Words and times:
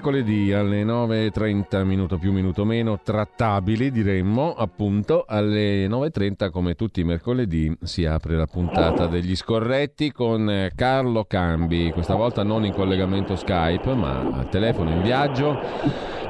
Mercoledì 0.00 0.50
alle 0.54 0.82
9.30, 0.82 1.84
minuto 1.84 2.16
più, 2.16 2.32
minuto 2.32 2.64
meno, 2.64 3.00
trattabili 3.04 3.90
diremmo, 3.90 4.54
appunto, 4.54 5.26
alle 5.28 5.86
9.30 5.88 6.50
come 6.50 6.74
tutti 6.74 7.00
i 7.00 7.04
mercoledì 7.04 7.76
si 7.82 8.06
apre 8.06 8.34
la 8.34 8.46
puntata 8.46 9.06
degli 9.06 9.36
scorretti 9.36 10.10
con 10.10 10.48
eh, 10.48 10.72
Carlo 10.74 11.24
Cambi, 11.24 11.90
questa 11.92 12.14
volta 12.14 12.42
non 12.42 12.64
in 12.64 12.72
collegamento 12.72 13.36
Skype 13.36 13.92
ma 13.92 14.20
al 14.20 14.48
telefono 14.48 14.88
in 14.88 15.02
viaggio. 15.02 15.60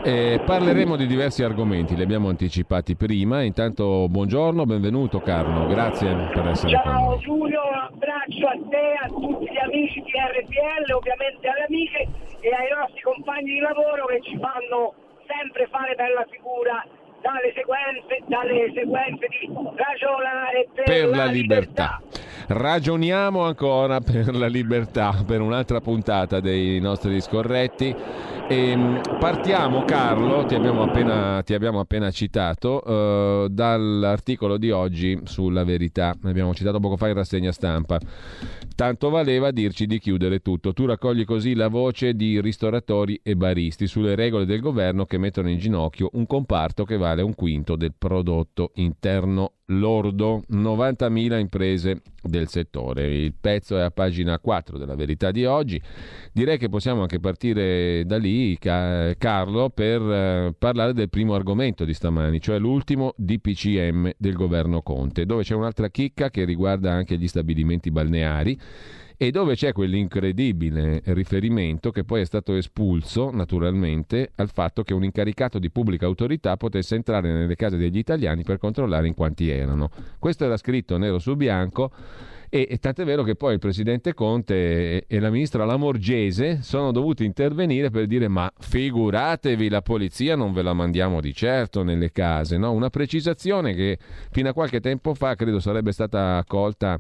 E 0.03 0.41
parleremo 0.45 0.97
di 0.97 1.07
diversi 1.07 1.45
argomenti, 1.45 1.95
li 1.95 2.03
abbiamo 2.03 2.29
anticipati 2.29 2.97
prima. 2.97 3.43
Intanto 3.43 4.09
buongiorno, 4.09 4.67
benvenuto 4.67 5.21
Carlo, 5.21 5.69
grazie 5.69 6.13
per 6.35 6.49
essere 6.49 6.81
con 6.83 6.93
Ciao 6.93 7.11
noi. 7.11 7.19
Giulio, 7.21 7.61
abbraccio 8.41 8.47
a 8.47 8.69
te, 8.69 8.95
a 9.03 9.09
tutti 9.09 9.51
gli 9.51 9.59
amici 9.59 10.01
di 10.01 10.13
RPL, 10.13 10.93
ovviamente 10.93 11.49
alle 11.49 11.65
amiche 11.65 12.09
e 12.41 12.49
ai 12.49 12.71
nostri 12.75 13.01
compagni 13.03 13.53
di 13.53 13.59
lavoro 13.59 14.07
che 14.07 14.21
ci 14.23 14.39
fanno 14.39 14.95
sempre 15.27 15.67
fare 15.67 15.95
bella 15.95 16.25
figura 16.31 16.85
dalle 17.23 17.53
sequenze, 17.55 18.23
dalle 18.27 18.73
sequenze 18.75 19.27
di 19.29 19.49
ragionare 19.77 20.69
per, 20.75 20.85
per 20.85 21.09
la 21.09 21.25
libertà. 21.27 22.01
Ragioniamo 22.49 23.43
ancora 23.43 24.01
per 24.01 24.35
la 24.35 24.49
libertà, 24.49 25.23
per 25.25 25.41
un'altra 25.41 25.81
puntata 25.81 26.41
dei 26.41 26.81
nostri 26.81 27.21
scorretti. 27.21 27.95
E 28.49 29.01
partiamo, 29.21 29.85
Carlo, 29.85 30.45
ti 30.45 30.57
abbiamo 30.57 30.83
appena, 30.83 31.41
ti 31.45 31.55
abbiamo 31.55 31.79
appena 31.79 32.11
citato, 32.11 32.83
eh, 32.83 33.47
dall'articolo 33.49 34.57
di 34.57 34.73
oggi 34.73 35.21
sulla 35.23 35.63
verità. 35.63 36.17
Abbiamo 36.25 36.53
citato 36.53 36.81
poco 36.81 36.97
fa 36.97 37.07
in 37.07 37.15
rassegna 37.15 37.53
stampa. 37.53 38.01
Tanto 38.75 39.11
valeva 39.11 39.53
dirci 39.53 39.87
di 39.87 40.01
chiudere 40.01 40.41
tutto. 40.41 40.73
Tu 40.73 40.87
raccogli 40.87 41.25
così 41.25 41.55
la 41.55 41.69
voce 41.69 42.15
di 42.15 42.41
ristoratori 42.41 43.21
e 43.23 43.37
baristi 43.37 43.87
sulle 43.87 44.17
regole 44.17 44.47
del 44.47 44.59
governo 44.59 45.05
che 45.05 45.19
mettono 45.19 45.49
in 45.49 45.59
ginocchio 45.59 46.09
un 46.15 46.27
comparto 46.27 46.83
che 46.85 46.97
vale 47.11 47.23
un 47.23 47.35
quinto 47.35 47.77
del 47.77 47.95
prodotto 47.97 48.71
interno 48.75 49.55
lordo, 49.67 50.43
90.000 50.51 51.39
imprese 51.39 52.03
del 52.23 52.49
settore. 52.49 53.15
Il 53.15 53.35
pezzo 53.39 53.77
è 53.79 53.83
a 53.83 53.91
pagina 53.91 54.39
4 54.39 54.79
della 54.79 54.95
verità 54.95 55.31
di 55.31 55.45
oggi. 55.45 55.81
Direi 56.33 56.59
che 56.59 56.69
possiamo 56.69 57.03
anche 57.03 57.21
partire 57.21 58.05
da 58.05 58.17
lì, 58.17 58.57
Ca- 58.59 59.15
Carlo, 59.17 59.71
per 59.71 60.01
eh, 60.01 60.55
parlare 60.59 60.93
del 60.93 61.09
primo 61.09 61.35
argomento 61.35 61.85
di 61.85 61.95
stamani, 61.95 62.41
cioè 62.41 62.59
l'ultimo 62.59 63.15
DPCM 63.17 64.13
del 64.17 64.35
governo 64.35 64.83
Conte, 64.83 65.27
dove 65.27 65.43
c'è 65.43 65.55
un'altra 65.55 65.89
chicca 65.89 66.31
che 66.31 66.45
riguarda 66.45 66.93
anche 66.93 67.17
gli 67.17 67.29
stabilimenti 67.29 67.91
balneari 67.91 68.59
e 69.23 69.31
dove 69.31 69.55
c'è 69.55 69.75
quell'incredibile 69.75 71.03
riferimento 71.05 71.91
che 71.91 72.05
poi 72.05 72.23
è 72.23 72.25
stato 72.25 72.55
espulso 72.55 73.31
naturalmente 73.31 74.31
al 74.37 74.49
fatto 74.49 74.83
che 74.83 74.95
un 74.95 75.05
incaricato 75.05 75.59
di 75.59 75.71
pubblica 75.71 76.07
autorità 76.07 76.57
potesse 76.57 76.95
entrare 76.95 77.31
nelle 77.31 77.55
case 77.55 77.77
degli 77.77 77.99
italiani 77.99 78.45
per 78.45 78.57
controllare 78.57 79.07
in 79.09 79.13
quanti 79.13 79.51
erano. 79.51 79.91
Questo 80.19 80.47
era 80.47 80.57
scritto 80.57 80.97
nero 80.97 81.19
su 81.19 81.37
bianco 81.37 81.93
e, 82.49 82.67
e 82.71 82.79
tant'è 82.79 83.05
vero 83.05 83.23
che 83.23 83.35
poi 83.35 83.53
il 83.53 83.59
presidente 83.59 84.15
Conte 84.15 84.55
e, 84.55 85.05
e 85.07 85.21
la 85.21 85.29
ministra 85.29 85.67
Lamorgese 85.67 86.63
sono 86.63 86.91
dovuti 86.91 87.27
intervenire 87.27 87.91
per 87.91 88.07
dire 88.07 88.27
ma 88.27 88.51
figuratevi 88.59 89.69
la 89.69 89.83
polizia 89.83 90.35
non 90.35 90.55
ve 90.55 90.63
la 90.63 90.73
mandiamo 90.73 91.21
di 91.21 91.35
certo 91.35 91.83
nelle 91.83 92.11
case, 92.11 92.57
no? 92.57 92.73
una 92.73 92.89
precisazione 92.89 93.75
che 93.75 93.99
fino 94.31 94.49
a 94.49 94.55
qualche 94.55 94.81
tempo 94.81 95.13
fa 95.13 95.35
credo 95.35 95.61
sarebbe 95.61 95.93
stata 95.93 96.39
accolta 96.39 96.99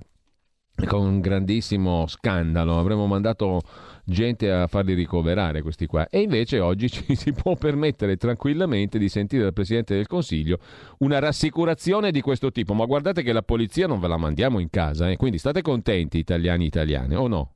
con 0.86 1.06
un 1.06 1.20
grandissimo 1.20 2.06
scandalo, 2.06 2.78
avremmo 2.78 3.06
mandato 3.06 3.60
gente 4.04 4.50
a 4.50 4.66
farli 4.66 4.94
ricoverare 4.94 5.62
questi 5.62 5.86
qua 5.86 6.08
e 6.08 6.20
invece 6.20 6.58
oggi 6.60 6.88
ci 6.90 7.14
si 7.14 7.32
può 7.32 7.56
permettere 7.56 8.16
tranquillamente 8.16 8.98
di 8.98 9.08
sentire 9.08 9.42
dal 9.42 9.52
Presidente 9.52 9.94
del 9.94 10.06
Consiglio 10.06 10.58
una 10.98 11.18
rassicurazione 11.18 12.10
di 12.10 12.20
questo 12.20 12.50
tipo, 12.50 12.74
ma 12.74 12.84
guardate 12.84 13.22
che 13.22 13.32
la 13.32 13.42
polizia 13.42 13.86
non 13.86 14.00
ve 14.00 14.08
la 14.08 14.16
mandiamo 14.16 14.58
in 14.58 14.70
casa, 14.70 15.08
eh? 15.08 15.16
quindi 15.16 15.38
state 15.38 15.62
contenti 15.62 16.18
italiani 16.18 16.64
e 16.64 16.68
italiane 16.68 17.14
o 17.16 17.26
no? 17.26 17.52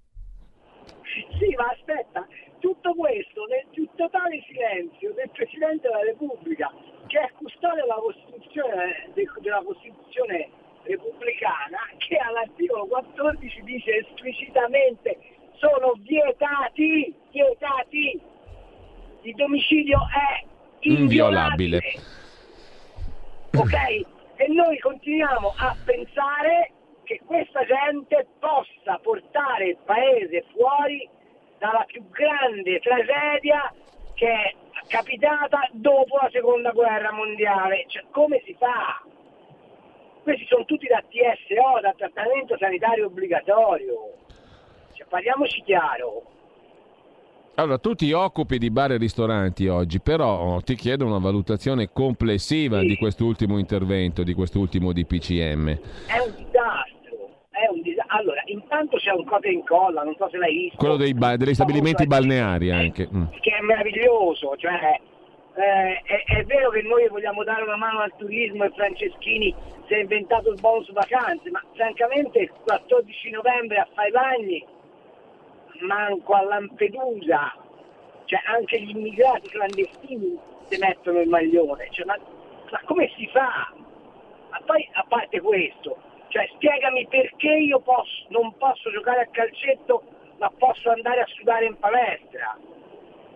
Sì, 1.38 1.54
ma 1.56 1.66
aspetta, 1.66 2.26
tutto 2.58 2.94
questo 2.94 3.46
nel 3.46 3.66
più 3.70 3.86
totale 3.94 4.42
silenzio 4.48 5.12
del 5.14 5.30
Presidente 5.30 5.88
della 5.88 6.02
Repubblica, 6.02 6.72
che 7.06 7.18
è 7.18 7.30
custode 7.36 7.80
della 7.82 8.00
Costituzione, 8.00 9.10
de- 9.14 9.28
della 9.40 9.62
Costituzione 9.64 10.48
repubblicana, 10.84 11.78
che 11.98 12.16
all'articolo 12.16 12.86
14 12.86 13.62
dice 13.62 13.98
esplicitamente 13.98 15.18
sono 15.56 15.94
vietati, 15.98 17.14
vietati, 17.30 18.20
il 19.22 19.34
domicilio 19.34 19.98
è 19.98 20.52
Inviolabile. 20.86 21.80
Ok? 23.56 23.74
E 24.36 24.48
noi 24.48 24.78
continuiamo 24.78 25.54
a 25.56 25.74
pensare 25.82 26.72
che 27.04 27.20
questa 27.24 27.64
gente 27.64 28.26
possa 28.38 28.98
portare 29.02 29.68
il 29.68 29.78
paese 29.84 30.44
fuori 30.52 31.08
dalla 31.58 31.84
più 31.86 32.02
grande 32.10 32.80
tragedia 32.80 33.72
che 34.14 34.28
è 34.28 34.54
capitata 34.88 35.68
dopo 35.72 36.16
la 36.16 36.28
seconda 36.30 36.70
guerra 36.72 37.12
mondiale. 37.12 37.84
Cioè, 37.88 38.04
come 38.10 38.42
si 38.44 38.54
fa? 38.58 39.02
Questi 40.24 40.46
sono 40.48 40.64
tutti 40.64 40.86
da 40.86 41.02
TSO, 41.06 41.80
da 41.82 41.92
trattamento 41.96 42.56
sanitario 42.58 43.06
obbligatorio. 43.06 43.94
Cioè, 44.94 45.06
parliamoci 45.06 45.62
chiaro. 45.62 46.22
Allora, 47.56 47.78
tu 47.78 47.94
ti 47.94 48.10
occupi 48.12 48.56
di 48.58 48.70
bar 48.70 48.92
e 48.92 48.96
ristoranti 48.96 49.68
oggi, 49.68 50.00
però 50.00 50.58
ti 50.60 50.74
chiedo 50.74 51.04
una 51.04 51.18
valutazione 51.18 51.90
complessiva 51.92 52.80
Sì. 52.80 52.86
di 52.86 52.96
quest'ultimo 52.96 53.58
intervento, 53.58 54.22
di 54.24 54.32
quest'ultimo 54.34 54.92
DPCM. 54.92 55.68
È 56.06 56.18
un 56.18 56.34
disastro. 56.34 57.30
È 57.50 57.68
un 57.70 57.82
dis- 57.82 58.02
allora, 58.08 58.42
intanto 58.46 58.96
c'è 58.96 59.12
un 59.12 59.24
copia 59.24 59.50
e 59.50 59.52
incolla, 59.52 60.02
non 60.02 60.14
so 60.18 60.28
se 60.30 60.38
l'hai 60.38 60.52
visto. 60.54 60.76
Quello 60.78 60.96
dei 60.96 61.14
ba- 61.14 61.36
degli 61.36 61.54
stabilimenti 61.54 62.06
balneari 62.06 62.70
anche. 62.72 63.08
Mm. 63.14 63.24
Che 63.40 63.50
è 63.50 63.60
meraviglioso, 63.60 64.56
cioè 64.56 64.98
eh, 65.56 66.00
è, 66.02 66.24
è 66.24 66.44
vero 66.44 66.70
che 66.70 66.82
noi 66.82 67.08
vogliamo 67.08 67.44
dare 67.44 67.62
una 67.62 67.76
mano 67.76 68.00
al 68.00 68.12
turismo 68.16 68.64
e 68.64 68.70
Franceschini 68.70 69.54
si 69.86 69.94
è 69.94 69.98
inventato 69.98 70.50
il 70.50 70.60
bonus 70.60 70.90
vacanze, 70.92 71.50
ma 71.50 71.62
francamente 71.74 72.38
il 72.40 72.50
14 72.50 73.30
novembre 73.30 73.78
a 73.78 73.88
fai 73.94 74.10
bagni, 74.10 74.66
manco 75.80 76.32
a 76.32 76.42
Lampedusa, 76.42 77.54
cioè 78.24 78.40
anche 78.46 78.80
gli 78.80 78.90
immigrati 78.90 79.48
clandestini 79.48 80.38
si 80.68 80.78
mettono 80.78 81.20
il 81.20 81.28
maglione, 81.28 81.88
cioè, 81.90 82.06
ma, 82.06 82.16
ma 82.70 82.80
come 82.84 83.10
si 83.16 83.26
fa? 83.28 83.72
Ma 84.50 84.60
poi 84.64 84.88
a 84.92 85.04
parte 85.06 85.40
questo, 85.40 85.98
cioè 86.28 86.48
spiegami 86.54 87.06
perché 87.06 87.48
io 87.48 87.80
posso- 87.80 88.24
non 88.28 88.56
posso 88.56 88.90
giocare 88.90 89.20
a 89.20 89.28
calcetto 89.30 90.02
ma 90.38 90.50
posso 90.58 90.90
andare 90.90 91.20
a 91.20 91.26
sudare 91.26 91.66
in 91.66 91.78
palestra. 91.78 92.58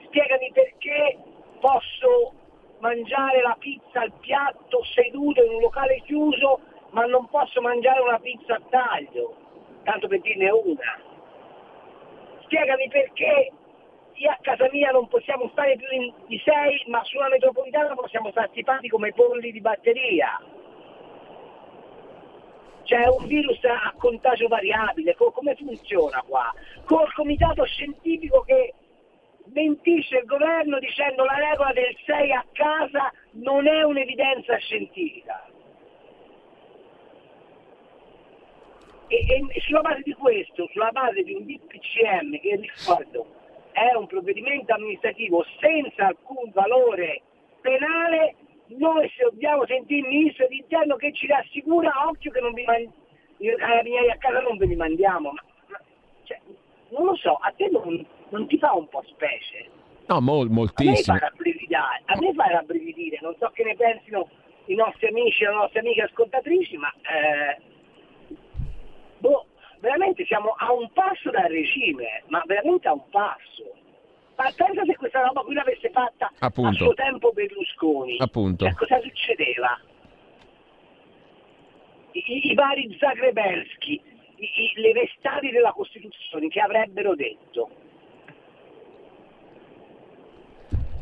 Spiegami 0.05 0.51
perché 0.53 1.17
posso 1.59 2.33
mangiare 2.81 3.43
la 3.43 3.57
pizza 3.59 4.01
al 4.01 4.13
piatto 4.21 4.85
seduto 4.95 5.43
in 5.43 5.55
un 5.55 5.61
locale 5.61 6.03
chiuso 6.05 6.61
ma 6.91 7.05
non 7.05 7.29
posso 7.29 7.61
mangiare 7.61 8.01
una 8.01 8.19
pizza 8.19 8.55
a 8.55 8.61
taglio, 8.69 9.35
tanto 9.85 10.09
per 10.09 10.21
dirne 10.21 10.51
una. 10.51 11.01
Spiegami 12.45 12.89
perché 12.89 13.53
io 14.15 14.31
a 14.31 14.39
casa 14.41 14.69
mia 14.73 14.91
non 14.91 15.07
possiamo 15.07 15.49
stare 15.53 15.77
più 15.77 15.87
in- 15.91 16.13
di 16.27 16.41
sei, 16.45 16.83
ma 16.87 17.03
sulla 17.05 17.29
metropolitana 17.29 17.95
possiamo 17.95 18.31
stare 18.31 18.49
stipati 18.51 18.89
come 18.89 19.13
polli 19.13 19.53
di 19.53 19.61
batteria. 19.61 20.41
C'è 22.85 23.07
un 23.07 23.27
virus 23.27 23.63
a 23.65 23.93
contagio 23.99 24.49
variabile, 24.49 25.15
come 25.15 25.55
funziona 25.55 26.25
qua? 26.27 26.53
Col 26.87 27.13
comitato 27.13 27.65
scientifico 27.65 28.41
che 28.41 28.73
mentisce 29.53 30.19
il 30.19 30.25
governo 30.25 30.79
dicendo 30.79 31.25
la 31.25 31.37
regola 31.37 31.73
del 31.73 31.97
6 32.05 32.33
a 32.33 32.45
casa 32.53 33.13
non 33.33 33.67
è 33.67 33.83
un'evidenza 33.83 34.57
scientifica. 34.57 35.45
E, 39.09 39.17
e, 39.17 39.61
sulla 39.61 39.81
base 39.81 40.03
di 40.03 40.13
questo, 40.13 40.69
sulla 40.71 40.91
base 40.91 41.23
di 41.23 41.33
un 41.33 41.47
DPCM 41.47 42.39
che 42.41 42.57
ricordo 42.57 43.27
è 43.73 43.95
un 43.95 44.07
provvedimento 44.07 44.75
amministrativo 44.75 45.45
senza 45.61 46.07
alcun 46.07 46.51
valore 46.53 47.23
penale, 47.61 48.35
noi 48.67 49.09
se 49.17 49.25
dobbiamo 49.25 49.65
sentire 49.67 50.01
il 50.01 50.15
ministro 50.15 50.47
dell'interno 50.47 50.97
che 50.97 51.13
ci 51.13 51.27
rassicura, 51.27 52.09
occhio 52.09 52.31
che 52.31 52.41
non 52.41 52.53
vi 52.53 52.65
mand- 52.65 52.93
carabinieri 53.57 54.11
a 54.11 54.17
casa 54.19 54.41
non 54.41 54.57
ve 54.57 54.67
li 54.67 54.77
mandiamo. 54.77 55.31
Ma, 55.31 55.43
ma, 55.69 55.81
cioè, 56.25 56.41
non 56.91 57.05
lo 57.05 57.17
so, 57.17 57.35
a 57.35 57.53
te 57.57 57.69
non, 57.71 58.05
non, 58.31 58.47
ti 58.47 58.59
fa 58.59 58.73
un 58.73 58.89
po' 58.89 59.03
specie? 59.07 59.69
No, 60.07 60.21
mol, 60.21 60.49
moltissimo. 60.49 61.17
A 61.17 62.19
me 62.19 62.33
fa 62.35 62.47
rabbrividire, 62.47 63.19
non 63.21 63.35
so 63.39 63.51
che 63.53 63.63
ne 63.65 63.77
pensino 63.77 64.29
i 64.67 64.75
nostri 64.75 65.09
amici 65.09 65.45
e 65.45 65.49
le 65.49 65.55
nostre 65.55 65.81
amiche 65.81 66.03
ascoltatrici, 66.03 66.77
ma 66.77 66.93
eh, 66.93 67.61
boh, 69.19 69.47
veramente 69.81 70.25
siamo 70.25 70.55
a 70.57 70.73
un 70.73 70.91
passo 70.93 71.31
dal 71.31 71.49
regime, 71.49 72.23
ma 72.29 72.43
veramente 72.47 72.89
a 72.89 72.93
un 72.93 73.09
passo. 73.11 73.77
Ma 74.37 74.53
pensa 74.55 74.85
se 74.85 74.95
questa 74.97 75.23
roba 75.27 75.41
qui 75.43 75.55
l'avesse 75.55 75.91
fatta 75.91 76.31
Appunto. 76.39 76.71
a 76.71 76.73
suo 76.73 76.95
tempo 76.95 77.33
Berlusconi. 77.33 78.17
Appunto. 78.19 78.65
Cioè, 78.65 78.75
cosa 78.75 79.01
succedeva? 79.01 79.81
I, 82.13 82.51
i 82.51 82.55
vari 82.55 82.97
Zagrebelski, 82.99 84.01
i, 84.37 84.73
le 84.77 84.93
vestali 84.93 85.51
della 85.51 85.73
Costituzione 85.73 86.49
che 86.49 86.61
avrebbero 86.61 87.15
detto 87.17 87.69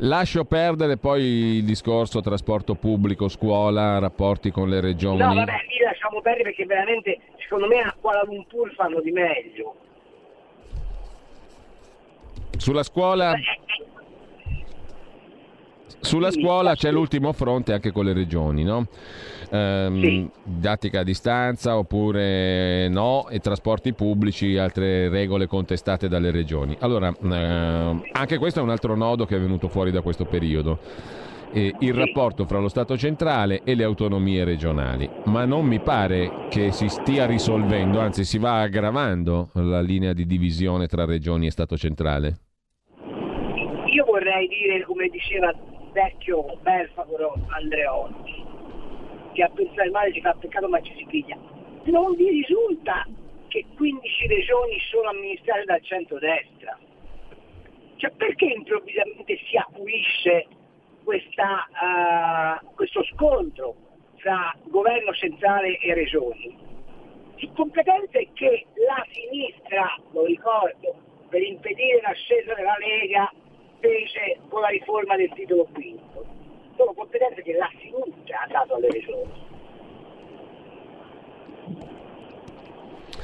Lascio 0.00 0.44
perdere 0.44 0.98
poi 0.98 1.22
il 1.22 1.64
discorso 1.64 2.20
trasporto 2.20 2.74
pubblico, 2.74 3.28
scuola, 3.28 3.98
rapporti 3.98 4.50
con 4.50 4.68
le 4.68 4.80
regioni. 4.80 5.18
No, 5.18 5.34
vabbè, 5.34 5.52
lì 5.68 5.82
lasciamo 5.82 6.20
perdere 6.20 6.44
perché 6.44 6.66
veramente 6.66 7.18
secondo 7.38 7.66
me 7.66 7.80
a 7.80 7.94
Kuala 7.98 8.22
Lumpur 8.24 8.74
fanno 8.74 9.00
di 9.00 9.10
meglio. 9.10 9.74
Sulla 12.58 12.82
scuola 12.82 13.32
eh, 13.34 13.42
sulla 16.06 16.30
scuola 16.30 16.74
c'è 16.74 16.92
l'ultimo 16.92 17.32
fronte 17.32 17.72
anche 17.72 17.90
con 17.90 18.04
le 18.04 18.12
regioni, 18.12 18.62
no? 18.62 18.86
Ehm, 19.50 20.00
sì. 20.00 20.30
Didattica 20.44 21.00
a 21.00 21.02
distanza 21.02 21.76
oppure 21.76 22.88
no, 22.88 23.28
e 23.28 23.40
trasporti 23.40 23.92
pubblici, 23.92 24.56
altre 24.56 25.08
regole 25.08 25.46
contestate 25.46 26.08
dalle 26.08 26.30
regioni. 26.30 26.76
Allora, 26.80 27.08
ehm, 27.08 28.04
anche 28.12 28.38
questo 28.38 28.60
è 28.60 28.62
un 28.62 28.70
altro 28.70 28.94
nodo 28.94 29.26
che 29.26 29.36
è 29.36 29.40
venuto 29.40 29.68
fuori 29.68 29.90
da 29.90 30.00
questo 30.00 30.24
periodo. 30.24 30.78
Eh, 31.52 31.74
il 31.80 31.94
rapporto 31.94 32.44
fra 32.44 32.58
lo 32.58 32.68
Stato 32.68 32.96
centrale 32.96 33.62
e 33.64 33.74
le 33.74 33.84
autonomie 33.84 34.44
regionali, 34.44 35.08
ma 35.24 35.44
non 35.44 35.64
mi 35.64 35.80
pare 35.80 36.46
che 36.50 36.70
si 36.70 36.88
stia 36.88 37.26
risolvendo, 37.26 37.98
anzi 37.98 38.24
si 38.24 38.38
va 38.38 38.60
aggravando 38.60 39.50
la 39.54 39.80
linea 39.80 40.12
di 40.12 40.26
divisione 40.26 40.86
tra 40.86 41.04
regioni 41.04 41.46
e 41.46 41.50
Stato 41.50 41.76
centrale. 41.76 42.36
Io 43.86 44.04
vorrei 44.04 44.48
dire, 44.48 44.84
come 44.84 45.08
diceva 45.08 45.50
vecchio 45.96 46.44
Belfagoro 46.60 47.38
Andreotti, 47.48 48.44
che 49.32 49.42
a 49.42 49.48
pensare 49.48 49.88
male 49.88 50.12
si 50.12 50.20
fa 50.20 50.34
peccato 50.38 50.68
ma 50.68 50.78
ci 50.82 50.94
si 50.94 51.06
piglia. 51.06 51.38
Non 51.84 52.14
vi 52.16 52.28
risulta 52.28 53.06
che 53.48 53.64
15 53.74 54.26
regioni 54.26 54.78
sono 54.90 55.08
amministrate 55.08 55.64
dal 55.64 55.80
centro-destra? 55.80 56.78
Cioè 57.96 58.10
perché 58.10 58.44
improvvisamente 58.44 59.38
si 59.48 59.56
acuisce 59.56 60.46
questa, 61.02 61.66
uh, 62.60 62.74
questo 62.74 63.02
scontro 63.14 63.74
tra 64.16 64.54
governo 64.64 65.14
centrale 65.14 65.78
e 65.78 65.94
regioni? 65.94 66.58
Su 67.36 67.50
competenze 67.54 68.28
che 68.34 68.66
la 68.86 69.02
sinistra, 69.12 69.96
lo 70.12 70.26
ricordo, 70.26 70.94
per 71.30 71.40
impedire 71.40 72.02
l'ascesa 72.02 72.52
della 72.52 72.76
Lega 72.78 73.32
fece 73.80 74.38
con 74.48 74.60
la 74.60 74.68
riforma 74.68 75.16
del 75.16 75.32
titolo 75.32 75.66
quinto. 75.72 76.24
Sono 76.76 76.92
competenze 76.92 77.42
che 77.42 77.54
la 77.54 77.70
sinistra 77.78 78.40
ha 78.40 78.46
dato 78.46 78.74
alle 78.74 78.90
regioni. 78.90 79.44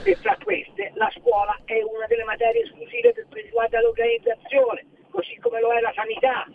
E 0.05 0.19
tra 0.21 0.37
queste 0.43 0.91
la 0.95 1.11
scuola 1.17 1.57
è 1.65 1.81
una 1.83 2.07
delle 2.07 2.25
materie 2.25 2.63
esclusive 2.63 3.13
per 3.13 3.43
riguarda 3.43 3.81
l'organizzazione, 3.81 4.85
così 5.11 5.37
come 5.39 5.61
lo 5.61 5.73
è 5.73 5.81
la 5.81 5.93
sanità, 5.95 6.47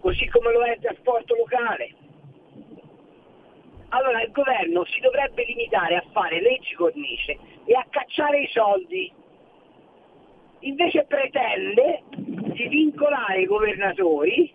così 0.00 0.26
come 0.28 0.52
lo 0.52 0.62
è 0.62 0.72
il 0.72 0.80
trasporto 0.80 1.34
locale. 1.34 1.94
Allora 3.90 4.22
il 4.22 4.30
governo 4.32 4.84
si 4.84 5.00
dovrebbe 5.00 5.44
limitare 5.44 5.96
a 5.96 6.04
fare 6.12 6.40
leggi 6.40 6.74
cornice 6.74 7.38
e 7.64 7.74
a 7.74 7.86
cacciare 7.90 8.40
i 8.40 8.48
soldi 8.48 9.12
invece 10.60 11.04
pretende 11.04 12.02
di 12.08 12.68
vincolare 12.68 13.42
i 13.42 13.46
governatori 13.46 14.52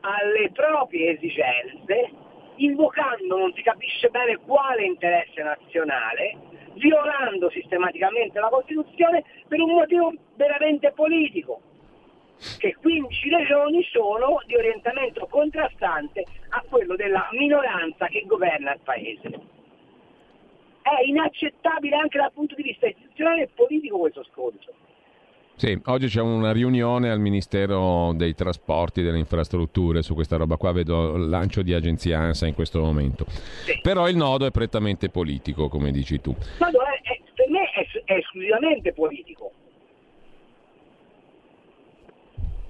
alle 0.00 0.50
proprie 0.52 1.12
esigenze, 1.12 2.10
invocando 2.56 3.36
non 3.36 3.52
si 3.54 3.62
capisce 3.62 4.08
bene 4.08 4.38
quale 4.38 4.84
interesse 4.84 5.42
nazionale, 5.42 6.36
violando 6.74 7.50
sistematicamente 7.50 8.38
la 8.38 8.48
Costituzione 8.48 9.24
per 9.48 9.60
un 9.60 9.74
motivo 9.74 10.12
veramente 10.34 10.92
politico, 10.92 11.60
che 12.58 12.76
15 12.80 13.28
regioni 13.30 13.82
sono 13.84 14.40
di 14.46 14.56
orientamento 14.56 15.26
contrastante 15.26 16.24
a 16.50 16.64
quello 16.68 16.94
della 16.96 17.28
minoranza 17.32 18.06
che 18.06 18.24
governa 18.26 18.74
il 18.74 18.80
Paese. 18.82 19.54
È 20.82 21.02
inaccettabile 21.04 21.96
anche 21.96 22.18
dal 22.18 22.32
punto 22.32 22.54
di 22.54 22.62
vista 22.62 22.86
istituzionale 22.86 23.42
e 23.42 23.48
politico 23.48 23.98
questo 23.98 24.22
scontro. 24.24 24.72
Sì, 25.56 25.80
oggi 25.86 26.08
c'è 26.08 26.20
una 26.20 26.52
riunione 26.52 27.10
al 27.10 27.18
Ministero 27.18 28.12
dei 28.14 28.34
Trasporti 28.34 29.00
e 29.00 29.02
delle 29.04 29.16
Infrastrutture 29.16 30.02
su 30.02 30.12
questa 30.12 30.36
roba 30.36 30.58
qua, 30.58 30.70
vedo 30.72 31.14
il 31.16 31.30
lancio 31.30 31.62
di 31.62 31.72
agenzia 31.72 32.18
ANSA 32.18 32.46
in 32.46 32.52
questo 32.52 32.78
momento. 32.82 33.24
Sì. 33.64 33.78
Però 33.80 34.06
il 34.06 34.16
nodo 34.16 34.44
è 34.44 34.50
prettamente 34.50 35.08
politico, 35.08 35.70
come 35.70 35.92
dici 35.92 36.20
tu. 36.20 36.36
No, 36.58 36.66
è, 36.66 36.70
è, 36.70 37.20
per 37.34 37.48
me 37.48 37.70
è, 37.70 37.86
è 38.04 38.18
esclusivamente 38.18 38.92
politico. 38.92 39.50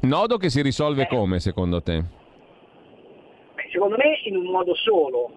Nodo 0.02 0.36
che 0.36 0.48
si 0.48 0.62
risolve 0.62 1.02
eh. 1.02 1.08
come, 1.08 1.40
secondo 1.40 1.82
te? 1.82 2.04
Beh, 3.54 3.68
secondo 3.72 3.96
me 3.96 4.16
in 4.26 4.36
un 4.36 4.44
modo 4.44 4.76
solo, 4.76 5.32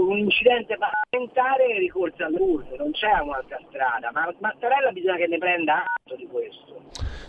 con 0.00 0.08
un 0.08 0.18
incidente 0.18 0.78
parlamentare 0.78 1.78
ricorso 1.78 2.24
all'urne, 2.24 2.74
non 2.78 2.90
c'è 2.92 3.20
un'altra 3.20 3.60
strada, 3.68 4.10
ma 4.12 4.32
Mattarella 4.38 4.90
bisogna 4.92 5.16
che 5.16 5.26
ne 5.26 5.36
prenda 5.36 5.84
atto 5.84 6.16
di 6.16 6.26
questo. 6.26 6.80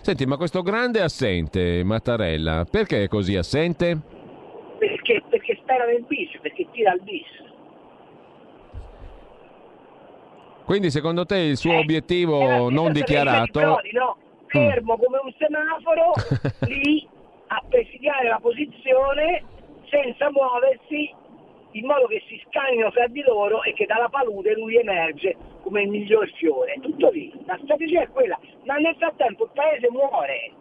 Senti, 0.01 0.25
ma 0.25 0.37
questo 0.37 0.61
grande 0.61 1.01
assente, 1.01 1.83
Mattarella, 1.83 2.65
perché 2.69 3.03
è 3.03 3.07
così 3.09 3.35
assente? 3.35 3.99
Perché, 4.77 5.21
perché 5.29 5.57
spera 5.61 5.85
nel 5.85 6.05
bis, 6.07 6.29
perché 6.41 6.65
tira 6.71 6.93
il 6.93 7.01
bis. 7.01 7.49
Quindi 10.63 10.89
secondo 10.91 11.25
te 11.25 11.37
il 11.37 11.57
suo 11.57 11.73
eh, 11.73 11.79
obiettivo 11.79 12.69
non 12.69 12.93
dichiarato... 12.93 13.59
Prodi, 13.59 13.91
no? 13.91 14.17
Fermo 14.47 14.95
mm. 14.95 15.01
come 15.01 15.19
un 15.23 15.33
semaforo, 15.37 16.13
lì 16.67 17.07
a 17.47 17.61
presidiare 17.67 18.29
la 18.29 18.39
posizione 18.41 19.43
senza 19.89 20.31
muoversi 20.31 21.19
in 21.71 21.85
modo 21.85 22.07
che 22.07 22.23
si 22.27 22.41
scannino 22.47 22.91
fra 22.91 23.07
di 23.07 23.21
loro 23.21 23.63
e 23.63 23.73
che 23.73 23.85
dalla 23.85 24.09
palude 24.09 24.53
lui 24.55 24.77
emerge 24.77 25.35
come 25.61 25.83
il 25.83 25.89
miglior 25.89 26.29
fiore. 26.33 26.77
Tutto 26.81 27.09
lì, 27.09 27.31
la 27.45 27.59
strategia 27.63 28.01
è 28.01 28.09
quella, 28.09 28.39
ma 28.65 28.75
nel 28.75 28.95
frattempo 28.97 29.45
il 29.45 29.51
paese 29.53 29.89
muore, 29.89 30.51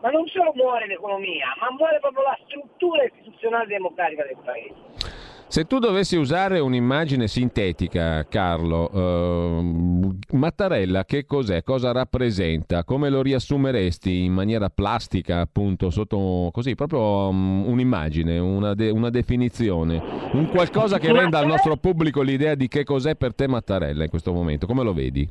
ma 0.00 0.10
non 0.10 0.26
solo 0.26 0.52
muore 0.54 0.86
l'economia, 0.86 1.54
ma 1.60 1.70
muore 1.70 1.98
proprio 2.00 2.22
la 2.22 2.38
struttura 2.46 3.04
istituzionale 3.04 3.66
democratica 3.66 4.24
del 4.24 4.38
paese. 4.44 5.27
Se 5.50 5.64
tu 5.64 5.78
dovessi 5.78 6.16
usare 6.16 6.58
un'immagine 6.58 7.26
sintetica, 7.26 8.26
Carlo, 8.28 8.90
eh, 8.92 10.14
Mattarella 10.32 11.06
che 11.06 11.24
cos'è? 11.24 11.62
Cosa 11.62 11.90
rappresenta? 11.90 12.84
Come 12.84 13.08
lo 13.08 13.22
riassumeresti 13.22 14.24
in 14.24 14.34
maniera 14.34 14.68
plastica, 14.68 15.40
appunto, 15.40 15.88
sotto 15.88 16.50
così, 16.52 16.74
proprio 16.74 17.28
um, 17.28 17.66
un'immagine, 17.66 18.38
una, 18.38 18.74
de- 18.74 18.90
una, 18.90 19.08
definizione, 19.08 20.02
un 20.32 20.50
qualcosa 20.50 20.98
che 20.98 21.10
renda 21.12 21.38
al 21.38 21.46
nostro 21.46 21.76
pubblico 21.76 22.20
l'idea 22.20 22.54
di 22.54 22.68
che 22.68 22.84
cos'è 22.84 23.16
per 23.16 23.34
te 23.34 23.48
Mattarella 23.48 24.04
in 24.04 24.10
questo 24.10 24.34
momento? 24.34 24.66
Come 24.66 24.84
lo 24.84 24.92
vedi? 24.92 25.26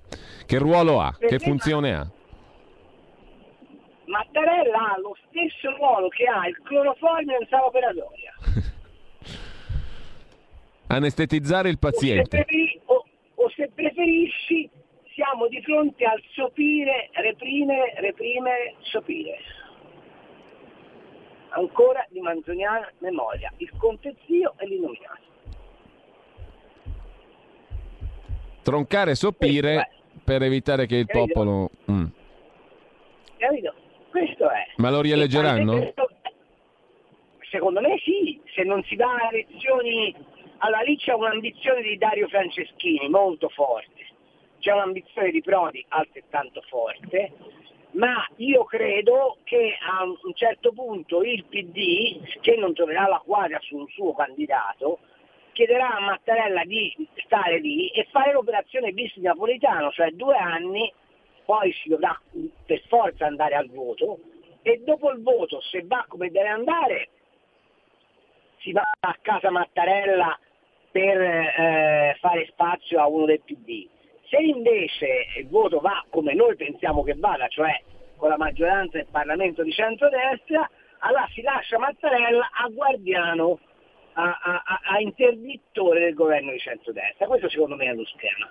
Che 0.47 0.57
ruolo 0.57 0.99
ha? 0.99 1.15
Che 1.15 1.37
funzione 1.37 1.93
ha? 1.93 2.07
Mattarella 4.05 4.93
ha 4.93 4.99
lo 4.99 5.15
stesso 5.29 5.75
ruolo 5.77 6.07
che 6.07 6.25
ha 6.25 6.47
il 6.47 6.57
cloroformio 6.63 7.37
in 7.39 7.47
sala 7.47 7.67
operatoria. 7.67 8.33
Anestetizzare 10.87 11.69
il 11.69 11.79
paziente. 11.79 12.37
O 12.37 12.39
se, 12.39 12.45
preferi- 12.45 12.81
o- 12.85 13.05
o 13.35 13.49
se 13.49 13.69
preferisci, 13.73 14.69
siamo 15.13 15.47
di 15.47 15.61
fronte 15.61 16.05
al 16.05 16.21
sopire, 16.33 17.09
reprimere, 17.13 17.93
reprimere, 17.97 18.75
sopire. 18.81 19.37
Ancora 21.49 22.05
di 22.09 22.19
manzoniana 22.19 22.89
memoria, 22.99 23.51
il 23.57 23.71
conte 23.77 24.15
zio 24.25 24.53
e 24.57 24.67
l'innominato. 24.67 25.25
Troncare 28.61 29.11
e 29.11 29.15
sopire 29.15 29.73
Questo 29.75 30.21
per 30.23 30.41
evitare 30.43 30.85
che 30.85 30.97
il 30.97 31.05
Capito? 31.05 31.25
popolo... 31.33 31.69
Mm. 31.91 32.05
Capito? 33.37 33.73
Questo 34.11 34.49
è. 34.49 34.65
Ma 34.77 34.89
lo 34.89 35.01
rieleggeranno? 35.01 35.77
Questo- 35.77 36.09
Secondo 37.49 37.79
me 37.79 37.97
sì, 38.03 38.39
se 38.53 38.63
non 38.63 38.83
si 38.83 38.95
dà 38.97 39.07
elezioni... 39.31 40.13
Allora 40.59 40.81
lì 40.81 40.97
c'è 40.97 41.13
un'ambizione 41.13 41.81
di 41.81 41.97
Dario 41.97 42.27
Franceschini 42.27 43.09
molto 43.09 43.47
forte, 43.49 44.07
c'è 44.59 44.71
un'ambizione 44.71 45.29
di 45.29 45.41
Prodi 45.41 45.85
altrettanto 45.89 46.61
forte, 46.67 47.31
ma 47.91 48.25
io 48.37 48.63
credo 48.63 49.37
che 49.43 49.77
a 49.79 50.03
un 50.03 50.33
certo 50.33 50.71
punto 50.71 51.21
il 51.21 51.45
PD, 51.45 52.39
che 52.41 52.55
non 52.55 52.73
troverà 52.73 53.07
la 53.07 53.21
quadra 53.23 53.59
sul 53.61 53.87
suo 53.91 54.13
candidato, 54.13 54.99
chiederà 55.51 55.95
a 55.95 56.01
Mattarella 56.01 56.63
di 56.63 56.95
stare 57.23 57.59
lì 57.59 57.89
e 57.89 58.07
fare 58.11 58.33
l'operazione 58.33 58.91
bis 58.91 59.15
napolitano, 59.17 59.91
cioè 59.91 60.09
due 60.11 60.37
anni, 60.37 60.91
poi 61.45 61.71
si 61.73 61.89
dovrà 61.89 62.19
per 62.65 62.81
forza 62.87 63.25
andare 63.25 63.55
al 63.55 63.69
voto 63.69 64.19
e 64.63 64.81
dopo 64.83 65.11
il 65.11 65.21
voto, 65.21 65.61
se 65.61 65.83
va 65.85 66.03
come 66.07 66.29
deve 66.29 66.49
andare, 66.49 67.09
si 68.59 68.71
va 68.71 68.81
a 68.99 69.17
casa 69.21 69.49
Mattarella 69.49 70.37
per 70.97 71.21
eh, 71.21 72.17
fare 72.19 72.47
spazio 72.47 72.99
a 72.99 73.07
uno 73.07 73.25
del 73.25 73.41
PD. 73.45 73.87
Se 74.29 74.37
invece 74.37 75.27
il 75.37 75.47
voto 75.47 75.77
va 75.79 76.03
come 76.09 76.33
noi 76.33 76.55
pensiamo 76.55 77.03
che 77.03 77.13
vada, 77.15 77.47
cioè 77.49 77.79
con 78.15 78.29
la 78.29 78.37
maggioranza 78.37 78.97
del 78.97 79.05
Parlamento 79.11 79.61
di 79.61 79.71
centrodestra, 79.71 80.67
allora 80.99 81.27
si 81.33 81.43
lascia 81.43 81.77
Mattarella 81.77 82.49
a 82.51 82.67
guardiano, 82.69 83.59
a, 84.13 84.39
a- 84.41 84.63
a- 84.85 84.99
interdittore 84.99 85.99
del 85.99 86.15
governo 86.15 86.51
di 86.51 86.57
centrodestra. 86.57 87.27
Questo 87.27 87.47
secondo 87.47 87.75
me 87.75 87.85
è 87.85 87.93
lo 87.93 88.05
schema. 88.05 88.49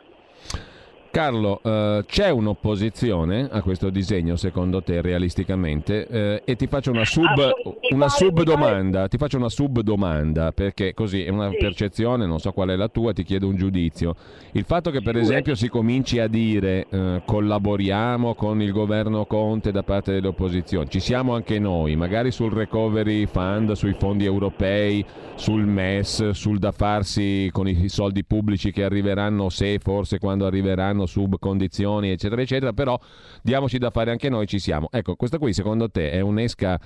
Carlo, 1.10 1.60
eh, 1.62 2.04
c'è 2.06 2.30
un'opposizione 2.30 3.48
a 3.50 3.62
questo 3.62 3.90
disegno 3.90 4.36
secondo 4.36 4.82
te 4.82 5.00
realisticamente? 5.00 6.06
Eh, 6.06 6.42
e 6.44 6.56
ti 6.56 6.66
faccio 6.66 6.90
una 6.90 7.04
sub, 7.04 7.24
Assolutamente. 7.24 7.94
una 7.94 8.04
Mi 8.04 8.10
pare- 8.10 8.10
subdomanda, 8.10 9.08
ti 9.08 9.16
faccio 9.16 9.36
una 9.38 9.48
subdomanda 9.48 10.52
perché 10.52 10.92
così 10.92 11.24
è 11.24 11.30
una 11.30 11.48
percezione, 11.50 12.26
non 12.26 12.38
so 12.38 12.52
qual 12.52 12.68
è 12.68 12.76
la 12.76 12.88
tua, 12.88 13.12
ti 13.12 13.22
chiedo 13.22 13.48
un 13.48 13.56
giudizio. 13.56 14.14
Il 14.52 14.64
fatto 14.64 14.90
che 14.90 15.00
per 15.00 15.16
esempio 15.16 15.54
si 15.54 15.68
cominci 15.68 16.18
a 16.18 16.28
dire 16.28 16.86
eh, 16.90 17.22
collaboriamo 17.24 18.34
con 18.34 18.60
il 18.60 18.72
governo 18.72 19.24
Conte 19.24 19.72
da 19.72 19.82
parte 19.82 20.12
delle 20.12 20.28
opposizioni, 20.28 20.88
ci 20.90 21.00
siamo 21.00 21.34
anche 21.34 21.58
noi, 21.58 21.96
magari 21.96 22.30
sul 22.30 22.52
recovery 22.52 23.26
fund, 23.26 23.72
sui 23.72 23.94
fondi 23.98 24.24
europei, 24.24 25.04
sul 25.36 25.64
MES, 25.66 26.30
sul 26.30 26.58
da 26.58 26.72
farsi 26.72 27.48
con 27.52 27.66
i 27.68 27.88
soldi 27.88 28.24
pubblici 28.24 28.72
che 28.72 28.84
arriveranno 28.84 29.48
se 29.48 29.78
forse 29.78 30.18
quando 30.18 30.46
arriveranno 30.46 31.05
sub 31.06 31.38
condizioni 31.38 32.10
eccetera 32.10 32.42
eccetera, 32.42 32.72
però 32.72 32.98
diamoci 33.42 33.78
da 33.78 33.90
fare 33.90 34.10
anche 34.10 34.28
noi, 34.28 34.46
ci 34.46 34.58
siamo. 34.58 34.88
Ecco, 34.90 35.16
questa 35.16 35.38
qui 35.38 35.52
secondo 35.52 35.90
te 35.90 36.10
è 36.10 36.20
un'esca 36.20 36.78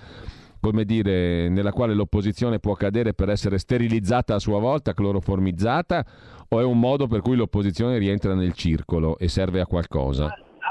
come 0.61 0.85
dire, 0.85 1.49
nella 1.49 1.73
quale 1.73 1.95
l'opposizione 1.95 2.59
può 2.59 2.75
cadere 2.75 3.15
per 3.15 3.31
essere 3.31 3.59
sterilizzata 3.59 4.35
a 4.35 4.39
sua 4.39 4.61
volta, 4.61 4.93
cloroformizzata, 4.93 6.05
o 6.51 6.61
è 6.61 6.65
un 6.65 6.79
modo 6.79 7.07
per 7.07 7.23
cui 7.23 7.35
l'opposizione 7.35 7.97
rientra 7.97 8.35
nel 8.35 8.53
circolo 8.53 9.17
e 9.17 9.29
serve 9.29 9.61
a 9.61 9.67
qualcosa? 9.67 10.25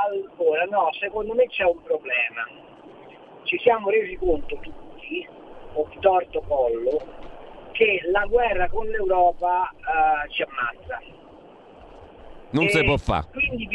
Allora, 0.05 0.65
no, 0.65 0.89
secondo 0.99 1.33
me 1.33 1.47
c'è 1.47 1.63
un 1.63 1.81
problema. 1.83 2.47
Ci 3.43 3.57
siamo 3.63 3.89
resi 3.89 4.15
conto 4.17 4.59
tutti, 4.61 5.27
o 5.73 5.89
torto 5.99 6.43
collo, 6.47 7.01
che 7.71 8.01
la 8.11 8.25
guerra 8.25 8.69
con 8.69 8.85
l'Europa 8.85 9.69
eh, 9.69 10.31
ci 10.31 10.43
ammazza. 10.43 11.01
Non 12.51 12.65
E 12.65 12.69
si 12.69 12.83
può 12.83 12.97
fare. 12.97 13.27
Quindi 13.31 13.67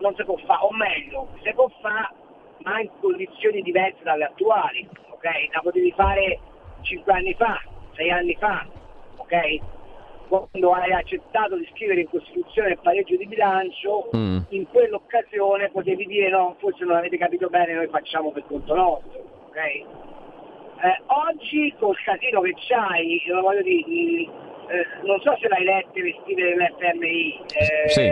non 0.00 0.14
si 0.16 0.24
può 0.24 0.36
fare, 0.46 0.60
o 0.62 0.72
meglio, 0.72 1.28
si 1.42 1.52
può 1.54 1.68
fare, 1.80 2.08
ma 2.58 2.80
in 2.80 2.90
condizioni 3.00 3.62
diverse 3.62 4.02
dalle 4.02 4.24
attuali, 4.24 4.86
ok? 5.10 5.24
La 5.52 5.60
potevi 5.60 5.92
fare 5.96 6.38
5 6.82 7.12
anni 7.12 7.34
fa, 7.34 7.60
6 7.94 8.10
anni 8.10 8.36
fa, 8.38 8.66
ok? 9.16 9.58
Quando 10.28 10.72
hai 10.72 10.92
accettato 10.92 11.56
di 11.56 11.68
scrivere 11.74 12.00
in 12.00 12.08
Costituzione 12.08 12.70
il 12.70 12.78
pareggio 12.82 13.16
di 13.16 13.26
bilancio, 13.26 14.08
Mm. 14.16 14.38
in 14.50 14.66
quell'occasione 14.68 15.70
potevi 15.70 16.06
dire 16.06 16.28
no, 16.30 16.56
forse 16.60 16.84
non 16.84 16.96
avete 16.96 17.18
capito 17.18 17.48
bene, 17.48 17.74
noi 17.74 17.88
facciamo 17.88 18.30
per 18.30 18.44
conto 18.46 18.74
nostro, 18.74 19.20
ok? 19.48 19.56
Eh, 19.56 21.02
oggi 21.06 21.72
col 21.78 21.96
casino 22.04 22.40
che 22.40 22.54
c'hai, 22.68 23.22
io 23.26 23.40
voglio 23.40 23.62
dire, 23.62 23.82
di- 23.88 24.28
eh, 24.68 24.86
non 25.02 25.20
so 25.20 25.36
se 25.40 25.48
l'hai 25.48 25.64
letto 25.64 25.98
le 25.98 26.14
stime 26.22 26.42
dell'FMI, 26.42 27.40
eh, 27.50 27.88
Sì. 27.88 28.10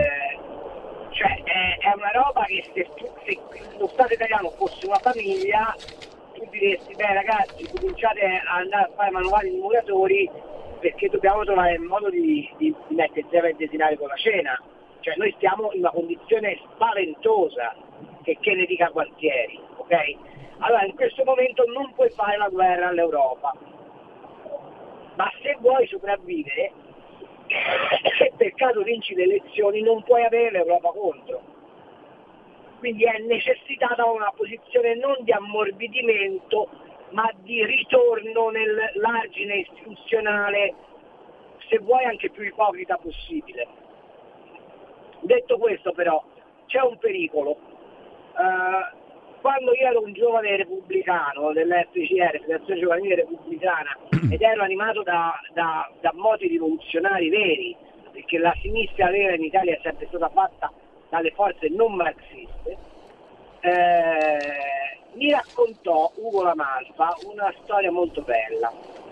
cioè 1.09 1.43
è, 1.43 1.77
è 1.79 1.93
una 1.95 2.11
roba 2.13 2.43
che 2.45 2.63
se, 2.73 2.87
tu- 2.95 3.09
se 3.25 3.37
lo 3.77 3.87
Stato 3.93 4.13
italiano 4.13 4.49
fosse 4.57 4.85
una 4.85 4.99
famiglia, 4.99 5.75
tu 6.33 6.45
diresti, 6.49 6.95
beh 6.95 7.13
ragazzi, 7.13 7.67
cominciate 7.71 8.21
a 8.47 8.55
andare 8.55 8.83
a 8.85 8.89
fare 8.95 9.11
manuali 9.11 9.49
di 9.51 9.57
muratori 9.57 10.29
perché 10.79 11.07
dobbiamo 11.09 11.43
trovare 11.43 11.73
il 11.73 11.81
modo 11.81 12.09
di, 12.09 12.49
di, 12.57 12.73
di 12.87 12.95
mettere 12.95 13.21
insieme 13.21 13.49
il 13.49 13.55
desinare 13.55 13.97
con 13.97 14.07
la 14.07 14.15
cena. 14.15 14.61
Cioè 14.99 15.15
noi 15.17 15.31
stiamo 15.37 15.71
in 15.73 15.79
una 15.79 15.91
condizione 15.91 16.57
spaventosa, 16.73 17.75
che, 18.23 18.37
che 18.39 18.53
ne 18.53 18.65
dica 18.65 18.87
Gualtieri, 18.87 19.59
ok? 19.77 19.93
Allora 20.59 20.85
in 20.85 20.95
questo 20.95 21.23
momento 21.25 21.63
non 21.67 21.93
puoi 21.93 22.09
fare 22.11 22.37
la 22.37 22.47
guerra 22.49 22.87
all'Europa, 22.87 23.53
ma 25.15 25.31
se 25.41 25.55
vuoi 25.59 25.87
sopravvivere, 25.87 26.71
se 28.17 28.31
per 28.37 28.53
caso 28.53 28.81
vinci 28.81 29.13
le 29.13 29.23
elezioni 29.23 29.81
non 29.81 30.03
puoi 30.03 30.23
avere 30.23 30.51
l'Europa 30.51 30.89
contro. 30.89 31.41
Quindi 32.79 33.03
è 33.05 33.17
necessitata 33.19 34.05
una 34.05 34.31
posizione 34.35 34.95
non 34.95 35.15
di 35.21 35.31
ammorbidimento, 35.31 36.67
ma 37.11 37.29
di 37.37 37.63
ritorno 37.63 38.49
nell'argine 38.49 39.57
istituzionale, 39.57 40.73
se 41.69 41.79
vuoi 41.79 42.03
anche 42.03 42.29
più 42.29 42.43
ipocrita 42.43 42.97
possibile. 42.97 43.67
Detto 45.21 45.57
questo 45.57 45.93
però, 45.93 46.21
c'è 46.65 46.81
un 46.81 46.97
pericolo. 46.97 47.57
Eh, 48.35 49.02
quando 49.43 49.73
io 49.75 49.87
ero 49.87 50.01
un 50.01 50.13
giovane 50.13 50.55
repubblicano 50.55 51.51
dell'FCR, 51.51 52.39
Federazione 52.39 52.79
Giovanile 52.79 53.15
Repubblicana, 53.15 53.97
ed 54.31 54.41
ero 54.41 54.63
animato 54.63 55.03
da, 55.03 55.33
da, 55.53 55.91
da 55.99 56.11
moti 56.15 56.47
rivoluzionari 56.47 57.27
veri, 57.27 57.75
perché 58.13 58.37
la 58.37 58.55
sinistra 58.61 59.09
vera 59.11 59.35
in 59.35 59.43
Italia 59.43 59.73
è 59.73 59.79
sempre 59.83 60.07
stata 60.07 60.29
fatta 60.29 60.71
dalle 61.09 61.31
forze 61.31 61.67
non 61.67 61.93
marxiste, 61.95 62.77
eh, 63.59 64.37
mi 65.15 65.29
raccontò 65.29 66.09
Ugo 66.15 66.41
Lamalfa 66.43 67.13
una 67.25 67.53
storia 67.63 67.91
molto 67.91 68.21
bella, 68.21 68.71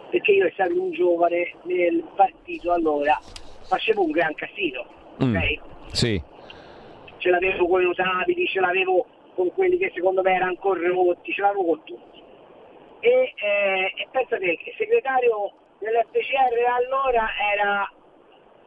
perché 0.09 0.31
io 0.31 0.45
essendo 0.45 0.81
un 0.81 0.91
giovane 0.91 1.55
nel 1.63 2.05
partito 2.15 2.71
allora 2.71 3.19
facevo 3.67 4.01
un 4.01 4.11
gran 4.11 4.33
casino, 4.35 4.85
Mm. 5.21 5.35
ok? 5.35 5.59
Sì. 5.91 6.21
ce 7.17 7.29
l'avevo 7.29 7.67
con 7.67 7.81
i 7.81 7.83
notabili, 7.85 8.47
ce 8.47 8.59
l'avevo 8.61 9.05
con 9.35 9.51
quelli 9.53 9.77
che 9.77 9.91
secondo 9.93 10.21
me 10.21 10.33
erano 10.33 10.55
corrotti, 10.55 11.31
ce 11.31 11.41
l'avevo 11.41 11.65
con 11.65 11.83
tutti. 11.83 12.23
E, 13.00 13.33
eh, 13.35 13.93
e 13.95 14.07
pensa 14.11 14.38
che 14.38 14.45
il 14.63 14.73
segretario 14.77 15.51
dell'FCR 15.79 16.65
allora 16.75 17.27
era 17.53 17.91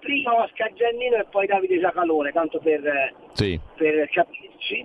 prima 0.01 0.43
Oscar 0.43 0.73
Giannino 0.73 1.17
e 1.17 1.25
poi 1.31 1.47
Davide 1.47 1.79
Giacalone, 1.79 2.33
tanto 2.33 2.59
per, 2.59 3.15
Sì. 3.33 3.59
per 3.77 4.09
capirci. 4.11 4.85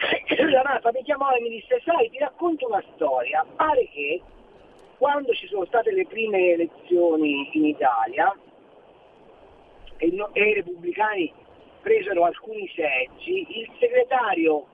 La 0.50 0.62
Marfa 0.64 0.90
mi 0.92 1.02
chiamò 1.04 1.30
e 1.32 1.40
mi 1.40 1.50
disse, 1.50 1.80
sai, 1.84 2.10
ti 2.10 2.18
racconto 2.18 2.66
una 2.66 2.82
storia, 2.94 3.46
pare 3.56 3.88
che 3.88 4.20
quando 4.98 5.32
ci 5.32 5.46
sono 5.46 5.64
state 5.66 5.92
le 5.92 6.06
prime 6.06 6.52
elezioni 6.52 7.48
in 7.52 7.64
Italia 7.66 8.34
e, 9.96 10.10
no- 10.12 10.30
e 10.34 10.42
i 10.42 10.54
repubblicani 10.54 11.32
presero 11.80 12.24
alcuni 12.24 12.70
seggi, 12.74 13.46
il 13.60 13.70
segretario 13.78 14.66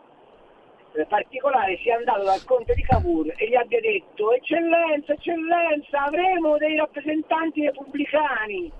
particolare 1.05 1.77
sia 1.83 1.97
andato 1.97 2.25
dal 2.25 2.43
conte 2.45 2.73
di 2.75 2.83
Cavour 2.83 3.35
e 3.37 3.49
gli 3.49 3.55
abbia 3.55 3.81
detto 3.81 4.33
eccellenza, 4.33 5.13
eccellenza, 5.13 6.05
avremo 6.05 6.57
dei 6.57 6.77
rappresentanti 6.77 7.67
repubblicani 7.67 8.73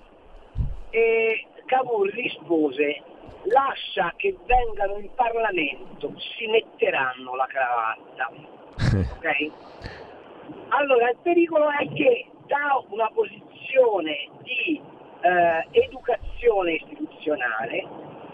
e 0.91 1.47
Cavour 1.67 2.09
rispose 2.09 3.03
lascia 3.45 4.15
che 4.17 4.37
vengano 4.47 4.99
in 4.99 5.11
Parlamento, 5.15 6.15
si 6.37 6.47
metteranno 6.47 7.35
la 7.35 7.47
cravatta. 7.47 8.65
Ok? 9.17 9.51
Allora 10.69 11.11
il 11.11 11.17
pericolo 11.23 11.69
è 11.71 11.89
che 11.93 12.27
da 12.47 12.83
una 12.89 13.11
posizione 13.13 14.29
di 14.43 14.81
eh, 15.21 15.67
educazione 15.71 16.75
istituzionale 16.75 17.85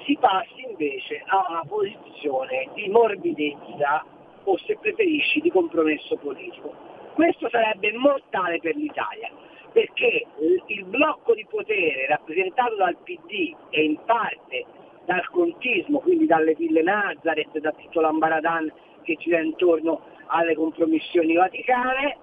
si 0.05 0.17
passi 0.19 0.65
invece 0.69 1.23
a 1.27 1.47
una 1.49 1.65
posizione 1.67 2.69
di 2.75 2.89
morbidezza 2.89 4.05
o 4.45 4.59
se 4.59 4.77
preferisci 4.81 5.41
di 5.41 5.51
compromesso 5.51 6.17
politico. 6.17 6.75
Questo 7.15 7.49
sarebbe 7.51 7.93
mortale 7.93 8.59
per 8.59 8.75
l'Italia 8.77 9.31
perché 9.73 10.27
il 10.67 10.85
blocco 10.85 11.35
di 11.35 11.47
potere 11.49 12.07
rappresentato 12.07 12.77
dal 12.77 12.97
PD 13.03 13.55
e 13.71 13.85
in 13.85 13.99
parte 14.05 14.65
dal 15.05 15.27
contismo, 15.31 15.99
quindi 16.01 16.27
dalle 16.27 16.55
ville 16.55 16.83
Nazareth, 16.83 17.59
da 17.59 17.73
tutto 17.73 18.01
l'ambaradan 18.01 18.71
che 19.03 19.17
gira 19.17 19.41
intorno 19.41 20.03
alle 20.27 20.55
compromissioni 20.55 21.35
vaticane, 21.35 22.17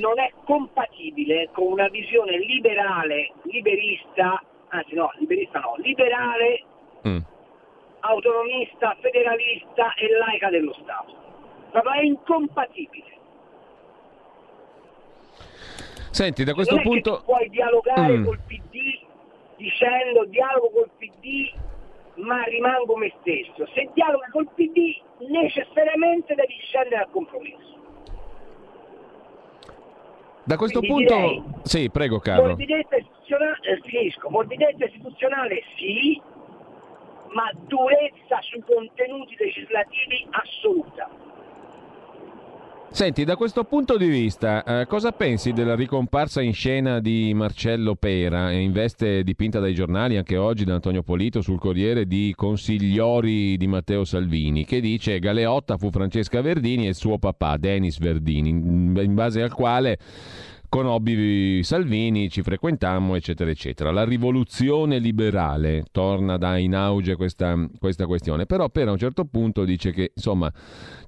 non 0.00 0.18
è 0.18 0.32
compatibile 0.44 1.48
con 1.52 1.72
una 1.72 1.88
visione 1.88 2.38
liberale, 2.38 3.32
liberista, 3.44 4.42
anzi 4.68 4.94
no, 4.94 5.10
liberista 5.18 5.60
no, 5.60 5.74
liberale, 5.78 6.62
mm. 7.08 7.18
autonomista, 8.00 8.96
federalista 9.00 9.94
e 9.94 10.08
laica 10.18 10.50
dello 10.50 10.72
Stato. 10.82 11.14
Proprio 11.70 11.92
è 11.92 12.02
incompatibile. 12.02 13.12
Senti, 16.10 16.44
da 16.44 16.54
questo 16.54 16.76
non 16.76 16.84
punto... 16.84 17.22
puoi 17.24 17.48
dialogare 17.48 18.18
mm. 18.18 18.24
col 18.24 18.38
PD 18.46 19.02
dicendo 19.56 20.24
dialogo 20.26 20.70
col 20.70 20.90
PD 20.98 21.52
ma 22.16 22.42
rimango 22.44 22.96
me 22.96 23.12
stesso. 23.20 23.66
Se 23.74 23.88
dialoga 23.92 24.28
col 24.30 24.48
PD 24.54 25.00
necessariamente 25.28 26.34
devi 26.34 26.54
scendere 26.62 27.02
al 27.02 27.10
compromesso. 27.10 27.72
Da 30.44 30.56
questo 30.56 30.80
Quindi 30.80 31.06
punto, 31.06 31.14
direi, 31.14 31.42
sì, 31.62 31.90
prego 31.90 32.18
Carlo. 32.18 32.48
Morbidezza 32.48 32.96
istituzionale, 32.96 33.58
eh, 33.62 33.80
finisco, 33.82 34.30
morbidezza 34.30 34.84
istituzionale 34.84 35.62
sì, 35.76 36.20
ma 37.34 37.50
durezza 37.66 38.40
sui 38.40 38.62
contenuti 38.64 39.36
legislativi 39.36 40.26
assoluta. 40.30 41.10
Senti, 42.94 43.24
da 43.24 43.34
questo 43.34 43.64
punto 43.64 43.96
di 43.96 44.06
vista, 44.06 44.62
eh, 44.62 44.86
cosa 44.86 45.10
pensi 45.10 45.52
della 45.52 45.74
ricomparsa 45.74 46.40
in 46.40 46.52
scena 46.52 47.00
di 47.00 47.34
Marcello 47.34 47.96
Pera, 47.96 48.52
in 48.52 48.70
veste 48.70 49.24
dipinta 49.24 49.58
dai 49.58 49.74
giornali 49.74 50.16
anche 50.16 50.36
oggi 50.36 50.64
da 50.64 50.74
Antonio 50.74 51.02
Polito 51.02 51.40
sul 51.40 51.58
Corriere 51.58 52.06
di 52.06 52.32
consigliori 52.36 53.56
di 53.56 53.66
Matteo 53.66 54.04
Salvini, 54.04 54.64
che 54.64 54.80
dice 54.80 55.18
Galeotta 55.18 55.76
fu 55.76 55.90
Francesca 55.90 56.40
Verdini 56.40 56.86
e 56.86 56.94
suo 56.94 57.18
papà, 57.18 57.56
Denis 57.56 57.98
Verdini, 57.98 58.50
in 58.50 59.14
base 59.14 59.42
al 59.42 59.52
quale 59.52 59.98
conobbi 60.74 61.62
Salvini, 61.62 62.28
ci 62.28 62.42
frequentammo, 62.42 63.14
eccetera, 63.14 63.48
eccetera. 63.48 63.92
La 63.92 64.02
rivoluzione 64.02 64.98
liberale 64.98 65.84
torna 65.92 66.36
da 66.36 66.58
in 66.58 66.74
auge 66.74 67.14
questa, 67.14 67.54
questa 67.78 68.06
questione, 68.06 68.44
però 68.44 68.68
per 68.70 68.88
a 68.88 68.90
un 68.90 68.98
certo 68.98 69.24
punto 69.24 69.64
dice 69.64 69.92
che 69.92 70.10
insomma 70.16 70.52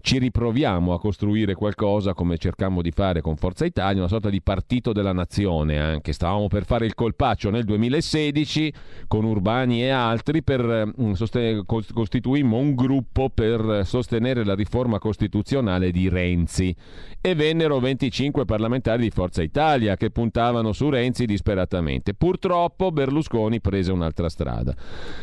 ci 0.02 0.18
riproviamo 0.18 0.94
a 0.94 1.00
costruire 1.00 1.54
qualcosa 1.54 2.14
come 2.14 2.38
cercammo 2.38 2.80
di 2.80 2.92
fare 2.92 3.20
con 3.20 3.34
Forza 3.34 3.64
Italia, 3.64 3.98
una 3.98 4.08
sorta 4.08 4.30
di 4.30 4.40
partito 4.40 4.92
della 4.92 5.12
nazione 5.12 5.80
anche. 5.80 6.12
Stavamo 6.12 6.46
per 6.46 6.64
fare 6.64 6.86
il 6.86 6.94
colpaccio 6.94 7.50
nel 7.50 7.64
2016 7.64 8.72
con 9.08 9.24
Urbani 9.24 9.82
e 9.82 9.88
altri 9.88 10.44
per 10.44 10.92
mm, 10.96 11.12
sosten- 11.14 11.64
costituimmo 11.66 12.56
un 12.56 12.76
gruppo 12.76 13.30
per 13.30 13.80
sostenere 13.84 14.44
la 14.44 14.54
riforma 14.54 15.00
costituzionale 15.00 15.90
di 15.90 16.08
Renzi 16.08 16.72
e 17.20 17.34
vennero 17.34 17.80
25 17.80 18.44
parlamentari 18.44 19.02
di 19.02 19.10
Forza 19.10 19.42
Italia 19.42 19.54
che 19.96 20.10
puntavano 20.10 20.72
su 20.72 20.90
Renzi 20.90 21.24
disperatamente. 21.24 22.14
Purtroppo 22.14 22.90
Berlusconi 22.90 23.60
prese 23.60 23.92
un'altra 23.92 24.28
strada 24.28 24.74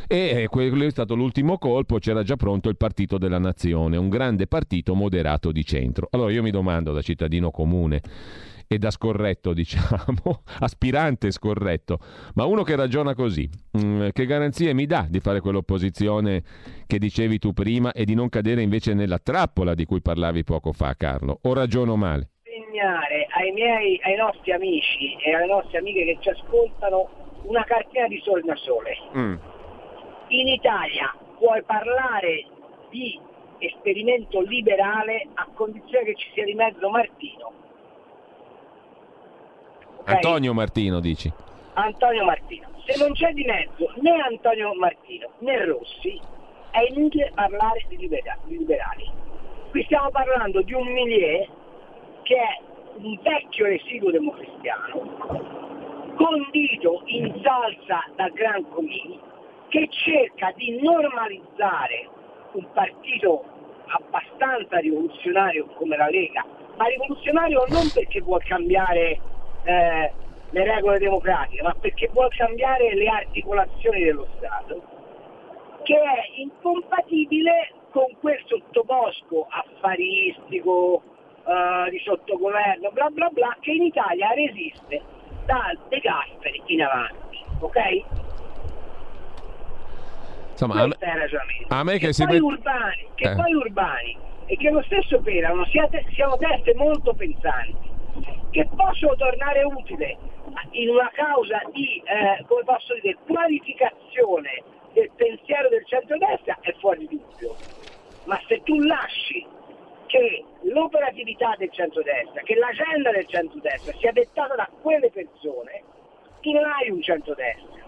e 0.07 0.43
eh, 0.43 0.47
quello 0.47 0.85
è 0.85 0.89
stato 0.89 1.13
l'ultimo 1.15 1.57
colpo, 1.57 1.99
c'era 1.99 2.23
già 2.23 2.35
pronto 2.35 2.69
il 2.69 2.77
partito 2.77 3.17
della 3.17 3.37
nazione, 3.37 3.97
un 3.97 4.09
grande 4.09 4.47
partito 4.47 4.61
partito 4.63 4.95
moderato 4.95 5.51
di 5.51 5.65
centro. 5.65 6.07
Allora 6.11 6.31
io 6.31 6.41
mi 6.41 6.51
domando 6.51 6.93
da 6.93 7.01
cittadino 7.01 7.51
comune 7.51 8.01
e 8.65 8.77
da 8.79 8.89
scorretto, 8.89 9.51
diciamo, 9.53 10.43
aspirante 10.59 11.31
scorretto, 11.31 11.99
ma 12.35 12.45
uno 12.45 12.63
che 12.63 12.75
ragiona 12.75 13.13
così, 13.13 13.49
mm, 13.77 14.07
che 14.13 14.25
garanzie 14.25 14.73
mi 14.73 14.85
dà 14.85 15.05
di 15.09 15.19
fare 15.19 15.41
quell'opposizione 15.41 16.43
che 16.87 16.97
dicevi 16.97 17.37
tu 17.39 17.53
prima 17.53 17.91
e 17.91 18.05
di 18.05 18.15
non 18.15 18.29
cadere 18.29 18.61
invece 18.61 18.93
nella 18.93 19.19
trappola 19.19 19.75
di 19.75 19.85
cui 19.85 20.01
parlavi 20.01 20.43
poco 20.43 20.71
fa, 20.71 20.95
Carlo? 20.95 21.39
O 21.43 21.53
ragiono 21.53 21.95
male? 21.95 22.32
Segnare 22.73 23.27
ai, 23.29 23.51
miei, 23.51 23.99
ai 24.03 24.15
nostri 24.15 24.51
amici 24.51 25.15
e 25.17 25.35
alle 25.35 25.45
nostre 25.45 25.77
amiche 25.77 26.05
che 26.05 26.17
ci 26.21 26.29
ascoltano 26.29 27.07
una 27.43 27.63
cartina 27.65 28.07
di 28.07 28.19
tornasole. 28.23 28.97
Mm. 29.15 29.35
In 30.29 30.47
Italia 30.47 31.15
puoi 31.37 31.61
parlare 31.61 32.47
di 32.89 33.19
esperimento 33.59 34.41
liberale 34.41 35.27
a 35.35 35.47
condizione 35.53 36.05
che 36.05 36.15
ci 36.15 36.31
sia 36.33 36.45
di 36.45 36.55
mezzo 36.55 36.89
Martino. 36.89 37.51
Okay? 39.99 40.15
Antonio 40.15 40.53
Martino 40.55 40.99
dici? 40.99 41.31
Antonio 41.73 42.25
Martino. 42.25 42.69
Se 42.87 42.97
non 42.97 43.13
c'è 43.13 43.33
di 43.33 43.45
mezzo 43.45 43.93
né 43.97 44.19
Antonio 44.19 44.73
Martino 44.73 45.29
né 45.39 45.63
Rossi, 45.63 46.19
è 46.71 46.79
inutile 46.89 47.31
parlare 47.35 47.85
di, 47.87 47.97
libera- 47.97 48.37
di 48.45 48.57
liberali. 48.57 49.07
Qui 49.69 49.83
stiamo 49.83 50.09
parlando 50.09 50.63
di 50.63 50.73
un 50.73 50.87
milieu 50.91 51.61
che 52.33 52.61
un 52.95 53.19
vecchio 53.21 53.65
residuo 53.65 54.09
democristiano, 54.09 56.13
condito 56.15 57.03
in 57.05 57.31
salsa 57.43 58.03
da 58.15 58.27
Gran 58.29 58.67
Comini, 58.69 59.19
che 59.67 59.87
cerca 59.89 60.51
di 60.55 60.79
normalizzare 60.81 62.09
un 62.53 62.65
partito 62.73 63.43
abbastanza 63.85 64.77
rivoluzionario 64.77 65.67
come 65.75 65.95
la 65.95 66.09
Lega, 66.09 66.43
ma 66.77 66.85
rivoluzionario 66.85 67.65
non 67.69 67.91
perché 67.91 68.21
vuol 68.21 68.43
cambiare 68.43 69.19
eh, 69.63 70.11
le 70.49 70.63
regole 70.63 70.97
democratiche, 70.97 71.61
ma 71.61 71.75
perché 71.79 72.09
vuol 72.13 72.29
cambiare 72.35 72.95
le 72.95 73.07
articolazioni 73.07 74.03
dello 74.03 74.27
Stato, 74.37 74.81
che 75.83 75.97
è 75.97 76.31
incompatibile 76.37 77.73
con 77.91 78.07
quel 78.19 78.41
sottobosco 78.47 79.45
affaristico 79.49 81.12
eh, 81.45 81.89
di 81.89 81.99
sottogoverno, 81.99 82.91
bla 82.91 83.09
bla 83.09 83.29
bla, 83.29 83.55
che 83.59 83.71
in 83.71 83.83
Italia 83.83 84.29
resiste 84.33 85.01
da 85.45 85.75
De 85.89 85.99
Gasperi 85.99 86.61
in 86.67 86.81
avanti, 86.81 87.43
ok? 87.59 88.03
Insomma, 90.51 90.81
a 90.81 90.87
me, 90.87 90.95
a 91.67 91.83
me 91.83 91.93
che, 91.93 92.07
che, 92.07 92.13
si 92.13 92.25
poi 92.25 92.39
urbani, 92.39 93.07
che 93.15 93.31
eh. 93.31 93.35
poi 93.35 93.53
urbani 93.53 94.17
e 94.45 94.55
che 94.55 94.69
lo 94.69 94.83
stesso 94.83 95.19
Perano 95.21 95.65
siano 95.65 96.37
teste 96.37 96.75
molto 96.75 97.13
pensanti 97.13 97.91
che 98.51 98.69
possono 98.75 99.15
tornare 99.15 99.63
utile 99.63 100.17
in 100.71 100.89
una 100.89 101.09
causa 101.13 101.59
di, 101.71 102.01
eh, 102.05 102.43
come 102.45 102.63
posso 102.63 102.93
dire, 103.01 103.17
qualificazione 103.25 104.63
del 104.93 105.09
pensiero 105.15 105.69
del 105.69 105.83
centrodestra 105.87 106.57
è 106.61 106.71
fuori 106.79 107.07
dubbio. 107.07 107.55
Ma 108.25 108.39
se 108.47 108.61
tu 108.63 108.79
lasci 108.79 109.45
che 110.13 110.45
l'operatività 110.61 111.55
del 111.57 111.71
centrodestra, 111.71 112.43
che 112.43 112.53
l'agenda 112.53 113.09
del 113.09 113.25
centrodestra 113.25 113.97
sia 113.97 114.11
dettata 114.11 114.53
da 114.53 114.69
quelle 114.79 115.09
persone, 115.09 115.81
tu 116.39 116.51
non 116.51 116.65
hai 116.65 116.91
un 116.91 117.01
centrodestra 117.01 117.81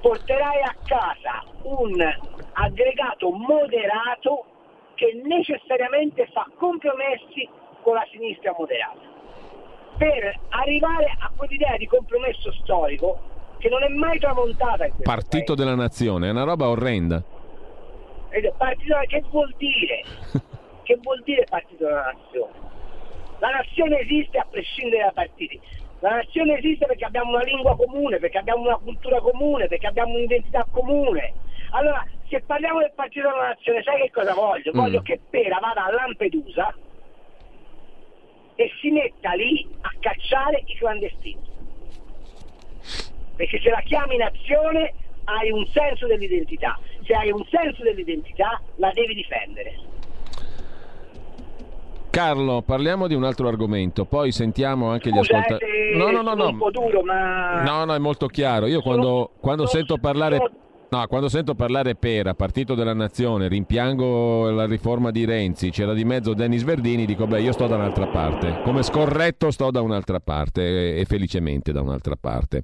porterai 0.00 0.60
a 0.62 0.74
casa 0.84 1.44
un 1.62 1.98
aggregato 2.52 3.30
moderato 3.30 4.44
che 4.94 5.20
necessariamente 5.24 6.26
fa 6.32 6.46
compromessi 6.56 7.48
con 7.82 7.94
la 7.94 8.06
sinistra 8.10 8.54
moderata. 8.56 9.00
Per 9.96 10.40
arrivare 10.50 11.06
a 11.18 11.30
quell'idea 11.34 11.76
di 11.76 11.86
compromesso 11.86 12.52
storico 12.62 13.18
che 13.58 13.68
non 13.68 13.82
è 13.82 13.88
mai 13.88 14.18
tramontata 14.18 14.84
in 14.84 14.94
questo 14.94 15.10
Partito 15.10 15.54
paese. 15.54 15.64
della 15.64 15.74
nazione, 15.74 16.28
è 16.28 16.30
una 16.30 16.44
roba 16.44 16.68
orrenda. 16.68 17.22
Partito, 18.56 18.96
che 19.06 19.22
vuol 19.30 19.54
dire? 19.56 20.04
che 20.84 20.98
vuol 21.02 21.20
dire 21.24 21.44
partito 21.48 21.84
della 21.84 22.12
nazione? 22.12 22.52
La 23.38 23.50
nazione 23.50 23.98
esiste 23.98 24.38
a 24.38 24.46
prescindere 24.48 25.02
dai 25.02 25.12
partiti. 25.12 25.60
La 25.98 26.16
nazione 26.16 26.58
esiste 26.58 26.86
perché 26.86 27.04
abbiamo 27.04 27.30
una 27.30 27.42
lingua 27.42 27.74
comune, 27.76 28.18
perché 28.18 28.38
abbiamo 28.38 28.62
una 28.62 28.76
cultura 28.76 29.20
comune, 29.20 29.66
perché 29.66 29.86
abbiamo 29.86 30.14
un'identità 30.14 30.66
comune. 30.70 31.32
Allora, 31.70 32.06
se 32.28 32.40
parliamo 32.42 32.78
del 32.78 32.92
partito 32.94 33.28
della 33.28 33.48
nazione, 33.48 33.82
sai 33.82 34.02
che 34.02 34.10
cosa 34.10 34.34
voglio? 34.34 34.70
Mm. 34.72 34.78
Voglio 34.78 35.02
che 35.02 35.20
Pera 35.28 35.58
vada 35.60 35.86
a 35.86 35.92
Lampedusa 35.92 36.74
e 38.54 38.70
si 38.80 38.90
metta 38.90 39.32
lì 39.32 39.66
a 39.80 39.90
cacciare 39.98 40.62
i 40.66 40.74
clandestini. 40.76 41.52
Perché 43.36 43.58
se 43.60 43.70
la 43.70 43.80
chiami 43.80 44.16
nazione 44.16 44.92
hai 45.24 45.50
un 45.50 45.66
senso 45.66 46.06
dell'identità. 46.06 46.78
Se 47.02 47.14
hai 47.14 47.30
un 47.30 47.44
senso 47.50 47.82
dell'identità 47.82 48.60
la 48.76 48.90
devi 48.92 49.14
difendere. 49.14 49.92
Carlo, 52.14 52.62
parliamo 52.62 53.06
di 53.08 53.14
un 53.14 53.24
altro 53.24 53.48
argomento, 53.48 54.04
poi 54.04 54.30
sentiamo 54.30 54.88
anche 54.90 55.10
Scusa, 55.10 55.20
gli 55.20 55.24
ascoltatori. 55.36 55.70
eh, 55.92 55.96
No, 55.96 56.10
no, 56.10 56.22
no, 56.22 56.30
sono 56.30 56.42
no. 56.44 56.48
un 56.50 56.58
po' 56.58 56.70
duro, 56.70 57.02
ma... 57.02 57.62
No, 57.62 57.84
no, 57.84 57.94
è 57.94 57.98
molto 57.98 58.26
chiaro. 58.28 58.66
Io 58.66 58.80
quando, 58.82 59.30
quando 59.40 59.66
sono- 59.66 59.78
sento 59.78 59.98
parlare. 59.98 60.36
sono- 60.36 60.50
No, 60.90 61.06
quando 61.08 61.28
sento 61.28 61.56
parlare 61.56 61.96
Pera, 61.96 62.34
Partito 62.34 62.76
della 62.76 62.94
Nazione, 62.94 63.48
rimpiango 63.48 64.50
la 64.50 64.64
riforma 64.64 65.10
di 65.10 65.24
Renzi, 65.24 65.70
c'era 65.70 65.92
di 65.92 66.04
mezzo 66.04 66.34
Denis 66.34 66.62
Verdini, 66.62 67.04
dico 67.04 67.26
beh 67.26 67.40
io 67.40 67.50
sto 67.50 67.66
da 67.66 67.74
un'altra 67.74 68.06
parte, 68.06 68.60
come 68.62 68.84
scorretto 68.84 69.50
sto 69.50 69.72
da 69.72 69.80
un'altra 69.80 70.20
parte 70.20 70.96
e 70.96 71.04
felicemente 71.04 71.72
da 71.72 71.80
un'altra 71.80 72.14
parte. 72.20 72.62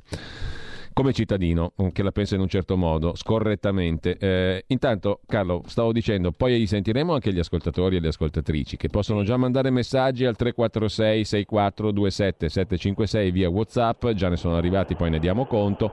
Come 0.93 1.13
cittadino 1.13 1.73
che 1.93 2.03
la 2.03 2.11
pensa 2.11 2.35
in 2.35 2.41
un 2.41 2.49
certo 2.49 2.77
modo, 2.77 3.15
scorrettamente. 3.15 4.17
Eh, 4.19 4.65
intanto, 4.67 5.21
Carlo, 5.27 5.63
stavo 5.67 5.93
dicendo, 5.93 6.33
poi 6.33 6.67
sentiremo 6.67 7.15
anche 7.15 7.33
gli 7.33 7.39
ascoltatori 7.39 7.97
e 7.97 8.01
le 8.01 8.09
ascoltatrici 8.09 8.77
che 8.77 8.89
possono 8.89 9.23
già 9.23 9.37
mandare 9.37 9.71
messaggi 9.71 10.25
al 10.25 10.37
346 10.37 11.25
6427 11.25 12.49
756 12.49 13.31
via 13.31 13.49
WhatsApp, 13.49 14.09
già 14.09 14.29
ne 14.29 14.37
sono 14.37 14.57
arrivati, 14.57 14.97
poi 14.97 15.11
ne 15.11 15.19
diamo 15.19 15.47
conto. 15.47 15.93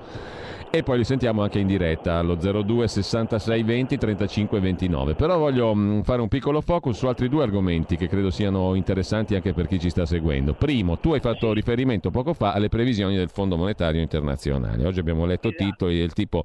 E 0.69 0.83
poi 0.83 0.97
li 0.97 1.05
sentiamo 1.05 1.43
anche 1.43 1.59
in 1.59 1.67
diretta 1.67 2.15
allo 2.15 2.35
02 2.35 2.89
66 2.89 3.63
20 3.63 3.97
35 3.97 4.59
29. 4.59 5.15
Però 5.15 5.37
voglio 5.37 5.73
mh, 5.73 6.03
fare 6.03 6.21
un 6.21 6.27
piccolo 6.27 6.59
focus 6.59 6.97
su 6.97 7.07
altri 7.07 7.29
due 7.29 7.43
argomenti 7.43 7.95
che 7.95 8.07
credo 8.07 8.29
siano 8.29 8.75
interessanti 8.75 9.33
anche 9.33 9.53
per 9.53 9.67
chi 9.67 9.79
ci 9.79 9.89
sta 9.89 10.05
seguendo. 10.05 10.53
Primo, 10.53 10.97
tu 10.99 11.13
hai 11.13 11.21
fatto 11.21 11.53
riferimento 11.53 12.11
poco 12.11 12.33
fa 12.33 12.51
alle 12.51 12.67
previsioni 12.67 13.15
del 13.15 13.29
Fondo 13.29 13.55
Monetario 13.55 14.01
Internazionale. 14.01 14.85
Oggi 14.87 14.99
abbiamo 14.99 15.25
letto 15.25 15.53
titoli 15.53 15.97
del 15.97 16.13
tipo 16.13 16.43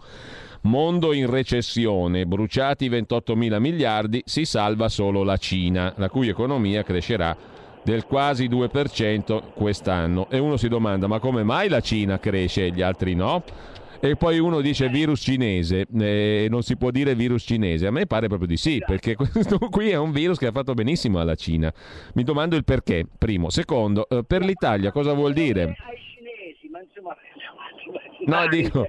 Mondo 0.63 1.13
in 1.13 1.29
recessione, 1.29 2.25
bruciati 2.25 2.89
28 2.89 3.35
mila 3.35 3.59
miliardi, 3.59 4.23
si 4.25 4.45
salva 4.45 4.89
solo 4.89 5.25
la 5.25 5.37
Cina, 5.37 5.93
la 5.97 6.09
cui 6.09 6.29
economia 6.29 6.85
crescerà 6.85 7.37
del 7.83 8.05
quasi 8.05 8.49
2% 8.49 9.43
quest'anno. 9.55 10.29
E 10.31 10.39
uno 10.39 10.57
si 10.57 10.69
domanda, 10.69 11.09
ma 11.09 11.19
come 11.19 11.43
mai 11.43 11.69
la 11.69 11.81
Cina 11.81 12.21
cresce 12.21 12.67
e 12.67 12.71
gli 12.71 12.81
altri 12.81 13.15
no? 13.15 13.43
E 14.05 14.17
poi 14.17 14.41
uno 14.41 14.61
dice 14.61 14.89
virus 14.89 15.21
cinese, 15.21 15.87
eh, 15.97 16.49
non 16.51 16.63
si 16.63 16.77
può 16.77 16.91
dire 16.91 17.15
virus 17.15 17.45
cinese. 17.45 17.87
A 17.87 17.93
me 17.93 18.07
pare 18.07 18.27
proprio 18.27 18.49
di 18.49 18.57
sì, 18.57 18.83
perché 18.85 19.15
questo 19.17 19.59
qui 19.59 19.91
è 19.91 19.97
un 19.97 20.11
virus 20.11 20.39
che 20.39 20.47
ha 20.47 20.53
fatto 20.53 20.75
benissimo 20.75 21.21
alla 21.21 21.37
Cina. 21.37 21.73
Mi 22.15 22.25
domando 22.25 22.57
il 22.57 22.65
perché, 22.65 23.05
primo. 23.17 23.49
Secondo, 23.51 24.09
eh, 24.09 24.25
per 24.25 24.45
l'Italia 24.45 24.91
cosa 24.91 25.13
vuol 25.13 25.33
dire? 25.33 25.77
No, 28.25 28.47
dico, 28.49 28.87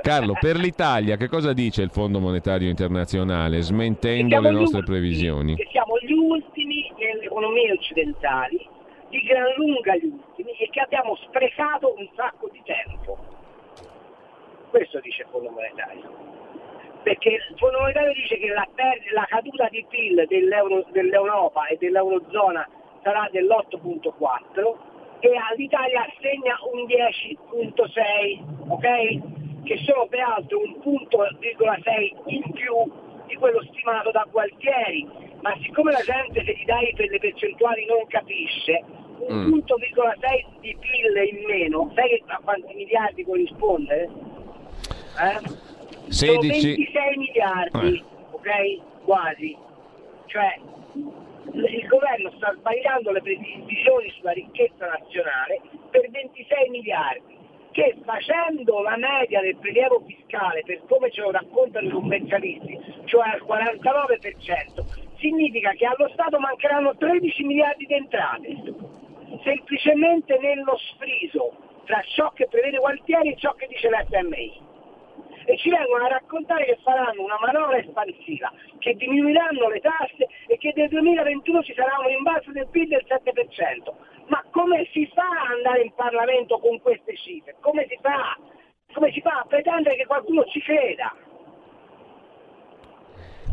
Carlo, 0.00 0.34
per 0.38 0.56
l'Italia 0.56 1.16
che 1.16 1.28
cosa 1.28 1.52
dice 1.52 1.82
il 1.82 1.90
Fondo 1.90 2.20
Monetario 2.20 2.68
Internazionale, 2.68 3.60
smentendo 3.60 4.40
le 4.40 4.50
nostre 4.50 4.78
ultimi, 4.78 4.98
previsioni? 4.98 5.56
Che 5.56 5.68
siamo 5.70 5.98
gli 6.00 6.12
ultimi 6.12 6.92
nelle 6.96 7.24
economie 7.24 7.72
occidentali, 7.72 8.68
di 9.08 9.20
gran 9.20 9.52
lunga 9.56 9.96
gli 9.96 10.06
ultimi, 10.06 10.52
e 10.52 10.68
che 10.70 10.80
abbiamo 10.80 11.16
sprecato 11.16 11.94
un 11.96 12.08
sacco 12.14 12.48
di 12.52 12.62
tempo. 12.64 13.18
Questo 14.70 15.00
dice 15.00 15.22
il 15.22 15.28
Fondo 15.30 15.50
Monetario. 15.50 16.34
Perché 17.02 17.28
il 17.28 17.54
Fondo 17.56 17.78
Monetario 17.80 18.12
dice 18.14 18.36
che 18.38 18.48
la, 18.48 18.66
per- 18.74 19.00
la 19.12 19.26
caduta 19.28 19.68
di 19.70 19.84
PIL 19.88 20.26
dell'Euro- 20.28 20.86
dell'Europa 20.92 21.66
e 21.66 21.76
dell'Eurozona 21.78 22.68
sarà 23.02 23.28
dell'8.4 23.30 24.94
e 25.20 25.30
all'Italia 25.50 26.04
assegna 26.06 26.56
un 26.72 26.84
10.6, 26.86 28.68
ok? 28.68 29.64
Che 29.64 29.76
sono 29.84 30.06
peraltro 30.06 30.60
un 30.60 30.80
punto 30.80 31.18
virgola 31.40 31.76
6 31.82 32.14
in 32.26 32.50
più 32.52 32.74
di 33.26 33.34
quello 33.36 33.62
stimato 33.72 34.10
da 34.12 34.24
Gualtieri, 34.30 35.06
ma 35.42 35.56
siccome 35.62 35.90
la 35.92 36.02
gente 36.02 36.44
se 36.44 36.52
gli 36.54 36.64
dai 36.64 36.92
per 36.94 37.08
le 37.10 37.18
percentuali 37.18 37.84
non 37.86 38.06
capisce, 38.06 38.84
un 39.18 39.36
Mm. 39.46 39.50
punto 39.50 39.74
virgola 39.76 40.14
6 40.20 40.46
di 40.60 40.76
PIL 40.78 41.16
in 41.38 41.44
meno, 41.46 41.90
sai 41.94 42.22
a 42.26 42.38
quanti 42.44 42.74
miliardi 42.74 43.24
corrisponde? 43.24 44.08
Eh? 45.18 45.40
Sono 46.08 46.40
16 46.42 46.76
26 46.76 47.16
miliardi, 47.16 47.96
Eh. 47.96 48.02
ok? 48.32 49.04
Quasi. 49.04 49.56
Cioè, 50.26 50.60
il 51.64 51.86
governo 51.86 52.30
sta 52.36 52.52
sbagliando 52.54 53.10
le 53.12 53.22
previsioni 53.22 54.10
sulla 54.10 54.32
ricchezza 54.32 54.86
nazionale 54.86 55.60
per 55.90 56.10
26 56.10 56.68
miliardi, 56.68 57.38
che 57.72 57.96
facendo 58.04 58.82
la 58.82 58.96
media 58.96 59.40
del 59.40 59.56
prelievo 59.56 60.02
fiscale, 60.06 60.62
per 60.64 60.82
come 60.86 61.10
ce 61.10 61.22
lo 61.22 61.30
raccontano 61.30 61.88
i 61.88 61.90
commercialisti, 61.90 62.78
cioè 63.04 63.28
al 63.28 63.42
49%, 63.46 64.84
significa 65.18 65.70
che 65.72 65.86
allo 65.86 66.08
Stato 66.12 66.38
mancheranno 66.38 66.96
13 66.96 67.44
miliardi 67.44 67.86
di 67.86 67.94
entrate, 67.94 68.56
semplicemente 69.42 70.38
nello 70.38 70.76
sfriso 70.76 71.52
tra 71.84 72.02
ciò 72.14 72.32
che 72.32 72.48
prevede 72.48 72.78
Gualtieri 72.78 73.32
e 73.32 73.36
ciò 73.36 73.52
che 73.54 73.66
dice 73.68 73.88
l'FMI 73.88 74.65
e 75.46 75.56
ci 75.56 75.70
vengono 75.70 76.04
a 76.04 76.08
raccontare 76.08 76.64
che 76.64 76.78
faranno 76.82 77.22
una 77.22 77.38
manovra 77.40 77.78
espansiva, 77.78 78.52
che 78.78 78.94
diminuiranno 78.94 79.68
le 79.68 79.80
tasse 79.80 80.28
e 80.46 80.58
che 80.58 80.72
nel 80.74 80.88
2021 80.88 81.62
ci 81.62 81.74
sarà 81.74 81.96
un 82.00 82.08
rimbalzo 82.08 82.50
del 82.52 82.68
PIL 82.68 82.88
del 82.88 83.06
7%. 83.06 83.94
Ma 84.26 84.44
come 84.50 84.88
si 84.92 85.06
fa 85.14 85.22
ad 85.22 85.56
andare 85.56 85.82
in 85.82 85.94
Parlamento 85.94 86.58
con 86.58 86.80
queste 86.80 87.16
cifre? 87.16 87.56
Come 87.60 87.86
si 87.88 87.96
fa? 88.02 88.36
Come 88.92 89.12
si 89.12 89.20
fa 89.20 89.40
a 89.40 89.46
pretendere 89.46 89.96
che 89.96 90.06
qualcuno 90.06 90.44
ci 90.46 90.60
creda? 90.60 91.14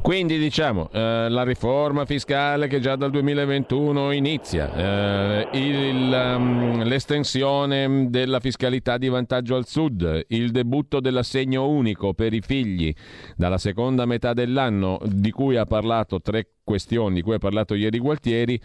Quindi 0.04 0.38
diciamo 0.38 0.90
eh, 0.92 1.30
la 1.30 1.44
riforma 1.44 2.04
fiscale 2.04 2.68
che 2.68 2.82
già 2.82 2.98
dal 2.98 3.10
2021 3.10 4.12
inizia, 4.12 4.70
eh, 4.76 5.48
il, 5.54 6.36
um, 6.36 6.84
l'estensione 6.84 8.10
della 8.10 8.42
fiscalità 8.42 8.98
di 8.98 9.08
vantaggio 9.08 9.56
al 9.56 9.66
sud, 9.66 10.26
il 10.28 10.52
debutto 10.52 11.00
dell'assegno 11.00 11.70
unico 11.70 12.14
per 12.14 12.34
i 12.34 12.42
figli 12.42 12.94
dalla 13.38 13.58
seconda 13.58 14.06
metà 14.06 14.34
dell'anno 14.34 15.00
di 15.06 15.32
cui 15.32 15.56
ha 15.56 15.66
parlato 15.66 16.20
tre 16.20 16.48
questioni 16.66 17.16
di 17.16 17.22
cui 17.22 17.36
ha 17.36 17.40
parlato 17.40 17.74
ieri 17.74 17.98
Gualtieri, 17.98 18.60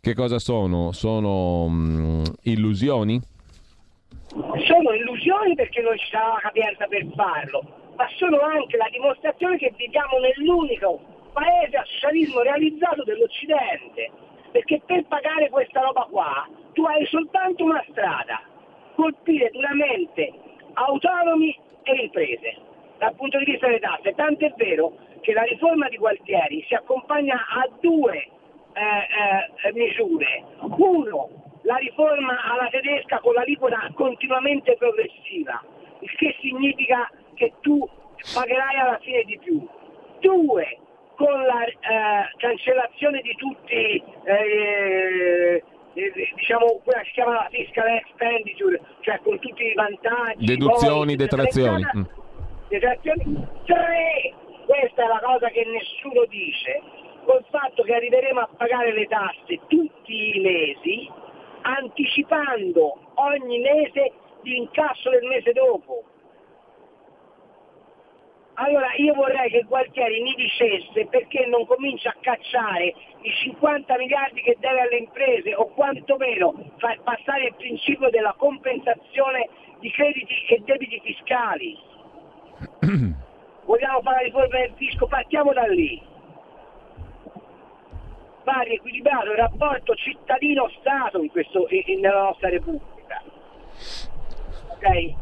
che 0.00 0.14
cosa 0.14 0.38
sono? 0.38 0.92
Sono 0.92 1.66
mm, 1.68 2.22
illusioni? 2.42 3.20
Sono 4.28 4.92
illusioni 4.94 5.07
perché 5.54 5.80
non 5.80 5.96
sarà 6.10 6.28
la 6.28 6.40
capienza 6.40 6.86
per 6.86 7.06
farlo, 7.14 7.62
ma 7.96 8.06
sono 8.16 8.40
anche 8.40 8.76
la 8.76 8.88
dimostrazione 8.90 9.58
che 9.58 9.72
viviamo 9.76 10.18
nell'unico 10.18 11.00
paese 11.32 11.76
a 11.76 11.84
socialismo 11.84 12.40
realizzato 12.42 13.02
dell'Occidente. 13.04 14.10
Perché 14.50 14.80
per 14.86 15.04
pagare 15.06 15.50
questa 15.50 15.80
roba 15.80 16.06
qua 16.10 16.48
tu 16.72 16.84
hai 16.84 17.04
soltanto 17.06 17.64
una 17.64 17.84
strada, 17.90 18.40
colpire 18.94 19.50
duramente 19.50 20.32
autonomi 20.74 21.58
e 21.82 21.94
imprese 22.02 22.56
dal 22.98 23.14
punto 23.14 23.38
di 23.38 23.44
vista 23.44 23.66
delle 23.66 23.80
tasse. 23.80 24.14
Tant'è 24.14 24.52
vero 24.56 24.92
che 25.20 25.32
la 25.32 25.42
riforma 25.42 25.88
di 25.88 25.96
Gualtieri 25.96 26.64
si 26.66 26.74
accompagna 26.74 27.34
a 27.34 27.68
due 27.80 28.16
eh, 28.16 29.68
eh, 29.68 29.72
misure. 29.72 30.44
Uno, 30.60 31.28
la 31.62 31.76
riforma 31.76 32.42
alla 32.44 32.68
tedesca 32.70 33.18
con 33.20 33.34
l'aliquota 33.34 33.90
continuamente 33.94 34.76
progressiva, 34.76 35.62
il 36.00 36.10
che 36.16 36.36
significa 36.40 37.10
che 37.34 37.54
tu 37.60 37.88
pagherai 38.34 38.76
alla 38.76 38.98
fine 38.98 39.22
di 39.24 39.38
più. 39.38 39.66
Due, 40.20 40.78
con 41.14 41.42
la 41.42 41.64
eh, 41.64 41.74
cancellazione 42.38 43.20
di 43.22 43.34
tutti, 43.36 44.02
eh, 44.24 45.62
eh, 45.94 46.32
diciamo, 46.34 46.80
quella 46.84 47.00
che 47.00 47.06
si 47.06 47.12
chiama 47.12 47.32
la 47.34 47.48
fiscal 47.50 47.88
expenditure, 47.88 48.80
cioè 49.00 49.20
con 49.22 49.38
tutti 49.38 49.64
i 49.64 49.74
vantaggi. 49.74 50.44
Deduzioni, 50.44 51.16
detrazioni. 51.16 51.84
Mm. 51.96 52.02
detrazioni. 52.68 53.46
Tre, 53.64 54.34
questa 54.66 55.04
è 55.04 55.06
la 55.06 55.20
cosa 55.22 55.48
che 55.48 55.64
nessuno 55.64 56.24
dice, 56.26 56.82
col 57.24 57.44
fatto 57.50 57.82
che 57.82 57.94
arriveremo 57.94 58.40
a 58.40 58.48
pagare 58.56 58.92
le 58.92 59.06
tasse 59.06 59.60
tutti 59.66 60.36
i 60.36 60.40
mesi, 60.40 61.10
anticipando 61.62 62.98
ogni 63.14 63.58
mese 63.58 64.12
l'incasso 64.42 65.10
del 65.10 65.24
mese 65.24 65.52
dopo. 65.52 66.04
Allora 68.60 68.92
io 68.96 69.14
vorrei 69.14 69.50
che 69.50 69.62
Gualtieri 69.62 70.20
mi 70.20 70.34
dicesse 70.34 71.06
perché 71.06 71.46
non 71.46 71.64
comincia 71.64 72.10
a 72.10 72.16
cacciare 72.20 72.92
i 73.20 73.30
50 73.30 73.96
miliardi 73.96 74.42
che 74.42 74.56
deve 74.58 74.80
alle 74.80 74.96
imprese 74.96 75.54
o 75.54 75.68
quantomeno 75.68 76.54
far 76.78 77.00
passare 77.02 77.46
il 77.46 77.54
principio 77.54 78.10
della 78.10 78.34
compensazione 78.36 79.48
di 79.78 79.90
crediti 79.92 80.34
e 80.48 80.62
debiti 80.64 81.00
fiscali. 81.04 81.78
Vogliamo 83.64 84.00
fare 84.02 84.16
la 84.16 84.22
riforma 84.22 84.58
del 84.58 84.72
fisco? 84.76 85.06
Partiamo 85.06 85.52
da 85.52 85.66
lì. 85.66 86.02
Va 88.48 88.60
riequilibrato 88.62 89.26
il 89.32 89.36
rapporto 89.36 89.94
cittadino-Stato 89.94 91.20
in 91.20 91.30
questo, 91.30 91.66
in- 91.68 92.00
nella 92.00 92.22
nostra 92.22 92.48
Repubblica. 92.48 93.22
Ok? 94.68 95.14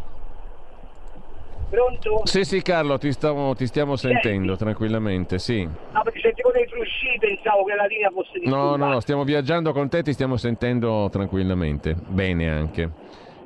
Pronto? 1.68 2.20
Sì, 2.22 2.44
sì, 2.44 2.62
Carlo, 2.62 2.98
ti, 2.98 3.10
stavo, 3.10 3.56
ti 3.56 3.66
stiamo 3.66 3.96
sentendo 3.96 4.50
Senti. 4.50 4.62
tranquillamente, 4.62 5.40
sì. 5.40 5.68
Ah, 5.90 6.02
perché 6.02 6.20
sentivo 6.20 6.52
dei 6.52 6.68
frusci, 6.68 7.16
pensavo 7.18 7.64
che 7.64 7.74
la 7.74 7.86
linea 7.86 8.10
fosse 8.10 8.38
di 8.38 8.46
No, 8.46 8.76
no, 8.76 8.90
no, 8.92 9.00
stiamo 9.00 9.24
viaggiando 9.24 9.72
con 9.72 9.88
te, 9.88 10.04
ti 10.04 10.12
stiamo 10.12 10.36
sentendo 10.36 11.08
tranquillamente. 11.10 11.96
Bene 12.06 12.48
anche. 12.48 12.90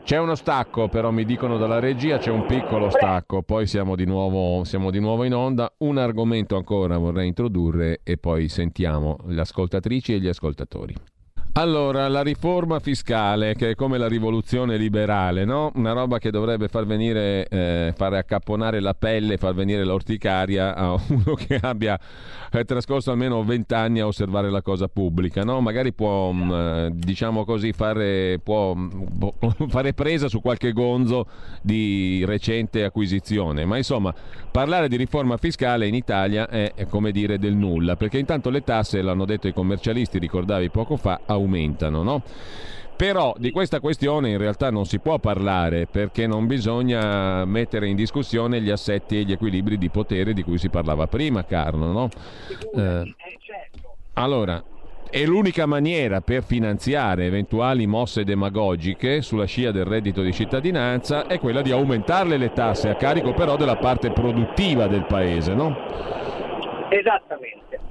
C'è 0.04 0.18
uno 0.18 0.34
stacco, 0.34 0.88
però 0.88 1.10
mi 1.12 1.24
dicono 1.24 1.56
dalla 1.56 1.78
regia, 1.78 2.18
c'è 2.18 2.30
un 2.30 2.44
piccolo 2.44 2.90
stacco, 2.90 3.42
poi 3.42 3.66
siamo 3.66 3.94
di, 3.94 4.04
nuovo, 4.04 4.64
siamo 4.64 4.90
di 4.90 4.98
nuovo 4.98 5.24
in 5.24 5.34
onda. 5.34 5.72
Un 5.78 5.98
argomento 5.98 6.56
ancora 6.56 6.98
vorrei 6.98 7.28
introdurre 7.28 8.00
e 8.02 8.16
poi 8.16 8.48
sentiamo 8.48 9.18
le 9.26 9.40
ascoltatrici 9.40 10.14
e 10.14 10.20
gli 10.20 10.28
ascoltatori. 10.28 10.94
Allora, 11.54 12.06
la 12.06 12.22
riforma 12.22 12.78
fiscale, 12.78 13.56
che 13.56 13.70
è 13.70 13.74
come 13.74 13.98
la 13.98 14.06
rivoluzione 14.06 14.76
liberale, 14.76 15.44
no? 15.44 15.72
Una 15.74 15.90
roba 15.90 16.18
che 16.18 16.30
dovrebbe 16.30 16.68
far 16.68 16.86
venire, 16.86 17.48
eh, 17.48 17.92
fare 17.96 18.18
accapponare 18.18 18.78
la 18.78 18.94
pelle, 18.94 19.36
far 19.36 19.54
venire 19.54 19.84
l'orticaria 19.84 20.76
a 20.76 20.92
uno 21.08 21.34
che 21.34 21.58
abbia 21.60 21.98
eh, 22.52 22.64
trascorso 22.64 23.10
almeno 23.10 23.42
vent'anni 23.42 23.98
a 23.98 24.06
osservare 24.06 24.48
la 24.48 24.62
cosa 24.62 24.86
pubblica, 24.86 25.42
no? 25.42 25.60
Magari 25.60 25.92
può, 25.92 26.30
mh, 26.30 26.52
mm, 26.52 26.86
diciamo 26.92 27.44
così, 27.44 27.72
fare, 27.72 28.38
può, 28.38 28.76
può 29.18 29.34
fare 29.66 29.92
presa 29.92 30.28
su 30.28 30.40
qualche 30.40 30.72
gonzo 30.72 31.26
di 31.62 32.22
recente 32.26 32.84
acquisizione. 32.84 33.64
Ma 33.64 33.76
insomma, 33.76 34.14
parlare 34.52 34.88
di 34.88 34.96
riforma 34.96 35.36
fiscale 35.36 35.88
in 35.88 35.94
Italia 35.94 36.48
è, 36.48 36.74
è 36.76 36.86
come 36.86 37.10
dire 37.10 37.40
del 37.40 37.56
nulla, 37.56 37.96
perché 37.96 38.18
intanto 38.18 38.50
le 38.50 38.62
tasse, 38.62 39.02
l'hanno 39.02 39.24
detto 39.24 39.48
i 39.48 39.52
commercialisti, 39.52 40.20
ricordavi 40.20 40.70
poco 40.70 40.96
fa, 40.96 41.18
aumentano, 41.26 41.38
no? 42.02 42.22
Però 43.00 43.34
di 43.38 43.50
questa 43.50 43.80
questione 43.80 44.28
in 44.28 44.36
realtà 44.36 44.70
non 44.70 44.84
si 44.84 44.98
può 44.98 45.18
parlare 45.18 45.86
perché 45.86 46.26
non 46.26 46.46
bisogna 46.46 47.46
mettere 47.46 47.88
in 47.88 47.96
discussione 47.96 48.60
gli 48.60 48.68
assetti 48.68 49.18
e 49.18 49.22
gli 49.22 49.32
equilibri 49.32 49.78
di 49.78 49.88
potere 49.88 50.34
di 50.34 50.42
cui 50.42 50.58
si 50.58 50.68
parlava 50.68 51.06
prima, 51.06 51.42
Carlo. 51.46 51.86
No? 51.86 52.08
Eh, 52.76 53.14
allora, 54.12 54.62
è 55.08 55.24
l'unica 55.24 55.64
maniera 55.64 56.20
per 56.20 56.44
finanziare 56.44 57.24
eventuali 57.24 57.86
mosse 57.86 58.22
demagogiche 58.22 59.22
sulla 59.22 59.46
scia 59.46 59.70
del 59.70 59.86
reddito 59.86 60.20
di 60.20 60.34
cittadinanza 60.34 61.26
è 61.26 61.38
quella 61.38 61.62
di 61.62 61.70
aumentarle 61.70 62.36
le 62.36 62.52
tasse 62.52 62.90
a 62.90 62.96
carico 62.96 63.32
però 63.32 63.56
della 63.56 63.76
parte 63.76 64.10
produttiva 64.10 64.88
del 64.88 65.06
paese, 65.06 65.54
no? 65.54 65.74
Esattamente 66.90 67.89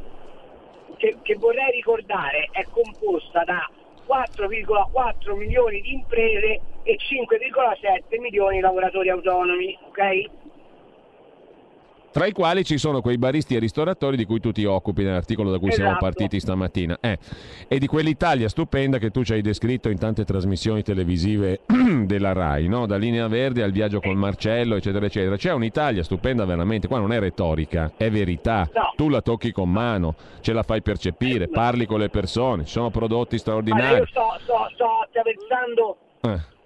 che, 1.00 1.16
che 1.24 1.36
vorrei 1.36 1.72
ricordare 1.72 2.50
è 2.52 2.66
composta 2.70 3.44
da 3.46 3.68
4,4 4.06 5.36
milioni 5.36 5.82
di 5.82 5.94
imprese 5.94 6.62
e 6.84 6.98
5,7 6.98 8.20
milioni 8.20 8.58
di 8.58 8.62
lavoratori 8.62 9.10
autonomi, 9.10 9.78
ok? 9.88 10.30
Tra 12.12 12.26
i 12.26 12.32
quali 12.32 12.64
ci 12.64 12.78
sono 12.78 13.02
quei 13.02 13.18
baristi 13.18 13.56
e 13.56 13.60
ristoratori 13.60 14.18
di 14.18 14.26
cui 14.26 14.40
tu 14.40 14.52
ti 14.52 14.66
occupi 14.66 15.04
nell'articolo 15.04 15.52
da 15.52 15.60
cui 15.60 15.70
esatto. 15.70 15.84
siamo 15.84 15.98
partiti 16.00 16.40
stamattina. 16.40 16.98
Eh. 17.00 17.18
E 17.68 17.78
di 17.78 17.86
quell'Italia 17.86 18.50
stupenda 18.50 18.98
che 18.98 19.12
tu 19.12 19.24
ci 19.24 19.34
hai 19.34 19.42
descritto 19.42 19.90
in 19.90 20.00
tante 20.00 20.26
trasmissioni 20.26 20.82
televisive 20.82 21.62
della 22.06 22.34
RAI, 22.34 22.68
no? 22.68 22.86
da 22.86 22.98
Linea 22.98 23.28
Verde 23.28 23.62
al 23.62 23.72
viaggio 23.72 24.00
con 24.00 24.16
Marcello, 24.18 24.76
eccetera, 24.76 25.06
eccetera. 25.06 25.38
C'è 25.38 25.54
un'Italia 25.54 26.04
stupenda 26.04 26.46
veramente, 26.46 26.88
qua 26.88 27.00
non 27.00 27.14
è 27.14 27.20
retorica, 27.20 27.92
è 27.96 28.10
verità. 28.10 28.68
No. 28.74 28.94
Tu 28.96 29.10
la 29.10 29.22
tocchi 29.22 29.52
con 29.52 29.72
mano, 29.72 30.16
ce 30.42 30.54
la 30.54 30.64
fai 30.64 30.82
percepire, 30.82 31.46
no. 31.46 31.52
parli 31.52 31.86
con 31.86 32.00
le 32.00 32.10
persone, 32.10 32.66
ci 32.66 32.72
sono 32.72 32.90
prodotti 32.90 33.38
straordinari. 33.38 33.92
Ma 33.92 33.98
io 33.98 34.08
sto, 34.08 34.38
sto, 34.42 34.70
sto 34.74 34.88
attraversando... 35.04 35.98
Eh 36.22 36.58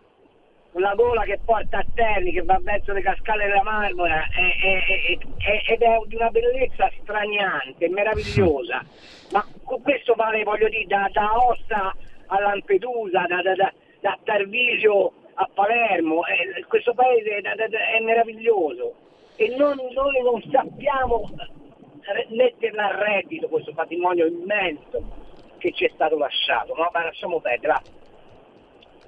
una 0.73 0.93
gola 0.95 1.23
che 1.23 1.39
porta 1.43 1.79
a 1.79 1.85
Terni, 1.93 2.31
che 2.31 2.41
va 2.41 2.59
verso 2.61 2.93
le 2.93 3.01
cascate 3.01 3.45
della 3.45 3.63
Marmora 3.63 4.27
è, 4.27 4.39
è, 4.39 5.17
è, 5.17 5.71
ed 5.71 5.81
è 5.81 5.99
di 6.07 6.15
una 6.15 6.29
bellezza 6.29 6.89
straniante, 7.01 7.89
meravigliosa. 7.89 8.83
Ma 9.31 9.45
questo 9.63 10.13
vale, 10.15 10.43
voglio 10.43 10.69
dire, 10.69 10.85
da, 10.85 11.09
da 11.11 11.37
Ossa 11.37 11.95
a 12.27 12.39
Lampedusa, 12.39 13.25
da, 13.27 13.41
da, 13.41 13.71
da, 13.99 14.17
Tarvisio 14.23 15.11
a 15.35 15.49
Palermo. 15.53 16.25
Eh, 16.25 16.65
questo 16.67 16.93
paese 16.93 17.37
è 17.37 18.03
meraviglioso 18.03 18.93
e 19.35 19.55
non, 19.55 19.75
noi 19.93 20.21
non 20.23 20.41
sappiamo 20.51 21.29
metterla 22.29 22.89
a 22.89 23.03
reddito 23.03 23.47
questo 23.47 23.73
patrimonio 23.73 24.25
immenso 24.25 25.21
che 25.57 25.71
ci 25.71 25.85
è 25.85 25.91
stato 25.93 26.17
lasciato. 26.17 26.73
Ma 26.73 26.89
lasciamo 26.93 27.39
perdere. 27.39 28.01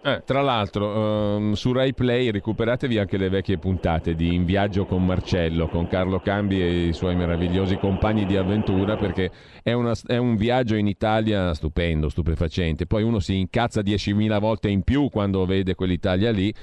Eh, 0.07 0.21
tra 0.23 0.41
l'altro, 0.41 1.35
um, 1.35 1.53
su 1.53 1.71
Rai 1.71 1.95
Play 1.95 2.29
recuperatevi 2.29 2.99
anche 2.99 3.17
le 3.17 3.27
vecchie 3.27 3.57
puntate 3.57 4.13
di 4.13 4.35
In 4.35 4.45
viaggio 4.45 4.85
con 4.85 5.03
Marcello, 5.03 5.67
con 5.67 5.87
Carlo 5.87 6.19
Cambi 6.19 6.61
e 6.61 6.89
i 6.89 6.93
suoi 6.93 7.15
meravigliosi 7.15 7.77
compagni 7.77 8.27
di 8.27 8.37
avventura, 8.37 8.97
perché 8.97 9.31
è, 9.63 9.73
una, 9.73 9.93
è 10.05 10.17
un 10.17 10.35
viaggio 10.35 10.75
in 10.75 10.85
Italia 10.85 11.55
stupendo, 11.55 12.09
stupefacente. 12.09 12.85
Poi 12.85 13.01
uno 13.01 13.17
si 13.17 13.35
incazza 13.35 13.81
10.000 13.81 14.39
volte 14.39 14.69
in 14.69 14.83
più 14.83 15.09
quando 15.09 15.43
vede 15.47 15.73
quell'Italia 15.73 16.29
lì 16.29 16.53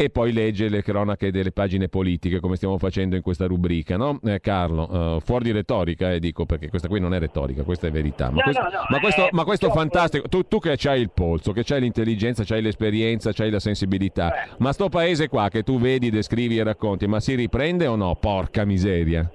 e 0.00 0.10
poi 0.10 0.32
legge 0.32 0.68
le 0.68 0.80
cronache 0.80 1.32
delle 1.32 1.50
pagine 1.50 1.88
politiche 1.88 2.38
come 2.38 2.54
stiamo 2.54 2.78
facendo 2.78 3.16
in 3.16 3.22
questa 3.22 3.46
rubrica, 3.46 3.96
no? 3.96 4.20
Eh, 4.24 4.38
Carlo, 4.38 5.16
uh, 5.16 5.20
fuori 5.20 5.46
di 5.46 5.50
retorica, 5.50 6.12
eh, 6.12 6.20
dico 6.20 6.46
perché 6.46 6.68
questa 6.68 6.86
qui 6.86 7.00
non 7.00 7.14
è 7.14 7.18
retorica, 7.18 7.64
questa 7.64 7.88
è 7.88 7.90
verità. 7.90 8.30
Ma 8.30 8.36
no, 8.36 8.42
questo, 8.42 8.62
no, 8.62 8.68
no, 8.68 8.86
ma 8.90 9.00
questo, 9.00 9.28
ma 9.32 9.44
questo 9.44 9.70
fantastico, 9.70 10.28
tu, 10.28 10.46
tu, 10.46 10.60
che 10.60 10.78
hai 10.84 11.00
il 11.00 11.10
polso, 11.10 11.50
che 11.50 11.64
hai 11.74 11.80
l'intelligenza, 11.80 12.44
hai 12.54 12.62
l'esperienza, 12.62 13.32
hai 13.38 13.50
la 13.50 13.58
sensibilità, 13.58 14.44
eh. 14.44 14.48
ma 14.58 14.72
sto 14.72 14.88
paese 14.88 15.26
qua 15.26 15.48
che 15.48 15.64
tu 15.64 15.80
vedi, 15.80 16.10
descrivi 16.10 16.58
e 16.58 16.62
racconti, 16.62 17.08
ma 17.08 17.18
si 17.18 17.34
riprende 17.34 17.88
o 17.88 17.96
no? 17.96 18.14
Porca 18.14 18.64
miseria. 18.64 19.28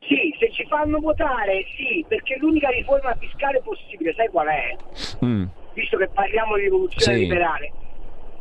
Sì, 0.00 0.36
se 0.38 0.52
ci 0.52 0.66
fanno 0.66 1.00
votare, 1.00 1.64
sì, 1.74 2.04
perché 2.06 2.36
l'unica 2.38 2.68
riforma 2.68 3.16
fiscale 3.18 3.62
possibile, 3.64 4.12
sai 4.12 4.28
qual 4.28 4.46
è? 4.48 4.76
Mm. 5.24 5.44
Visto 5.72 5.96
che 5.96 6.08
parliamo 6.12 6.56
di 6.56 6.64
rivoluzione 6.64 7.16
sì. 7.16 7.22
liberale 7.22 7.72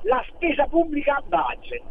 la 0.03 0.23
spesa 0.27 0.65
pubblica 0.67 1.21
budget. 1.25 1.81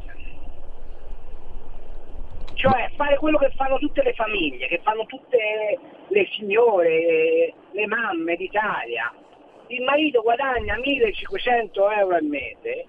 Cioè 2.54 2.90
fare 2.96 3.16
quello 3.16 3.38
che 3.38 3.50
fanno 3.56 3.78
tutte 3.78 4.02
le 4.02 4.12
famiglie, 4.12 4.68
che 4.68 4.80
fanno 4.82 5.04
tutte 5.06 5.78
le 6.06 6.26
signore, 6.32 7.54
le 7.70 7.86
mamme 7.86 8.36
d'Italia. 8.36 9.12
Il 9.68 9.82
marito 9.82 10.20
guadagna 10.20 10.76
1500 10.76 11.90
euro 11.90 12.14
al 12.14 12.24
mese 12.24 12.86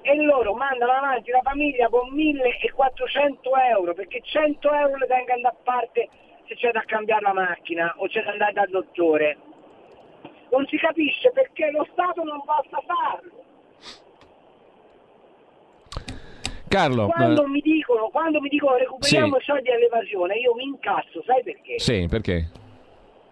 e 0.00 0.14
loro 0.22 0.54
mandano 0.54 0.92
avanti 0.92 1.30
la 1.30 1.42
famiglia 1.42 1.88
con 1.88 2.08
1400 2.10 3.50
euro 3.70 3.92
perché 3.92 4.22
100 4.22 4.72
euro 4.72 4.96
le 4.96 5.06
tengono 5.06 5.40
da 5.42 5.54
parte 5.62 6.08
se 6.46 6.54
c'è 6.54 6.72
da 6.72 6.82
cambiare 6.86 7.22
la 7.22 7.34
macchina 7.34 7.92
o 7.98 8.06
c'è 8.06 8.22
da 8.22 8.30
andare 8.30 8.52
dal 8.52 8.70
dottore. 8.70 9.36
Non 10.50 10.66
si 10.66 10.78
capisce 10.78 11.30
perché 11.32 11.70
lo 11.70 11.86
Stato 11.92 12.24
non 12.24 12.42
possa 12.42 12.82
farlo. 12.86 13.47
Carlo, 16.68 17.08
quando, 17.08 17.44
eh... 17.44 17.48
mi 17.48 17.60
dicono, 17.60 18.08
quando 18.08 18.40
mi 18.40 18.48
dicono 18.48 18.76
recuperiamo 18.76 19.38
sì. 19.38 19.44
soldi 19.44 19.70
all'evasione, 19.70 20.36
io 20.36 20.54
mi 20.54 20.64
incasso, 20.64 21.22
sai 21.24 21.42
perché? 21.42 21.78
Sì, 21.78 22.06
perché? 22.08 22.50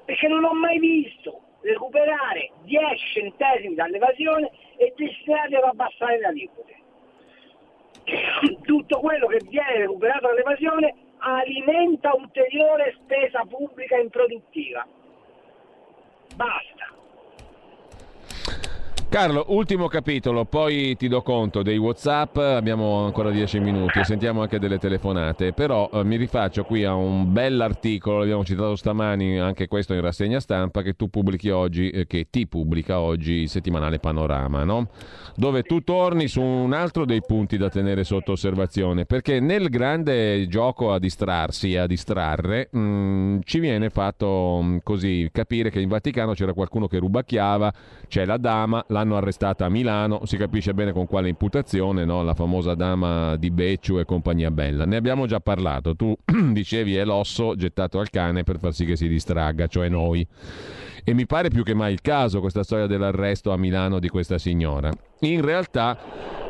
Perché 0.04 0.28
non 0.28 0.44
ho 0.44 0.54
mai 0.54 0.78
visto 0.78 1.40
recuperare 1.60 2.50
10 2.62 3.06
centesimi 3.12 3.74
dall'evasione 3.74 4.50
e 4.76 4.92
destinarli 4.96 5.56
ad 5.56 5.64
abbassare 5.64 6.18
le 6.18 6.26
aliquote. 6.26 6.74
Tutto 8.62 9.00
quello 9.00 9.26
che 9.26 9.40
viene 9.48 9.78
recuperato 9.78 10.28
dall'evasione 10.28 10.94
alimenta 11.18 12.14
ulteriore 12.14 12.96
spesa 13.02 13.44
pubblica 13.48 13.96
improduttiva. 13.96 14.86
Basta. 16.36 16.94
Carlo, 19.08 19.44
ultimo 19.50 19.86
capitolo, 19.86 20.44
poi 20.46 20.96
ti 20.96 21.06
do 21.06 21.22
conto 21.22 21.62
dei 21.62 21.78
WhatsApp, 21.78 22.36
abbiamo 22.38 23.04
ancora 23.04 23.30
dieci 23.30 23.60
minuti 23.60 24.00
e 24.00 24.04
sentiamo 24.04 24.42
anche 24.42 24.58
delle 24.58 24.78
telefonate, 24.78 25.52
però 25.52 25.88
eh, 25.92 26.02
mi 26.02 26.16
rifaccio 26.16 26.64
qui 26.64 26.82
a 26.84 26.94
un 26.94 27.32
bell'articolo, 27.32 28.18
l'abbiamo 28.18 28.44
citato 28.44 28.74
stamani, 28.74 29.38
anche 29.38 29.68
questo 29.68 29.94
in 29.94 30.00
rassegna 30.00 30.40
stampa, 30.40 30.82
che 30.82 30.94
tu 30.94 31.08
pubblichi 31.08 31.50
oggi, 31.50 31.88
eh, 31.88 32.06
che 32.08 32.26
ti 32.30 32.48
pubblica 32.48 32.98
oggi 32.98 33.42
il 33.42 33.48
settimanale 33.48 34.00
Panorama, 34.00 34.64
no? 34.64 34.88
dove 35.36 35.62
tu 35.62 35.82
torni 35.82 36.28
su 36.28 36.40
un 36.40 36.72
altro 36.72 37.04
dei 37.04 37.20
punti 37.24 37.56
da 37.56 37.68
tenere 37.68 38.04
sotto 38.04 38.32
osservazione, 38.32 39.04
perché 39.04 39.38
nel 39.38 39.68
grande 39.68 40.48
gioco 40.48 40.92
a 40.92 40.98
distrarsi, 40.98 41.76
a 41.76 41.86
distrarre, 41.86 42.68
mh, 42.72 42.78
mm, 42.78 43.38
ci 43.44 43.60
viene 43.60 43.90
fatto 43.90 44.60
mh, 44.60 44.66
mm, 44.66 44.76
così 44.82 45.28
capire 45.30 45.70
che 45.70 45.80
in 45.80 45.88
Vaticano 45.88 46.32
c'era 46.32 46.54
qualcuno 46.54 46.88
che 46.88 46.98
rubacchiava, 46.98 47.72
c'è 48.08 48.24
la 48.24 48.38
dama, 48.38 48.82
l'hanno 48.96 49.16
arrestata 49.16 49.66
a 49.66 49.68
Milano, 49.68 50.22
si 50.24 50.38
capisce 50.38 50.72
bene 50.72 50.92
con 50.92 51.06
quale 51.06 51.28
imputazione, 51.28 52.06
no? 52.06 52.22
la 52.22 52.32
famosa 52.32 52.74
dama 52.74 53.36
di 53.36 53.50
Becciu 53.50 53.98
e 53.98 54.06
compagnia 54.06 54.50
bella. 54.50 54.86
Ne 54.86 54.96
abbiamo 54.96 55.26
già 55.26 55.38
parlato, 55.38 55.94
tu 55.94 56.16
dicevi 56.24 56.96
è 56.96 57.04
l'osso 57.04 57.54
gettato 57.56 57.98
al 57.98 58.08
cane 58.08 58.42
per 58.42 58.58
far 58.58 58.72
sì 58.72 58.86
che 58.86 58.96
si 58.96 59.06
distragga, 59.06 59.66
cioè 59.66 59.90
noi. 59.90 60.26
E 61.04 61.12
mi 61.12 61.26
pare 61.26 61.50
più 61.50 61.62
che 61.62 61.74
mai 61.74 61.92
il 61.92 62.00
caso 62.00 62.40
questa 62.40 62.64
storia 62.64 62.86
dell'arresto 62.86 63.52
a 63.52 63.58
Milano 63.58 63.98
di 63.98 64.08
questa 64.08 64.38
signora. 64.38 64.90
in 65.20 65.42
realtà 65.42 65.98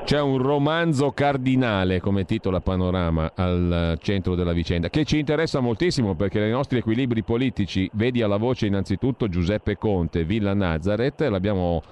c'è 0.06 0.20
un 0.20 0.38
romanzo 0.38 1.11
cardinale 1.11 1.98
come 1.98 2.24
titola 2.24 2.61
Panorama 2.61 3.32
al 3.35 3.98
centro 4.00 4.37
della 4.37 4.52
vicenda 4.52 4.88
che 4.88 5.04
ci 5.04 5.18
interessa 5.18 5.59
moltissimo 5.59 6.14
perché 6.14 6.38
nei 6.38 6.52
nostri 6.52 6.78
equilibri 6.78 7.24
politici 7.24 7.90
vedi 7.94 8.22
alla 8.22 8.37
voce 8.37 8.66
innanzitutto 8.66 9.28
Giuseppe 9.28 9.76
Conte, 9.76 10.22
Villa 10.22 10.54
Nazareth, 10.54 11.22
l'abbiamo, 11.22 11.82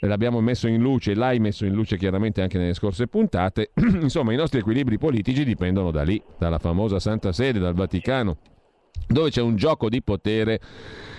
l'abbiamo 0.00 0.40
messo 0.40 0.68
in 0.68 0.80
luce, 0.80 1.14
l'hai 1.14 1.38
messo 1.38 1.64
in 1.64 1.72
luce 1.72 1.96
chiaramente 1.96 2.42
anche 2.42 2.58
nelle 2.58 2.74
scorse 2.74 3.06
puntate, 3.06 3.70
insomma 4.00 4.32
i 4.32 4.36
nostri 4.36 4.60
equilibri 4.60 4.98
politici 4.98 5.44
dipendono 5.44 5.90
da 5.90 6.02
lì, 6.02 6.22
dalla 6.38 6.58
famosa 6.58 6.98
Santa 6.98 7.32
Sede, 7.32 7.58
dal 7.58 7.74
Vaticano, 7.74 8.36
dove 9.06 9.30
c'è 9.30 9.42
un 9.42 9.56
gioco 9.56 9.88
di 9.88 10.02
potere 10.02 10.60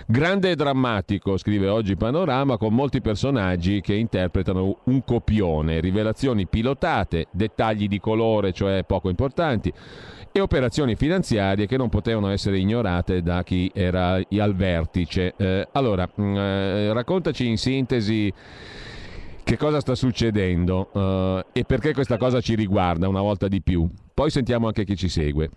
Grande 0.10 0.52
e 0.52 0.56
drammatico, 0.56 1.36
scrive 1.36 1.68
oggi 1.68 1.98
Panorama, 1.98 2.56
con 2.56 2.74
molti 2.74 3.02
personaggi 3.02 3.82
che 3.82 3.94
interpretano 3.94 4.80
un 4.86 5.04
copione, 5.04 5.82
rivelazioni 5.82 6.48
pilotate, 6.48 7.28
dettagli 7.30 7.90
di 7.90 8.00
colore, 8.00 8.54
cioè 8.54 8.86
poco 8.86 9.10
importanti, 9.10 9.70
e 10.32 10.40
operazioni 10.40 10.96
finanziarie 10.96 11.68
che 11.68 11.78
non 11.78 11.90
potevano 11.90 12.30
essere 12.30 12.58
ignorate 12.58 13.22
da 13.22 13.44
chi 13.44 13.72
era 13.74 14.14
al 14.16 14.56
vertice. 14.56 15.34
Eh, 15.38 15.68
allora, 15.74 16.08
mh, 16.14 16.22
mm, 16.24 16.36
eh, 16.36 16.94
raccontaci 16.94 17.48
in 17.48 17.58
sintesi 17.58 18.34
che 19.44 19.58
cosa 19.58 19.80
sta 19.80 19.96
succedendo 19.96 20.90
eh, 20.94 21.46
e 21.60 21.64
perché 21.64 21.94
questa 21.94 22.18
cosa 22.18 22.42
ci 22.42 22.56
riguarda 22.56 23.08
una 23.08 23.22
volta 23.22 23.48
di 23.48 23.62
più. 23.62 23.88
Poi 24.14 24.30
sentiamo 24.30 24.68
anche 24.68 24.84
chi 24.84 24.96
ci 24.96 25.10
segue 25.10 25.50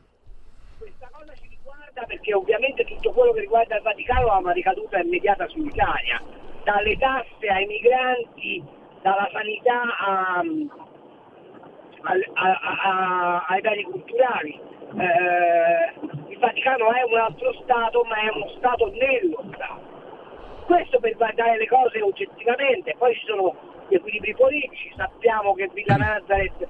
perché 2.11 2.35
ovviamente 2.35 2.85
tutto 2.85 3.12
quello 3.12 3.33
che 3.33 3.40
riguarda 3.40 3.76
il 3.76 3.83
Vaticano 3.83 4.28
ha 4.28 4.38
una 4.38 4.52
ricaduta 4.52 4.98
immediata 4.98 5.46
sull'Italia, 5.48 6.20
dalle 6.64 6.96
tasse 6.98 7.46
ai 7.46 7.66
migranti, 7.66 8.62
dalla 9.02 9.28
sanità 9.33 9.83
a, 9.96 10.42
a, 12.02 12.60
a, 12.82 13.44
ai 13.48 13.60
beni 13.60 13.82
culturali. 13.82 14.58
Eh, 14.98 16.30
il 16.30 16.38
Vaticano 16.38 16.92
è 16.92 17.02
un 17.02 17.18
altro 17.18 17.52
Stato, 17.62 18.02
ma 18.04 18.16
è 18.16 18.30
uno 18.34 18.48
Stato 18.56 18.90
nello 18.90 19.44
Stato. 19.54 19.88
Questo 20.66 21.00
per 21.00 21.16
guardare 21.16 21.58
le 21.58 21.66
cose 21.66 22.00
oggettivamente, 22.00 22.94
poi 22.96 23.14
ci 23.14 23.26
sono 23.26 23.54
gli 23.88 23.94
equilibri 23.94 24.34
politici, 24.34 24.92
sappiamo 24.96 25.54
che 25.54 25.68
Villa 25.74 25.96
Nazareth 25.96 26.68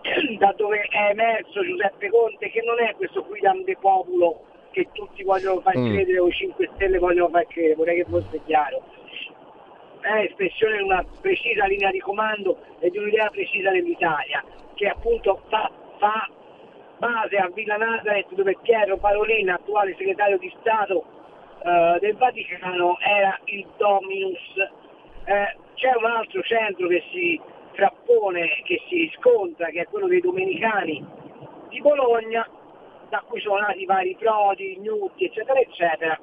da 0.38 0.52
dove 0.56 0.80
è 0.80 1.10
emerso 1.10 1.62
Giuseppe 1.62 2.08
Conte 2.08 2.50
che 2.50 2.62
non 2.62 2.80
è 2.80 2.94
questo 2.94 3.22
quidam 3.24 3.64
de 3.64 3.76
populo 3.78 4.40
che 4.70 4.88
tutti 4.92 5.22
vogliono 5.22 5.60
far 5.60 5.78
mm. 5.78 5.92
credere 5.92 6.18
o 6.18 6.30
5 6.30 6.70
Stelle 6.74 6.98
vogliono 6.98 7.28
far 7.28 7.46
credere, 7.46 7.74
vorrei 7.74 7.96
che 7.96 8.06
fosse 8.08 8.40
chiaro. 8.44 8.82
È 10.04 10.18
espressione 10.18 10.76
di 10.76 10.82
una 10.82 11.02
precisa 11.22 11.64
linea 11.64 11.90
di 11.90 11.98
comando 11.98 12.58
e 12.78 12.90
di 12.90 12.98
un'idea 12.98 13.30
precisa 13.30 13.70
dell'Italia, 13.70 14.44
che 14.74 14.86
appunto 14.86 15.40
fa, 15.48 15.70
fa 15.96 16.28
base 16.98 17.36
a 17.38 17.48
Villa 17.48 17.78
Nazareth 17.78 18.34
dove 18.34 18.54
Piero 18.60 18.98
Parolin, 18.98 19.48
attuale 19.48 19.94
segretario 19.96 20.36
di 20.36 20.52
Stato 20.60 21.06
eh, 21.64 21.96
del 22.00 22.16
Vaticano, 22.16 22.98
era 23.00 23.40
il 23.44 23.66
Dominus. 23.78 24.56
Eh, 25.24 25.56
c'è 25.72 25.96
un 25.96 26.04
altro 26.04 26.42
centro 26.42 26.86
che 26.86 27.02
si 27.10 27.40
frappone, 27.72 28.60
che 28.64 28.82
si 28.86 28.96
riscontra, 28.96 29.68
che 29.68 29.80
è 29.80 29.86
quello 29.86 30.06
dei 30.06 30.20
Domenicani 30.20 31.02
di 31.70 31.80
Bologna, 31.80 32.46
da 33.08 33.24
cui 33.26 33.40
sono 33.40 33.60
nati 33.60 33.86
vari 33.86 34.14
Prodi, 34.16 34.76
Gnutti, 34.80 35.24
eccetera, 35.24 35.58
eccetera. 35.58 36.20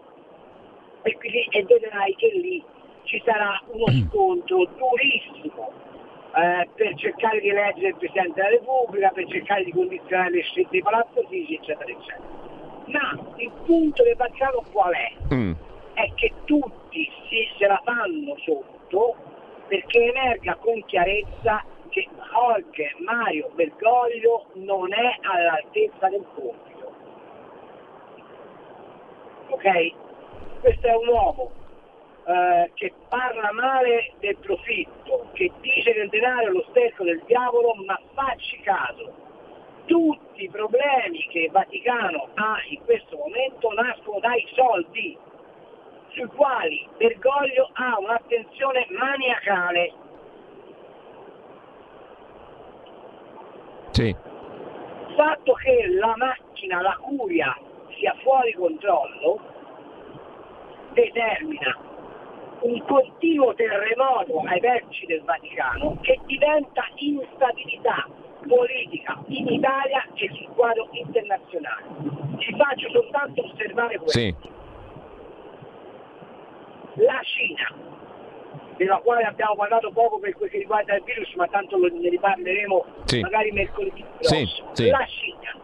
E, 1.02 1.18
quindi, 1.18 1.48
e 1.50 1.64
vedrai 1.64 2.16
che 2.16 2.28
lì 2.28 2.64
ci 3.04 3.22
sarà 3.26 3.62
uno 3.68 3.86
mm. 3.92 4.08
scontro 4.08 4.66
durissimo 4.66 5.72
eh, 6.36 6.68
per 6.76 6.96
cercare 6.96 7.40
di 7.40 7.50
eleggere 7.50 7.90
il 7.90 7.96
Presidente 7.96 8.34
della 8.36 8.50
Repubblica, 8.50 9.10
per 9.10 9.28
cercare 9.28 9.64
di 9.64 9.72
condizionare 9.72 10.32
le 10.32 10.42
scelte 10.42 10.70
di 10.72 10.82
Palazzo 10.82 11.26
Fisi, 11.30 11.56
eccetera, 11.56 11.90
eccetera. 11.90 12.40
Ma 12.86 13.20
il 13.38 13.52
punto 13.66 14.04
del 14.04 14.16
Vaticano 14.16 14.64
qual 14.72 14.94
è? 14.94 15.34
Mm. 15.34 15.52
È 15.94 16.12
che 16.16 16.34
tutti 16.46 17.10
si, 17.30 17.48
se 17.58 17.68
la 17.68 17.82
fanno 17.84 18.36
sotto 18.40 19.16
perché 19.68 20.12
emerga 20.14 20.56
con 20.56 20.84
chiarezza 20.86 21.64
che 21.90 22.08
Jorge 22.32 22.96
Mario 23.00 23.50
Bergoglio 23.54 24.46
non 24.54 24.94
è 24.94 25.18
all'altezza 25.22 26.10
del 26.10 26.26
compito 26.34 26.72
ok? 29.52 29.94
Questo 30.62 30.88
è 30.88 30.96
un 30.96 31.08
uomo 31.08 31.52
eh, 32.32 32.72
che 32.76 32.94
parla 33.10 33.52
male 33.52 34.14
del 34.20 34.38
profitto, 34.38 35.30
che 35.34 35.52
dice 35.60 35.92
che 35.92 36.00
il 36.00 36.10
denaro 36.10 36.48
è 36.48 36.50
lo 36.50 36.66
sterco 36.70 37.04
del 37.04 37.22
diavolo, 37.26 37.74
ma 37.86 38.00
facci 38.14 38.58
caso, 38.62 39.12
tutti 39.86 40.44
i 40.44 40.50
problemi 40.50 41.28
che 41.30 41.40
il 41.40 41.52
Vaticano 41.52 42.30
ha 42.36 42.56
in 42.70 42.82
questo 42.86 43.18
momento 43.18 43.70
nascono 43.74 44.20
dai 44.20 44.48
soldi, 44.54 45.18
sui 46.10 46.28
quali 46.28 46.88
Bergoglio 46.98 47.70
ha 47.74 48.00
un'attenzione 48.00 48.88
maniacale. 48.92 49.94
Sì. 53.90 54.08
Il 54.08 55.16
fatto 55.18 55.54
che 55.54 55.88
la 55.90 56.14
macchina, 56.16 56.82
la 56.82 56.98
curia, 57.02 57.58
sia 57.98 58.16
fuori 58.22 58.54
controllo 58.54 59.40
determina 60.94 61.91
un 62.62 62.84
continuo 62.86 63.54
terremoto 63.56 64.40
ai 64.46 64.60
vertici 64.60 65.06
del 65.06 65.22
Vaticano 65.24 65.98
che 66.02 66.20
diventa 66.26 66.84
instabilità 66.96 68.08
politica 68.48 69.22
in 69.28 69.48
Italia 69.48 70.06
e 70.14 70.30
sul 70.34 70.48
quadro 70.54 70.88
internazionale. 70.92 71.86
Ci 72.38 72.56
faccio 72.56 72.90
soltanto 72.90 73.46
osservare 73.46 73.98
questo. 73.98 74.20
Sì. 74.20 74.36
La 76.96 77.22
Cina, 77.24 77.74
della 78.76 78.98
quale 78.98 79.24
abbiamo 79.24 79.56
parlato 79.56 79.92
poco 79.92 80.20
per 80.20 80.36
quel 80.36 80.50
che 80.50 80.58
riguarda 80.60 80.96
il 80.96 81.04
virus, 81.04 81.34
ma 81.36 81.48
tanto 81.48 81.78
ne 81.78 82.10
riparleremo 82.10 82.86
sì. 83.06 83.22
magari 83.22 83.52
mercoledì 83.52 84.04
prossimo. 84.18 84.70
Sì, 84.74 84.90
La 84.90 85.06
Cina 85.06 85.56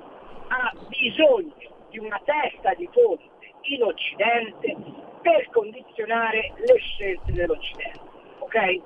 ha 0.48 0.74
bisogno 0.88 1.54
di 1.90 2.00
una 2.00 2.20
testa 2.24 2.74
di 2.74 2.88
ponte 2.92 3.26
in 3.62 3.84
Occidente 3.84 4.76
per 5.22 5.50
condizionare 5.50 6.54
le 6.56 6.78
scelte 6.78 7.32
dell'Occidente. 7.32 8.00
Ok? 8.40 8.82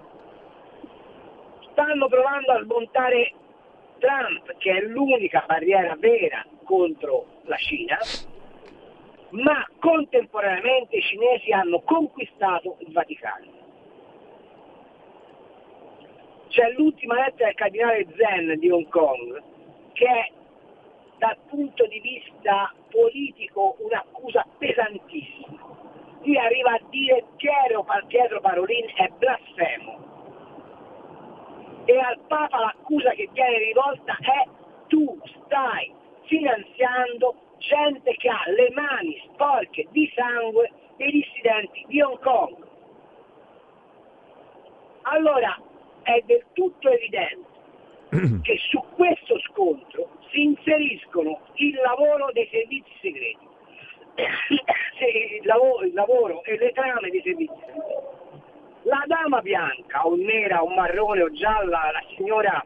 Stanno 1.71 2.07
provando 2.07 2.51
a 2.51 2.63
smontare 2.63 3.33
Trump, 3.99 4.57
che 4.57 4.77
è 4.77 4.81
l'unica 4.81 5.43
barriera 5.47 5.95
vera 5.97 6.45
contro 6.63 7.25
la 7.43 7.57
Cina, 7.57 7.97
ma 9.29 9.65
contemporaneamente 9.79 10.97
i 10.97 11.01
cinesi 11.01 11.51
hanno 11.51 11.81
conquistato 11.81 12.77
il 12.79 12.91
Vaticano. 12.91 13.59
C'è 16.47 16.71
l'ultima 16.71 17.15
lettera 17.15 17.45
del 17.45 17.55
cardinale 17.55 18.07
Zen 18.17 18.59
di 18.59 18.69
Hong 18.69 18.89
Kong, 18.89 19.41
che 19.93 20.05
è 20.05 20.31
dal 21.17 21.37
punto 21.47 21.85
di 21.85 21.99
vista 21.99 22.73
politico 22.89 23.77
un'accusa 23.79 24.45
pesantissima. 24.57 25.70
Lui 26.23 26.37
arriva 26.37 26.71
a 26.71 26.81
dire 26.89 27.23
Piero, 27.37 27.85
Pietro 28.07 28.41
Parolin 28.41 28.85
è 28.95 29.07
blasfemo. 29.17 30.09
E 31.85 31.97
al 31.97 32.19
Papa 32.27 32.59
l'accusa 32.59 33.11
che 33.11 33.29
viene 33.33 33.57
rivolta 33.57 34.15
è 34.19 34.47
tu 34.87 35.19
stai 35.45 35.91
finanziando 36.25 37.35
gente 37.57 38.15
che 38.17 38.29
ha 38.29 38.43
le 38.51 38.71
mani 38.73 39.21
sporche 39.25 39.87
di 39.91 40.11
sangue 40.15 40.71
dei 40.97 41.11
dissidenti 41.11 41.85
di 41.87 42.01
Hong 42.01 42.19
Kong. 42.19 42.55
Allora 45.03 45.59
è 46.03 46.21
del 46.25 46.45
tutto 46.53 46.89
evidente 46.89 47.49
che 48.43 48.57
su 48.69 48.83
questo 48.95 49.39
scontro 49.39 50.09
si 50.29 50.43
inseriscono 50.43 51.39
il 51.55 51.75
lavoro 51.75 52.29
dei 52.33 52.47
servizi 52.51 52.91
segreti, 53.01 53.47
il 54.15 55.45
lavoro, 55.45 55.85
il 55.85 55.93
lavoro 55.93 56.43
e 56.43 56.57
le 56.57 56.71
trame 56.71 57.09
dei 57.09 57.21
servizi 57.21 57.53
segreti. 57.59 58.19
La 58.83 59.03
dama 59.05 59.41
bianca 59.41 60.05
o 60.05 60.15
nera 60.15 60.63
o 60.63 60.67
marrone 60.67 61.21
o 61.21 61.31
gialla, 61.31 61.91
la 61.91 62.03
signora... 62.15 62.63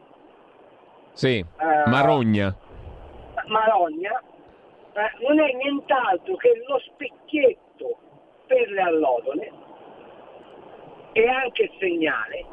Sì, 1.12 1.44
uh, 1.58 1.88
Marogna. 1.88 2.54
Marogna 3.46 4.22
eh, 4.92 5.26
non 5.26 5.40
è 5.40 5.52
nient'altro 5.52 6.36
che 6.36 6.62
lo 6.66 6.78
specchietto 6.78 7.98
per 8.46 8.68
le 8.70 8.80
allodole 8.80 9.52
e 11.12 11.28
anche 11.28 11.62
il 11.64 11.72
segnale 11.78 12.44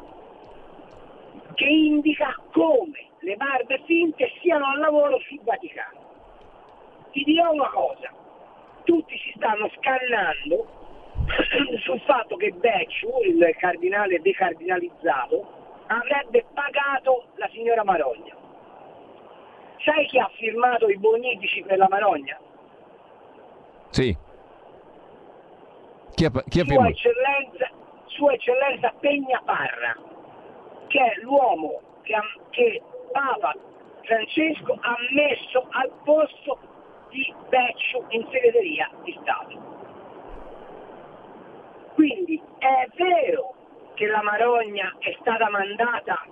che 1.54 1.66
indica 1.66 2.38
come 2.52 3.08
le 3.20 3.36
barbe 3.36 3.82
finte 3.86 4.30
siano 4.40 4.66
al 4.66 4.78
lavoro 4.78 5.18
sul 5.20 5.40
Vaticano. 5.42 6.02
Ti 7.10 7.22
dirò 7.24 7.52
una 7.52 7.68
cosa, 7.68 8.10
tutti 8.84 9.18
si 9.18 9.32
stanno 9.36 9.70
scannando 9.78 10.66
sul 11.82 12.00
fatto 12.00 12.36
che 12.36 12.50
Becciu, 12.52 13.10
il 13.24 13.54
cardinale 13.58 14.20
decardinalizzato, 14.20 15.62
avrebbe 15.86 16.44
pagato 16.52 17.26
la 17.36 17.48
signora 17.52 17.84
Marogna. 17.84 18.34
Sai 19.84 20.06
chi 20.06 20.18
ha 20.18 20.30
firmato 20.36 20.88
i 20.88 20.96
bonifici 20.96 21.62
per 21.62 21.78
la 21.78 21.88
Marogna? 21.90 22.38
Sì. 23.90 24.16
Chi 26.14 26.24
ha, 26.24 26.30
chi 26.30 26.60
ha 26.60 26.64
Sua, 26.64 26.72
firmato? 26.72 26.90
eccellenza, 26.90 27.70
Sua 28.06 28.32
Eccellenza 28.32 28.92
Pegna 29.00 29.42
Parra, 29.44 29.96
che 30.86 30.98
è 30.98 31.20
l'uomo 31.22 31.80
che, 32.02 32.14
che 32.50 32.82
Papa 33.12 33.54
Francesco 34.02 34.76
ha 34.80 34.96
messo 35.12 35.66
al 35.70 35.90
posto 36.04 36.58
di 37.14 37.32
Becciu 37.48 38.04
in 38.08 38.26
segreteria 38.32 38.90
di 39.04 39.16
Stato. 39.22 39.72
Quindi 41.94 42.42
è 42.58 42.88
vero 42.96 43.54
che 43.94 44.06
la 44.06 44.20
Marogna 44.22 44.96
è 44.98 45.16
stata 45.20 45.48
mandata 45.48 46.26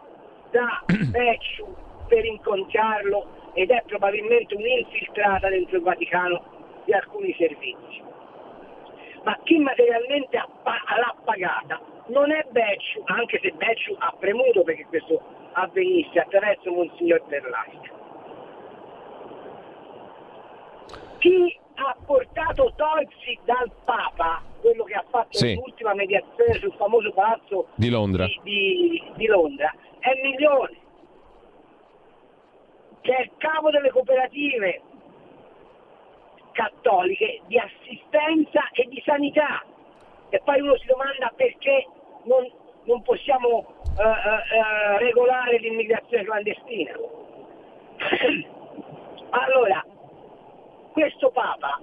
da 0.51 0.83
Becciu 1.11 1.72
per 2.09 2.24
incontrarlo 2.24 3.53
ed 3.55 3.70
è 3.70 3.83
probabilmente 3.87 4.57
un'infiltrata 4.57 5.49
dentro 5.49 5.76
il 5.76 5.83
Vaticano 5.85 6.43
di 6.85 6.93
alcuni 6.93 7.33
servizi. 7.39 8.03
Ma 9.22 9.39
chi 9.45 9.59
materialmente 9.59 10.37
l'ha 10.37 11.14
pagata 11.24 11.80
non 12.07 12.33
è 12.33 12.45
Becciu, 12.51 13.03
anche 13.05 13.39
se 13.41 13.53
Becciu 13.53 13.95
ha 14.01 14.12
premuto 14.18 14.62
perché 14.62 14.85
questo 14.87 15.22
avvenisse 15.53 16.18
attraverso 16.18 16.72
Monsignor 16.72 17.22
Perlasca. 17.28 18.01
Chi 21.22 21.56
ha 21.74 21.96
portato 22.04 22.72
Tozzi 22.74 23.38
dal 23.44 23.70
Papa, 23.84 24.42
quello 24.60 24.82
che 24.82 24.94
ha 24.94 25.04
fatto 25.08 25.38
Sì. 25.38 25.54
l'ultima 25.54 25.94
mediazione 25.94 26.54
sul 26.54 26.72
famoso 26.72 27.12
palazzo 27.12 27.68
Di 27.76 27.90
Londra. 27.90 28.24
di, 28.24 28.40
di- 28.42 29.02
di 29.14 29.26
Londra, 29.26 29.72
è 30.00 30.10
Milione, 30.20 30.76
che 33.02 33.14
è 33.14 33.20
il 33.22 33.30
capo 33.36 33.70
delle 33.70 33.90
cooperative 33.90 34.82
cattoliche 36.50 37.42
di 37.46 37.56
assistenza 37.56 38.68
e 38.72 38.86
di 38.88 39.00
sanità. 39.06 39.64
E 40.30 40.40
poi 40.42 40.60
uno 40.60 40.76
si 40.78 40.86
domanda 40.86 41.32
perché 41.36 41.86
non, 42.24 42.50
non 42.82 43.00
possiamo 43.02 43.64
eh, 43.96 44.02
eh, 44.02 44.98
regolare 44.98 45.56
l'immigrazione 45.58 46.24
clandestina. 46.24 46.96
allora, 49.30 49.84
questo 50.93 51.30
Papa, 51.30 51.80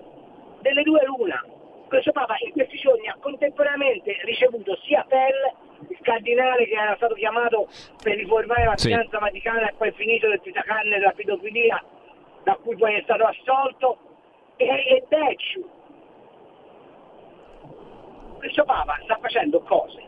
delle 0.62 0.84
due 0.84 1.04
l'una, 1.06 1.44
questo 1.88 2.12
Papa 2.12 2.36
in 2.46 2.52
questi 2.52 2.78
giorni 2.78 3.08
ha 3.08 3.18
contemporaneamente 3.20 4.18
ricevuto 4.24 4.78
sia 4.84 5.04
Pell, 5.08 5.52
il 5.88 5.98
cardinale 6.02 6.66
che 6.66 6.74
era 6.76 6.96
stato 6.96 7.16
chiamato 7.16 7.68
per 8.02 8.16
riformare 8.16 8.66
la 8.66 8.78
Sì. 8.78 8.90
finanza 8.90 9.18
vaticana 9.18 9.70
e 9.70 9.74
poi 9.78 9.92
finito 9.94 10.28
del 10.28 10.42
tritacarne 10.42 10.98
della 10.98 11.12
pedofilia, 11.12 11.84
da 12.44 12.56
cui 12.62 12.76
poi 12.76 12.96
è 12.96 13.02
stato 13.02 13.24
assolto, 13.26 13.98
e, 14.58 14.66
e 14.66 15.04
Becciu. 15.08 15.70
Questo 18.38 18.64
Papa 18.64 19.00
sta 19.04 19.18
facendo 19.20 19.60
cose 19.62 20.02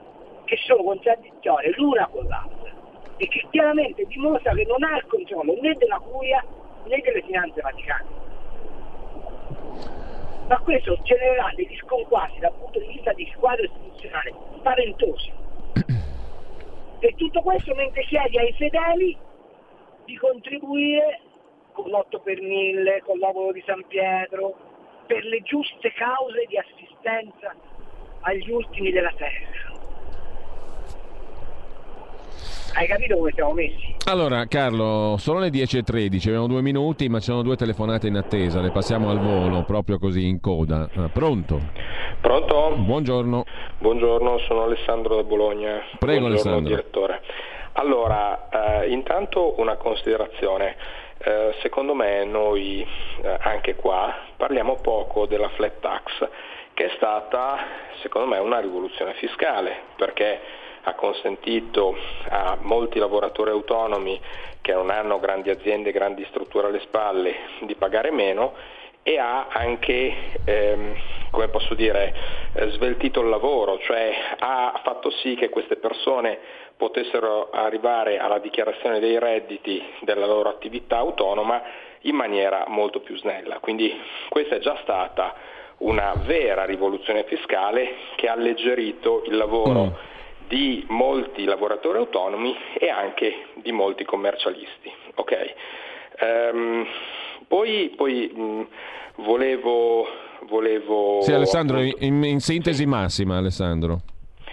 che 0.46 0.58
sono 0.58 0.84
contraddittorie 0.84 1.72
l'una 1.76 2.08
con 2.08 2.26
l'altra 2.28 2.72
e 3.18 3.28
che 3.28 3.46
chiaramente 3.50 4.06
dimostra 4.06 4.54
che 4.54 4.66
non 4.66 4.84
ha 4.84 4.98
il 4.98 5.06
controllo 5.08 5.54
né 5.62 5.74
della 5.76 6.00
curia 6.00 6.44
né 6.86 7.00
delle 7.00 7.22
finanze 7.24 7.62
vaticane. 7.62 8.21
Ma 10.48 10.60
questo 10.60 10.98
genererà 11.04 11.52
degli 11.56 11.76
sconquassi 11.78 12.40
dal 12.40 12.54
punto 12.54 12.80
di 12.80 12.88
vista 12.88 13.14
di 13.14 13.30
squadra 13.34 13.64
istituzionale 13.64 14.34
spaventosi. 14.58 15.32
E 17.00 17.16
tutto 17.16 17.42
questo 17.42 17.74
mentre 17.74 18.04
chiedi 18.04 18.38
ai 18.38 18.54
fedeli 18.54 19.18
di 20.06 20.18
contribuire 20.18 21.20
con 21.72 21.90
l'8 21.90 22.22
per 22.22 22.42
1000, 22.42 23.02
con 23.04 23.18
l'opolo 23.18 23.52
di 23.52 23.64
San 23.66 23.84
Pietro, 23.88 24.56
per 25.08 25.24
le 25.26 25.42
giuste 25.42 25.92
cause 25.94 26.46
di 26.48 26.58
assistenza 26.58 27.56
agli 28.22 28.52
ultimi 28.52 28.92
della 28.92 29.14
terra. 29.16 29.71
Hai 32.74 32.88
capito 32.88 33.18
come 33.18 33.32
siamo 33.34 33.54
messi? 33.54 33.96
Allora, 34.10 34.46
Carlo, 34.48 35.16
sono 35.18 35.40
le 35.40 35.50
10.13, 35.50 36.28
abbiamo 36.28 36.48
due 36.48 36.62
minuti, 36.62 37.08
ma 37.10 37.20
ci 37.20 37.26
sono 37.26 37.42
due 37.44 37.56
telefonate 37.56 38.08
in 38.08 38.16
attesa, 38.16 38.62
le 38.62 38.72
passiamo 38.72 39.10
al 39.10 39.20
volo, 39.20 39.64
proprio 39.64 40.00
così 40.00 40.26
in 40.28 40.40
coda. 40.40 40.90
Ah, 40.96 41.10
pronto? 41.10 41.60
Pronto? 42.22 42.76
Buongiorno. 42.78 43.44
Buongiorno, 43.78 44.38
sono 44.40 44.64
Alessandro 44.64 45.16
da 45.16 45.24
Bologna. 45.24 45.82
Prego, 46.00 46.22
Buongiorno 46.22 46.28
Alessandro. 46.28 46.70
direttore. 46.70 47.22
Allora, 47.74 48.50
eh, 48.82 48.90
intanto 48.90 49.60
una 49.60 49.76
considerazione. 49.76 50.76
Eh, 51.24 51.54
secondo 51.62 51.94
me 51.94 52.24
noi 52.26 52.82
eh, 53.22 53.38
anche 53.42 53.76
qua 53.76 54.14
parliamo 54.36 54.78
poco 54.82 55.26
della 55.28 55.50
flat 55.50 55.80
tax, 55.80 56.28
che 56.74 56.86
è 56.86 56.92
stata 56.96 57.58
secondo 58.02 58.28
me 58.28 58.40
una 58.40 58.60
rivoluzione 58.60 59.14
fiscale, 59.14 59.76
perché 59.96 60.40
ha 60.84 60.94
consentito 60.94 61.96
a 62.30 62.58
molti 62.62 63.00
lavoratori 63.00 63.52
autonomi 63.52 64.20
che 64.62 64.74
non 64.74 64.90
hanno 64.90 65.20
grandi 65.20 65.50
aziende, 65.50 65.92
grandi 65.92 66.26
strutture 66.30 66.68
alle 66.68 66.80
spalle 66.82 67.36
di 67.62 67.76
pagare 67.76 68.12
meno 68.12 68.54
e 69.04 69.18
ha 69.18 69.48
anche, 69.50 70.40
ehm, 70.44 70.96
come 71.32 71.48
posso 71.48 71.74
dire, 71.74 72.14
sveltito 72.72 73.22
il 73.22 73.30
lavoro, 73.30 73.80
cioè 73.80 74.14
ha 74.38 74.80
fatto 74.84 75.10
sì 75.10 75.36
che 75.36 75.50
queste 75.50 75.78
persone 75.78 76.38
potessero 76.78 77.50
arrivare 77.52 78.20
alla 78.20 78.40
dichiarazione 78.40 79.00
dei 79.00 79.18
redditi 79.18 79.84
della 80.02 80.26
loro 80.26 80.50
attività 80.50 80.98
autonoma 80.98 81.62
in 82.02 82.16
maniera 82.16 82.66
molto 82.68 83.00
più 83.00 83.18
snella. 83.18 83.60
Quindi 83.60 83.92
questa 84.30 84.56
è 84.56 84.60
già 84.60 84.78
stata 84.82 85.34
una 85.78 86.14
vera 86.26 86.66
rivoluzione 86.66 87.24
fiscale 87.24 87.96
che 88.16 88.28
ha 88.28 88.34
alleggerito 88.34 89.24
il 89.26 89.36
lavoro 89.36 89.84
Mm. 89.84 90.11
Di 90.52 90.84
molti 90.90 91.46
lavoratori 91.46 91.98
autonomi 91.98 92.54
e 92.78 92.90
anche 92.90 93.46
di 93.64 93.72
molti 93.72 94.04
commercialisti. 94.04 94.92
ok? 95.16 95.54
Ehm, 96.20 96.86
poi 97.48 97.94
poi 97.96 98.30
mh, 98.36 98.68
volevo, 99.24 100.06
volevo... 100.50 101.22
Sì, 101.22 101.32
Alessandro, 101.32 101.80
in, 101.82 102.22
in 102.26 102.42
sintesi 102.42 102.86
massima, 102.86 103.38
Alessandro. 103.38 104.00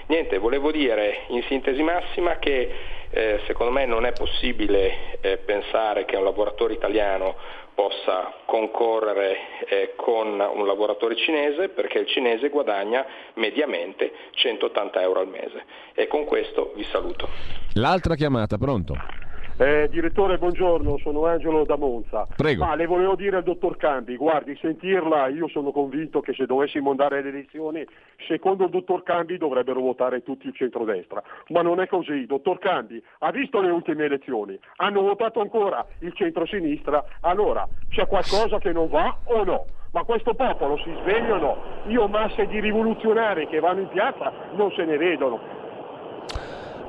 Niente, 0.06 0.38
volevo 0.38 0.70
dire 0.70 1.24
in 1.30 1.42
sintesi 1.48 1.82
massima 1.82 2.38
che 2.38 2.70
eh, 3.10 3.40
secondo 3.48 3.72
me 3.72 3.84
non 3.84 4.06
è 4.06 4.12
possibile 4.12 5.18
eh, 5.20 5.38
pensare 5.38 6.04
che 6.04 6.16
un 6.16 6.22
lavoratore 6.22 6.74
italiano 6.74 7.34
possa 7.78 8.34
concorrere 8.44 9.36
eh, 9.68 9.92
con 9.94 10.26
un 10.40 10.66
lavoratore 10.66 11.14
cinese 11.14 11.68
perché 11.68 12.00
il 12.00 12.08
cinese 12.08 12.48
guadagna 12.48 13.06
mediamente 13.34 14.12
180 14.32 15.00
euro 15.00 15.20
al 15.20 15.28
mese. 15.28 15.64
E 15.94 16.08
con 16.08 16.24
questo 16.24 16.72
vi 16.74 16.82
saluto. 16.90 17.28
L'altra 17.74 18.16
chiamata, 18.16 18.58
pronto? 18.58 19.27
Eh, 19.60 19.88
direttore, 19.90 20.38
buongiorno, 20.38 20.98
sono 20.98 21.26
Angelo 21.26 21.64
da 21.64 21.76
Monza. 21.76 22.28
Prego. 22.36 22.64
Ma 22.64 22.76
le 22.76 22.86
volevo 22.86 23.16
dire 23.16 23.38
al 23.38 23.42
dottor 23.42 23.76
Cambi, 23.76 24.14
guardi, 24.16 24.56
sentirla, 24.56 25.26
io 25.26 25.48
sono 25.48 25.72
convinto 25.72 26.20
che 26.20 26.32
se 26.32 26.46
dovessimo 26.46 26.90
andare 26.90 27.18
alle 27.18 27.30
elezioni, 27.30 27.84
secondo 28.28 28.66
il 28.66 28.70
dottor 28.70 29.02
Cambi 29.02 29.36
dovrebbero 29.36 29.80
votare 29.80 30.22
tutti 30.22 30.46
il 30.46 30.54
centrodestra. 30.54 31.20
Ma 31.48 31.62
non 31.62 31.80
è 31.80 31.88
così. 31.88 32.24
Dottor 32.26 32.60
Cambi, 32.60 33.02
ha 33.18 33.32
visto 33.32 33.60
le 33.60 33.70
ultime 33.70 34.04
elezioni? 34.04 34.56
Hanno 34.76 35.02
votato 35.02 35.40
ancora 35.40 35.84
il 36.02 36.12
centrosinistra? 36.14 37.04
Allora, 37.22 37.66
c'è 37.90 38.06
qualcosa 38.06 38.60
che 38.60 38.70
non 38.70 38.88
va 38.88 39.16
o 39.24 39.42
no? 39.42 39.66
Ma 39.90 40.04
questo 40.04 40.34
popolo 40.34 40.76
si 40.76 40.94
sveglia 41.00 41.34
o 41.34 41.38
no? 41.38 41.56
Io 41.88 42.06
masse 42.06 42.46
di 42.46 42.60
rivoluzionari 42.60 43.48
che 43.48 43.58
vanno 43.58 43.80
in 43.80 43.88
piazza 43.88 44.32
non 44.52 44.70
se 44.76 44.84
ne 44.84 44.96
vedono. 44.96 45.57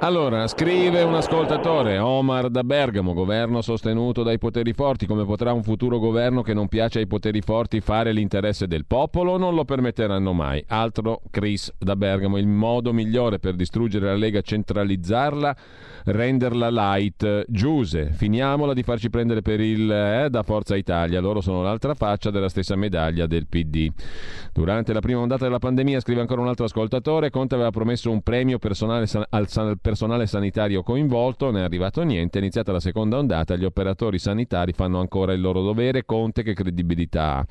Allora, 0.02 0.47
scrive 0.47 1.04
un 1.04 1.14
ascoltatore, 1.16 2.00
Omar 2.00 2.50
da 2.50 2.64
Bergamo, 2.64 3.14
governo 3.14 3.62
sostenuto 3.62 4.24
dai 4.24 4.38
poteri 4.38 4.72
forti, 4.72 5.06
come 5.06 5.26
potrà 5.26 5.52
un 5.52 5.62
futuro 5.62 6.00
governo 6.00 6.41
che 6.41 6.54
non 6.54 6.70
piace 6.70 7.00
ai 7.00 7.06
poteri 7.06 7.41
forti 7.41 7.82
fare 7.82 8.14
l'interesse 8.14 8.66
del 8.66 8.86
popolo? 8.86 9.38
Non 9.38 9.56
lo 9.56 9.66
permetteranno 9.66 10.32
mai. 10.32 10.64
Altro 10.68 11.22
Chris 11.30 11.74
da 11.78 11.97
Bergamo, 11.97 12.38
il 12.38 12.47
modo 12.47 12.93
migliore 12.93 13.39
per 13.39 13.56
distruggere 13.56 14.06
la 14.06 14.16
Lega 14.16 14.39
centralizzarla, 14.39 15.56
renderla 16.06 16.70
light. 16.70 17.43
Giuse, 17.50 18.12
finiamola 18.14 18.74
di 18.74 18.84
farci 18.84 19.10
prendere 19.10 19.41
per 19.41 19.60
il 19.60 19.91
eh, 19.91 20.30
da 20.30 20.43
Forza 20.43 20.78
Italia, 20.78 21.20
loro 21.20 21.41
sono 21.41 21.62
l'altra 21.62 21.93
faccia 21.93 22.32
della 22.32 22.47
stessa 22.47 22.78
medaglia 22.78 23.28
del 23.28 23.47
PD. 23.47 23.91
Durante 24.54 24.93
la 24.93 25.02
prima 25.02 25.20
ondata 25.20 25.43
della 25.43 25.60
pandemia, 25.60 26.00
scrive 26.00 26.22
ancora 26.22 26.39
un 26.39 26.47
altro 26.47 26.64
ascoltatore, 26.64 27.30
Conte 27.32 27.56
aveva 27.56 27.72
promesso 27.72 28.10
un 28.10 28.22
premio 28.22 28.60
personale 28.60 29.06
al 29.30 29.50
San 29.50 29.76
personale 29.89 30.27
sanitario 30.27 30.83
coinvolto, 30.83 31.49
ne 31.49 31.61
è 31.61 31.63
arrivato 31.63 32.03
niente, 32.03 32.37
è 32.37 32.41
iniziata 32.41 32.71
la 32.71 32.79
seconda 32.79 33.17
ondata, 33.17 33.55
gli 33.55 33.65
operatori 33.65 34.19
sanitari 34.19 34.71
fanno 34.71 34.99
ancora 34.99 35.33
il 35.33 35.41
loro 35.41 35.63
dovere, 35.63 36.05
Conte 36.05 36.43
che 36.43 36.53
credibilità 36.53 37.37
ha. 37.37 37.45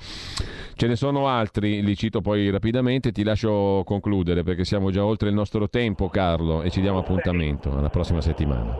Ce 0.74 0.86
ne 0.86 0.94
sono 0.94 1.26
altri, 1.26 1.82
li 1.82 1.96
cito 1.96 2.20
poi 2.20 2.48
rapidamente, 2.50 3.10
ti 3.10 3.24
lascio 3.24 3.82
concludere 3.84 4.44
perché 4.44 4.62
siamo 4.62 4.92
già 4.92 5.04
oltre 5.04 5.30
il 5.30 5.34
nostro 5.34 5.68
tempo 5.68 6.08
Carlo 6.08 6.62
e 6.62 6.70
ci 6.70 6.80
diamo 6.80 6.98
appuntamento 6.98 7.76
alla 7.76 7.90
prossima 7.90 8.20
settimana. 8.20 8.78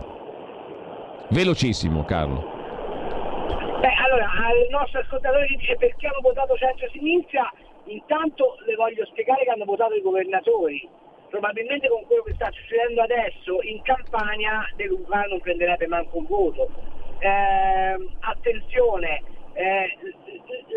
Velocissimo 1.30 2.04
Carlo. 2.04 2.56
Beh, 3.80 3.94
allora, 4.06 4.30
al 4.30 4.68
nostro 4.70 5.00
ascoltatore 5.00 5.46
che 5.48 5.56
dice 5.56 5.76
perché 5.76 6.06
hanno 6.06 6.20
votato 6.22 6.54
centro-sinistra, 6.54 7.52
intanto 7.86 8.54
le 8.66 8.76
voglio 8.76 9.04
spiegare 9.06 9.42
che 9.42 9.50
hanno 9.50 9.64
votato 9.64 9.94
i 9.94 10.00
governatori. 10.00 11.06
Probabilmente 11.28 11.88
con 11.88 12.04
quello 12.06 12.22
che 12.22 12.34
sta 12.34 12.50
succedendo 12.50 13.02
adesso 13.02 13.60
in 13.62 13.82
Campania 13.82 14.66
De 14.76 14.86
Luca 14.86 15.22
non 15.22 15.40
prenderebbe 15.40 15.86
manco 15.86 16.18
un 16.18 16.26
voto. 16.26 16.70
Eh, 17.18 18.08
attenzione, 18.20 19.22
eh, 19.52 19.96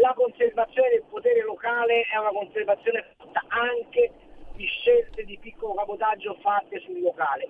la 0.01 0.13
conservazione 0.13 0.89
del 0.89 1.03
potere 1.09 1.41
locale 1.43 2.01
è 2.01 2.17
una 2.17 2.31
conservazione 2.31 3.13
fatta 3.15 3.43
anche 3.47 4.11
di 4.55 4.65
scelte 4.65 5.23
di 5.23 5.37
piccolo 5.39 5.73
cabotaggio 5.73 6.35
fatte 6.41 6.79
sul 6.79 6.99
locale. 6.99 7.47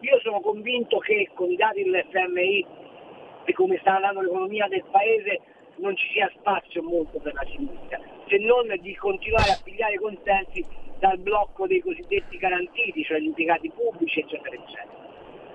Io 0.00 0.20
sono 0.20 0.40
convinto 0.40 0.98
che 0.98 1.30
con 1.34 1.50
i 1.50 1.56
dati 1.56 1.82
dell'FMI 1.82 2.66
e 3.44 3.52
come 3.52 3.78
sta 3.80 3.96
andando 3.96 4.20
l'economia 4.20 4.68
del 4.68 4.84
paese 4.90 5.40
non 5.76 5.96
ci 5.96 6.08
sia 6.12 6.30
spazio 6.36 6.82
molto 6.82 7.18
per 7.18 7.34
la 7.34 7.44
sinistra, 7.50 7.98
se 8.28 8.36
non 8.38 8.72
di 8.80 8.94
continuare 8.94 9.50
a 9.50 9.60
pigliare 9.62 9.96
consensi 9.96 10.64
dal 10.98 11.18
blocco 11.18 11.66
dei 11.66 11.80
cosiddetti 11.80 12.36
garantiti, 12.36 13.04
cioè 13.04 13.18
gli 13.18 13.26
impiegati 13.26 13.70
pubblici, 13.70 14.20
eccetera, 14.20 14.54
eccetera. 14.54 15.02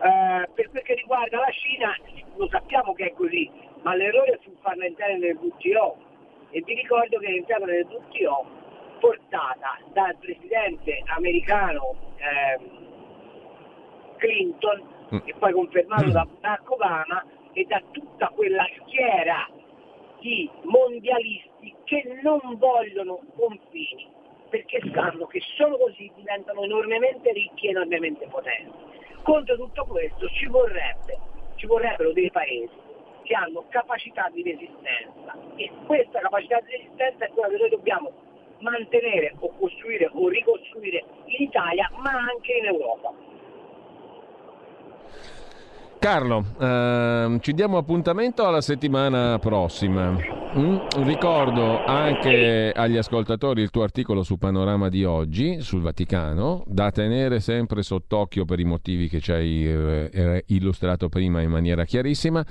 Eh, 0.02 0.50
per 0.54 0.70
quel 0.70 0.84
che 0.84 0.94
riguarda 0.96 1.40
la 1.40 1.52
Cina, 1.52 1.96
lo 2.36 2.48
sappiamo 2.50 2.94
che 2.94 3.08
è 3.08 3.14
così, 3.14 3.50
ma 3.82 3.96
l'errore 3.96 4.40
fu 4.44 4.54
farla 4.62 4.86
entrare 4.86 5.18
nel 5.18 5.38
WTO 5.38 5.98
e 6.52 6.62
vi 6.62 6.74
ricordo 6.74 7.20
che 7.20 7.28
è 7.28 7.32
entrata 7.32 7.66
nel 7.66 7.86
WTO 7.86 8.46
portata 9.00 9.78
dal 9.94 10.16
presidente 10.18 11.02
americano 11.06 11.96
eh, 12.18 12.60
Clinton 14.18 14.84
mm. 15.14 15.20
e 15.26 15.34
poi 15.38 15.54
confermato 15.54 16.10
da 16.10 16.26
Barack 16.26 16.70
Obama 16.70 17.26
e 17.54 17.66
da 17.66 17.82
tutta 17.92 18.28
quella 18.30 18.66
schiera 18.82 19.50
di 20.20 20.50
mondialisti 20.64 21.74
che 21.86 22.20
non 22.22 22.40
vogliono 22.58 23.20
confini 23.36 24.18
perché 24.50 24.82
sanno 24.94 25.26
che 25.28 25.42
solo 25.56 25.78
così 25.78 26.12
diventano 26.16 26.64
enormemente 26.64 27.32
ricchi 27.32 27.68
e 27.68 27.70
enormemente 27.70 28.28
potenti. 28.28 28.74
Contro 29.24 29.56
tutto 29.56 29.86
questo 29.86 30.28
ci, 30.30 30.48
vorrebbe, 30.48 31.18
ci 31.56 31.66
vorrebbero 31.68 32.12
dei 32.14 32.32
paesi 32.32 32.88
che 33.24 33.36
hanno 33.36 33.66
capacità 33.70 34.30
di 34.34 34.42
resistenza 34.42 35.38
e 35.56 35.70
questa 35.86 36.20
capacità 36.20 36.60
di 36.62 36.72
resistenza 36.72 37.26
è 37.26 37.30
quella 37.30 37.50
che 37.50 37.58
noi 37.58 37.70
dobbiamo 37.70 38.12
mantenere 38.60 39.36
o 39.40 39.54
costruire 39.58 40.10
o 40.12 40.28
ricostruire 40.28 41.04
in 41.26 41.44
Italia 41.44 41.90
ma 42.02 42.12
anche 42.12 42.54
in 42.54 42.66
Europa. 42.66 43.14
Carlo, 46.00 46.46
ehm, 46.58 47.42
ci 47.42 47.52
diamo 47.52 47.78
appuntamento 47.78 48.48
alla 48.48 48.62
settimana 48.62 49.38
prossima. 49.38 50.16
Mm? 50.58 50.78
Ricordo 51.04 51.84
anche 51.84 52.72
agli 52.74 52.96
ascoltatori 52.96 53.62
il 53.62 53.70
tuo 53.70 53.84
articolo 53.84 54.24
su 54.24 54.38
Panorama 54.38 54.88
di 54.88 55.04
oggi 55.04 55.60
sul 55.60 55.82
Vaticano, 55.82 56.64
da 56.68 56.90
tenere 56.92 57.42
sempre 57.42 57.84
sott'occhio 57.84 58.46
per 58.46 58.62
i 58.62 58.64
motivi 58.64 59.10
che 59.10 59.20
ci 59.20 59.34
hai 59.34 59.68
eh, 59.68 60.44
illustrato 60.48 61.10
prima 61.10 61.42
in 61.42 61.50
maniera 61.50 61.84
chiarissima. 61.84 62.46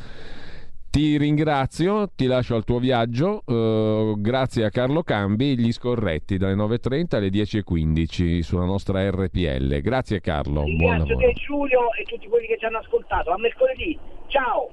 Ti 0.90 1.18
ringrazio, 1.18 2.08
ti 2.16 2.24
lascio 2.24 2.54
al 2.54 2.64
tuo 2.64 2.78
viaggio, 2.78 3.42
uh, 3.44 4.18
grazie 4.18 4.64
a 4.64 4.70
Carlo 4.70 5.02
Cambi, 5.02 5.58
gli 5.58 5.70
scorretti 5.70 6.38
dalle 6.38 6.54
9.30 6.54 7.16
alle 7.16 7.28
10.15 7.28 8.40
sulla 8.40 8.64
nostra 8.64 9.06
RPL. 9.10 9.82
Grazie 9.82 10.20
Carlo, 10.20 10.64
buon 10.64 10.98
lavoro. 10.98 11.16
Grazie 11.16 11.26
a 11.26 11.32
Giulio 11.32 11.92
e 11.92 12.04
tutti 12.04 12.26
quelli 12.26 12.46
che 12.46 12.56
ci 12.58 12.64
hanno 12.64 12.78
ascoltato. 12.78 13.30
A 13.30 13.38
mercoledì, 13.38 13.98
ciao! 14.28 14.70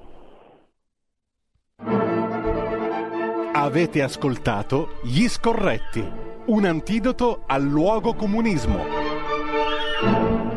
Avete 3.53 4.01
ascoltato 4.01 4.99
Gli 5.03 5.27
scorretti, 5.27 6.03
un 6.45 6.63
antidoto 6.63 7.43
al 7.45 7.63
luogo 7.63 8.13
comunismo. 8.13 10.54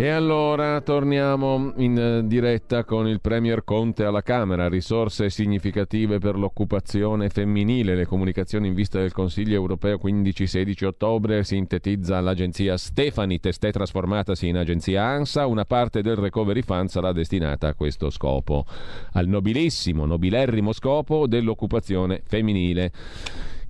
E 0.00 0.10
allora 0.10 0.80
torniamo 0.80 1.72
in 1.78 1.98
eh, 1.98 2.24
diretta 2.24 2.84
con 2.84 3.08
il 3.08 3.20
Premier 3.20 3.64
Conte 3.64 4.04
alla 4.04 4.22
Camera, 4.22 4.68
risorse 4.68 5.28
significative 5.28 6.20
per 6.20 6.36
l'occupazione 6.38 7.30
femminile, 7.30 7.96
le 7.96 8.06
comunicazioni 8.06 8.68
in 8.68 8.74
vista 8.74 9.00
del 9.00 9.10
Consiglio 9.10 9.54
europeo 9.54 9.98
15-16 10.00 10.84
ottobre, 10.84 11.42
sintetizza 11.42 12.20
l'agenzia 12.20 12.76
Stefani, 12.76 13.40
testè 13.40 13.72
trasformatasi 13.72 14.46
in 14.46 14.58
agenzia 14.58 15.02
ANSA, 15.02 15.46
una 15.46 15.64
parte 15.64 16.00
del 16.00 16.14
recovery 16.14 16.62
fund 16.62 16.90
sarà 16.90 17.10
destinata 17.10 17.66
a 17.66 17.74
questo 17.74 18.08
scopo, 18.10 18.66
al 19.14 19.26
nobilissimo, 19.26 20.06
nobilerrimo 20.06 20.72
scopo 20.72 21.26
dell'occupazione 21.26 22.22
femminile. 22.24 22.92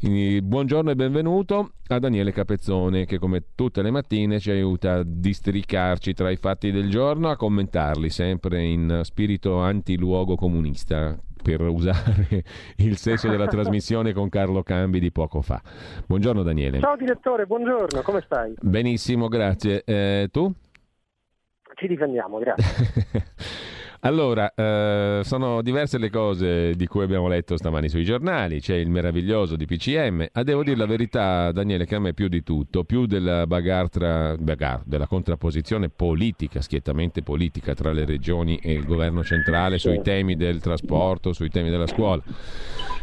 Buongiorno 0.01 0.93
e 0.93 0.95
benvenuto 0.95 1.73
a 1.89 1.99
Daniele 1.99 2.31
Capezzone 2.31 3.05
che 3.05 3.19
come 3.19 3.47
tutte 3.57 3.83
le 3.83 3.91
mattine 3.91 4.39
ci 4.39 4.49
aiuta 4.53 4.99
a 4.99 5.03
districarci 5.05 6.15
tra 6.15 6.31
i 6.31 6.37
fatti 6.37 6.71
del 6.71 6.89
giorno, 6.89 7.31
a 7.31 7.37
commentarli 7.37 8.09
sempre 8.09 8.63
in 8.63 9.01
spirito 9.03 9.59
antiluogo 9.59 10.37
comunista 10.37 11.19
per 11.43 11.63
usare 11.63 12.45
il 12.79 12.97
senso 12.97 13.29
della 13.29 13.49
trasmissione 13.49 14.13
con 14.13 14.29
Carlo 14.29 14.63
Cambi 14.63 15.01
di 15.01 15.11
poco 15.11 15.43
fa. 15.43 15.61
Buongiorno 16.07 16.45
Daniele. 16.45 16.79
Ciao 16.79 16.95
direttore, 16.95 17.47
buongiorno, 17.47 18.01
come 18.03 18.23
stai? 18.25 18.55
Benissimo, 18.61 19.27
grazie. 19.27 19.83
Eh, 19.85 20.29
tu? 20.31 20.49
Ci 21.75 21.89
difendiamo, 21.89 22.39
grazie. 22.39 23.27
Allora, 24.01 24.53
eh, 24.55 25.23
sono 25.25 25.61
diverse 25.61 25.99
le 25.99 26.09
cose 26.09 26.75
di 26.75 26.87
cui 26.87 27.03
abbiamo 27.03 27.27
letto 27.27 27.57
stamani 27.57 27.89
sui 27.89 28.05
giornali, 28.05 28.61
c'è 28.61 28.77
il 28.77 28.91
meraviglioso 28.91 29.57
di 29.57 29.67
PCM, 29.67 30.29
ah, 30.33 30.43
devo 30.45 30.63
dire 30.63 30.77
la 30.77 30.87
verità 30.87 31.51
Daniele 31.51 31.85
che 31.85 31.97
a 31.97 31.99
me 31.99 32.15
più 32.15 32.29
di 32.29 32.45
tutto, 32.45 32.85
più 32.85 33.07
della 33.07 33.45
bagartra, 33.49 34.37
bagar, 34.39 34.83
della 34.85 35.09
contrapposizione 35.09 35.89
politica, 35.89 36.61
schiettamente 36.61 37.23
politica 37.23 37.75
tra 37.75 37.91
le 37.91 38.05
regioni 38.05 38.57
e 38.63 38.73
il 38.73 38.85
governo 38.85 39.25
centrale 39.25 39.79
sui 39.79 40.01
temi 40.01 40.37
del 40.37 40.61
trasporto, 40.61 41.33
sui 41.33 41.49
temi 41.49 41.71
della 41.71 41.87
scuola 41.87 42.23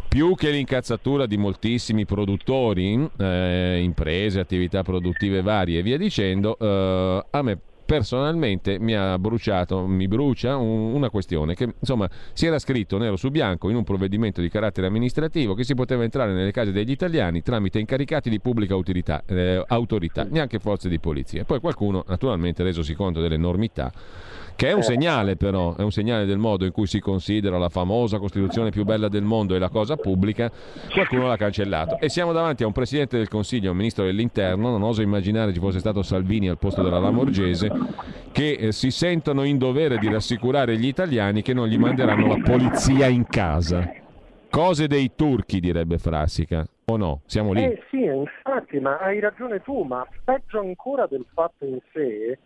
più 0.07 0.33
che 0.35 0.49
l'incazzatura 0.49 1.25
di 1.25 1.35
moltissimi 1.35 2.05
produttori, 2.05 3.09
eh, 3.17 3.81
imprese, 3.83 4.39
attività 4.39 4.81
produttive 4.81 5.41
varie 5.41 5.79
e 5.79 5.81
via 5.81 5.97
dicendo, 5.97 6.57
eh, 6.57 7.25
a 7.29 7.41
me 7.41 7.59
personalmente 7.85 8.79
mi 8.79 8.95
ha 8.95 9.17
bruciato, 9.19 9.85
mi 9.85 10.07
brucia 10.07 10.57
un, 10.57 10.93
una 10.93 11.09
questione 11.09 11.53
che 11.53 11.75
insomma 11.79 12.09
si 12.33 12.45
era 12.45 12.59
scritto 12.59 12.97
nero 12.97 13.15
su 13.15 13.29
bianco 13.29 13.69
in 13.69 13.75
un 13.75 13.83
provvedimento 13.83 14.41
di 14.41 14.49
carattere 14.49 14.87
amministrativo 14.87 15.53
che 15.53 15.63
si 15.63 15.75
poteva 15.75 16.03
entrare 16.03 16.33
nelle 16.33 16.51
case 16.51 16.71
degli 16.71 16.91
italiani 16.91 17.41
tramite 17.41 17.79
incaricati 17.79 18.29
di 18.29 18.39
pubblica 18.39 18.75
utilità, 18.75 19.23
eh, 19.25 19.63
autorità, 19.67 20.25
neanche 20.29 20.59
forze 20.59 20.89
di 20.89 20.99
polizia. 20.99 21.43
Poi 21.43 21.59
qualcuno 21.59 22.03
naturalmente 22.07 22.63
resosi 22.63 22.93
conto 22.93 23.21
dell'enormità 23.21 23.91
che 24.55 24.69
è 24.69 24.71
un 24.71 24.83
segnale 24.83 25.35
però, 25.35 25.75
è 25.75 25.81
un 25.81 25.91
segnale 25.91 26.25
del 26.25 26.37
modo 26.37 26.65
in 26.65 26.71
cui 26.71 26.87
si 26.87 26.99
considera 26.99 27.57
la 27.57 27.69
famosa 27.69 28.19
Costituzione 28.19 28.69
più 28.69 28.85
bella 28.85 29.09
del 29.09 29.23
mondo 29.23 29.53
e 29.53 29.59
la 29.59 29.69
cosa 29.69 29.97
pubblica, 29.97 30.49
qualcuno 30.93 31.27
l'ha 31.27 31.35
cancellato. 31.35 31.99
E 31.99 32.09
siamo 32.09 32.31
davanti 32.31 32.63
a 32.63 32.67
un 32.67 32.71
Presidente 32.71 33.17
del 33.17 33.27
Consiglio, 33.27 33.71
un 33.71 33.77
Ministro 33.77 34.05
dell'Interno, 34.05 34.69
non 34.69 34.83
oso 34.83 35.01
immaginare 35.01 35.53
ci 35.53 35.59
fosse 35.59 35.79
stato 35.79 36.03
Salvini 36.03 36.47
al 36.47 36.57
posto 36.57 36.81
della 36.81 36.99
Lamorgese, 36.99 37.69
che 38.31 38.51
eh, 38.51 38.71
si 38.71 38.91
sentono 38.91 39.43
in 39.43 39.57
dovere 39.57 39.97
di 39.97 40.09
rassicurare 40.09 40.77
gli 40.77 40.87
italiani 40.87 41.41
che 41.41 41.53
non 41.53 41.67
gli 41.67 41.77
manderanno 41.77 42.27
la 42.27 42.41
polizia 42.41 43.07
in 43.07 43.25
casa. 43.27 43.91
Cose 44.49 44.87
dei 44.87 45.11
turchi, 45.15 45.59
direbbe 45.59 45.97
Frassica. 45.97 46.65
O 46.85 46.97
no? 46.97 47.21
Siamo 47.25 47.51
lì. 47.51 47.63
Eh 47.63 47.83
sì, 47.89 48.03
infatti, 48.03 48.79
ma 48.79 48.99
hai 48.99 49.19
ragione 49.19 49.61
tu, 49.61 49.81
ma 49.81 50.07
peggio 50.23 50.59
ancora 50.59 51.07
del 51.07 51.25
fatto 51.33 51.65
in 51.65 51.79
sé 51.91 52.37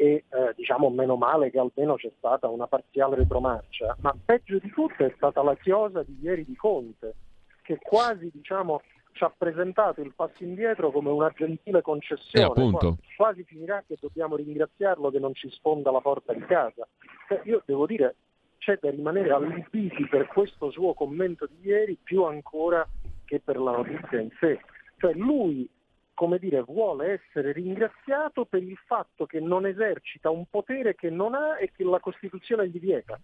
e 0.00 0.24
eh, 0.28 0.52
diciamo 0.54 0.90
meno 0.90 1.16
male 1.16 1.50
che 1.50 1.58
almeno 1.58 1.96
c'è 1.96 2.12
stata 2.18 2.46
una 2.46 2.68
parziale 2.68 3.16
retromarcia, 3.16 3.96
ma 4.00 4.14
peggio 4.24 4.58
di 4.58 4.70
tutto 4.70 5.04
è 5.04 5.12
stata 5.16 5.42
la 5.42 5.56
chiosa 5.56 6.04
di 6.04 6.16
ieri 6.22 6.44
di 6.44 6.54
Conte, 6.54 7.14
che 7.62 7.80
quasi 7.82 8.30
diciamo, 8.32 8.80
ci 9.10 9.24
ha 9.24 9.34
presentato 9.36 10.00
il 10.00 10.12
passo 10.14 10.44
indietro 10.44 10.92
come 10.92 11.10
una 11.10 11.32
gentile 11.34 11.82
concessione, 11.82 12.70
quasi, 12.70 12.96
quasi 13.16 13.42
finirà 13.42 13.82
che 13.84 13.96
dobbiamo 14.00 14.36
ringraziarlo 14.36 15.10
che 15.10 15.18
non 15.18 15.34
ci 15.34 15.50
sfonda 15.50 15.90
la 15.90 16.00
porta 16.00 16.32
di 16.32 16.44
casa. 16.46 16.86
Cioè, 17.26 17.40
io 17.46 17.60
devo 17.66 17.84
dire 17.84 18.14
c'è 18.58 18.78
da 18.80 18.90
rimanere 18.90 19.32
allibiti 19.32 20.06
per 20.06 20.28
questo 20.28 20.70
suo 20.70 20.94
commento 20.94 21.48
di 21.50 21.68
ieri, 21.68 21.98
più 22.00 22.22
ancora 22.22 22.86
che 23.24 23.40
per 23.40 23.58
la 23.58 23.72
notizia 23.72 24.20
in 24.20 24.30
sé. 24.38 24.60
Cioè 24.96 25.12
lui, 25.14 25.68
come 26.18 26.40
dire, 26.40 26.62
vuole 26.62 27.12
essere 27.12 27.52
ringraziato 27.52 28.44
per 28.44 28.60
il 28.60 28.76
fatto 28.86 29.24
che 29.24 29.38
non 29.38 29.66
esercita 29.66 30.30
un 30.30 30.46
potere 30.50 30.96
che 30.96 31.10
non 31.10 31.32
ha 31.36 31.60
e 31.60 31.70
che 31.70 31.84
la 31.84 32.00
Costituzione 32.00 32.68
gli 32.68 32.80
vieta. 32.80 33.16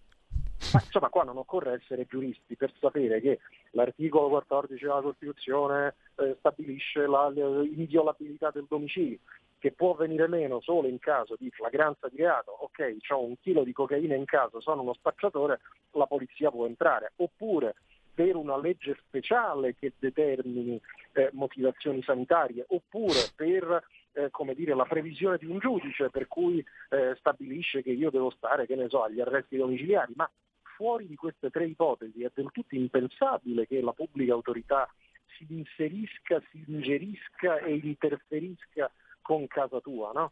Ma 0.71 0.79
insomma 0.81 1.09
qua 1.09 1.25
non 1.25 1.35
occorre 1.35 1.73
essere 1.73 2.05
giuristi 2.05 2.55
per 2.55 2.71
sapere 2.79 3.19
che 3.19 3.39
l'articolo 3.71 4.29
14 4.29 4.81
della 4.81 5.01
Costituzione 5.01 5.95
eh, 6.15 6.37
stabilisce 6.39 7.05
la, 7.05 7.27
l'inviolabilità 7.27 8.51
del 8.51 8.65
domicilio, 8.69 9.19
che 9.59 9.73
può 9.73 9.93
venire 9.95 10.29
meno 10.29 10.61
solo 10.61 10.87
in 10.87 10.99
caso 10.99 11.35
di 11.37 11.49
flagranza 11.49 12.07
di 12.07 12.15
reato, 12.15 12.51
ok, 12.51 12.95
ho 13.09 13.25
un 13.25 13.35
chilo 13.41 13.65
di 13.65 13.73
cocaina 13.73 14.15
in 14.15 14.23
casa, 14.23 14.61
sono 14.61 14.83
uno 14.83 14.93
spacciatore, 14.93 15.59
la 15.91 16.07
polizia 16.07 16.49
può 16.49 16.65
entrare, 16.65 17.11
oppure 17.17 17.75
per 18.15 18.35
una 18.35 18.57
legge 18.57 18.97
speciale 19.05 19.75
che 19.75 19.91
determini 19.99 20.81
eh, 21.11 21.29
motivazioni 21.33 22.01
sanitarie, 22.01 22.65
oppure 22.69 23.19
per 23.35 23.83
eh, 24.13 24.31
come 24.31 24.55
dire, 24.55 24.73
la 24.73 24.85
previsione 24.85 25.37
di 25.37 25.45
un 25.45 25.59
giudice 25.59 26.09
per 26.09 26.27
cui 26.27 26.65
eh, 26.89 27.15
stabilisce 27.19 27.83
che 27.83 27.91
io 27.91 28.09
devo 28.09 28.31
stare, 28.31 28.65
che 28.65 28.75
ne 28.75 28.87
so, 28.87 29.03
agli 29.03 29.19
arresti 29.19 29.57
domiciliari, 29.57 30.13
ma 30.15 30.29
fuori 30.75 31.07
di 31.07 31.15
queste 31.15 31.49
tre 31.49 31.65
ipotesi 31.65 32.23
è 32.23 32.31
del 32.33 32.49
tutto 32.51 32.75
impensabile 32.75 33.67
che 33.67 33.81
la 33.81 33.93
pubblica 33.93 34.33
autorità 34.33 34.89
si 35.37 35.45
inserisca, 35.49 36.41
si 36.51 36.63
ingerisca 36.67 37.59
e 37.59 37.75
interferisca 37.75 38.89
con 39.21 39.47
casa 39.47 39.79
tua, 39.81 40.11
no? 40.13 40.31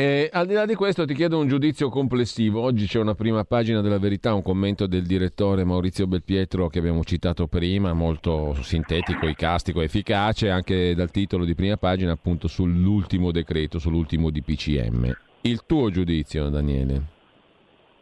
Eh, 0.00 0.30
al 0.32 0.46
di 0.46 0.54
là 0.54 0.64
di 0.64 0.76
questo 0.76 1.04
ti 1.06 1.12
chiedo 1.12 1.40
un 1.40 1.48
giudizio 1.48 1.88
complessivo. 1.88 2.62
Oggi 2.62 2.86
c'è 2.86 3.00
una 3.00 3.16
prima 3.16 3.42
pagina 3.42 3.80
della 3.80 3.98
verità, 3.98 4.32
un 4.32 4.42
commento 4.42 4.86
del 4.86 5.04
direttore 5.04 5.64
Maurizio 5.64 6.06
Belpietro 6.06 6.68
che 6.68 6.78
abbiamo 6.78 7.02
citato 7.02 7.48
prima, 7.48 7.92
molto 7.94 8.54
sintetico, 8.62 9.26
icastico, 9.26 9.80
efficace, 9.80 10.50
anche 10.50 10.94
dal 10.94 11.10
titolo 11.10 11.44
di 11.44 11.56
prima 11.56 11.76
pagina 11.78 12.12
appunto 12.12 12.46
sull'ultimo 12.46 13.32
decreto, 13.32 13.80
sull'ultimo 13.80 14.30
DPCM. 14.30 15.12
Il 15.40 15.66
tuo 15.66 15.90
giudizio 15.90 16.48
Daniele? 16.48 17.02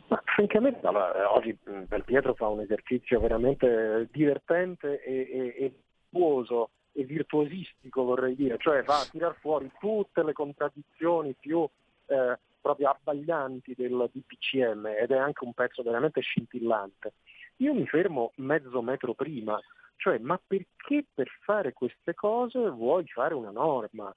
Ma 0.09 0.21
francamente 0.23 0.87
allora, 0.87 1.35
oggi 1.35 1.57
Belpietro 1.87 2.35
fa 2.35 2.49
un 2.49 2.61
esercizio 2.61 3.21
veramente 3.21 4.07
divertente 4.13 5.03
e, 5.03 5.15
e, 5.15 5.65
e 5.65 5.73
virtuoso 6.11 6.73
e 6.93 7.05
virtuosistico 7.05 8.05
vorrei 8.05 8.35
dire, 8.35 8.57
cioè 8.59 8.83
va 8.83 9.01
a 9.01 9.09
tirar 9.11 9.35
fuori 9.41 9.71
tutte 9.81 10.23
le 10.23 10.35
contraddizioni 10.35 11.35
più 11.41 11.67
eh, 12.07 12.39
proprio 12.61 12.89
abbaglianti 12.91 13.75
del 13.77 14.11
DPCM 14.13 14.87
ed 14.87 15.11
è 15.11 15.17
anche 15.17 15.45
un 15.45 15.53
pezzo 15.53 15.83
veramente 15.83 16.21
scintillante. 16.21 17.15
Io 17.59 17.73
mi 17.73 17.87
fermo 17.87 18.33
mezzo 18.37 18.83
metro 18.83 19.15
prima, 19.15 19.59
cioè 19.97 20.19
ma 20.19 20.41
perché 20.45 21.07
per 21.15 21.29
fare 21.43 21.73
queste 21.73 22.15
cose 22.15 22.69
vuoi 22.71 23.07
fare 23.07 23.35
una 23.35 23.51
norma? 23.51 24.13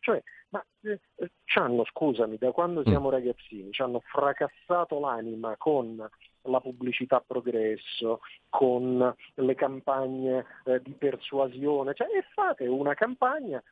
Cioè, 0.00 0.20
ma 0.48 0.64
eh, 0.82 1.00
ci 1.44 1.58
hanno, 1.58 1.84
scusami, 1.84 2.36
da 2.36 2.50
quando 2.50 2.80
mm. 2.80 2.86
siamo 2.86 3.08
ragazzini, 3.08 3.70
ci 3.70 3.82
hanno 3.82 4.00
fracassato 4.00 4.98
l'anima 4.98 5.54
con 5.56 5.96
la 6.42 6.60
pubblicità 6.60 7.22
progresso, 7.24 8.20
con 8.48 9.14
le 9.34 9.54
campagne 9.54 10.44
eh, 10.64 10.82
di 10.82 10.92
persuasione, 10.92 11.94
cioè, 11.94 12.08
e 12.08 12.24
fate 12.34 12.66
una 12.66 12.94
campagna 12.94 13.62